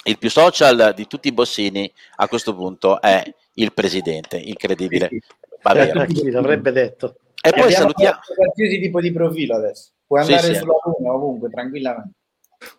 Il 0.07 0.18
più 0.20 0.30
social 0.30 0.93
di 0.95 1.07
tutti 1.07 1.30
i 1.30 1.34
bossini 1.34 1.91
a 2.18 2.28
questo 2.28 2.53
punto 2.53 3.01
è 3.01 3.24
il 3.53 3.74
presidente, 3.74 4.38
incredibile. 4.38 5.09
Va 5.61 5.74
bene. 5.74 6.05
Chi 6.07 6.30
l'avrebbe 6.30 6.72
detto. 6.72 7.18
E, 7.41 7.49
e 7.49 7.51
poi 7.53 7.72
salutiamo 7.72 8.20
qualsiasi 8.36 8.80
tipo 8.80 9.01
di 9.01 9.11
profilo 9.11 9.55
adesso. 9.55 9.89
Puoi 10.07 10.21
andare 10.21 10.53
sì, 10.53 10.55
sulla 10.55 10.73
Luna 10.83 11.13
ovunque, 11.13 11.49
tranquillamente. 11.49 12.17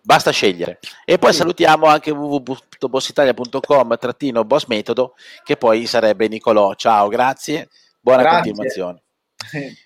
Basta 0.02 0.30
scegliere. 0.30 0.78
E 1.04 1.18
poi 1.18 1.32
sì. 1.32 1.38
salutiamo 1.38 1.86
anche 1.86 2.10
www.bossitalia.com 2.10 3.96
trattino 3.98 4.44
boss 4.44 4.66
metodo, 4.66 5.14
che 5.44 5.56
poi 5.56 5.86
sarebbe 5.86 6.28
Nicolò. 6.28 6.74
Ciao, 6.74 7.08
grazie, 7.08 7.68
buona 8.00 8.22
grazie. 8.22 8.38
continuazione. 8.38 9.02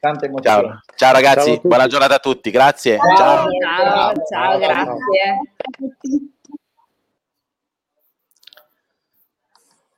Tante 0.01 0.26
emozioni. 0.26 0.68
Ciao, 0.68 0.80
ciao 0.95 1.12
ragazzi, 1.12 1.53
ciao 1.55 1.61
buona 1.62 1.86
giornata 1.86 2.14
a 2.14 2.18
tutti, 2.20 2.51
grazie. 2.51 2.97
Ciao, 2.97 3.16
ciao, 3.16 3.49
ciao, 3.61 4.12
ciao 4.28 4.59
grazie. 4.59 6.34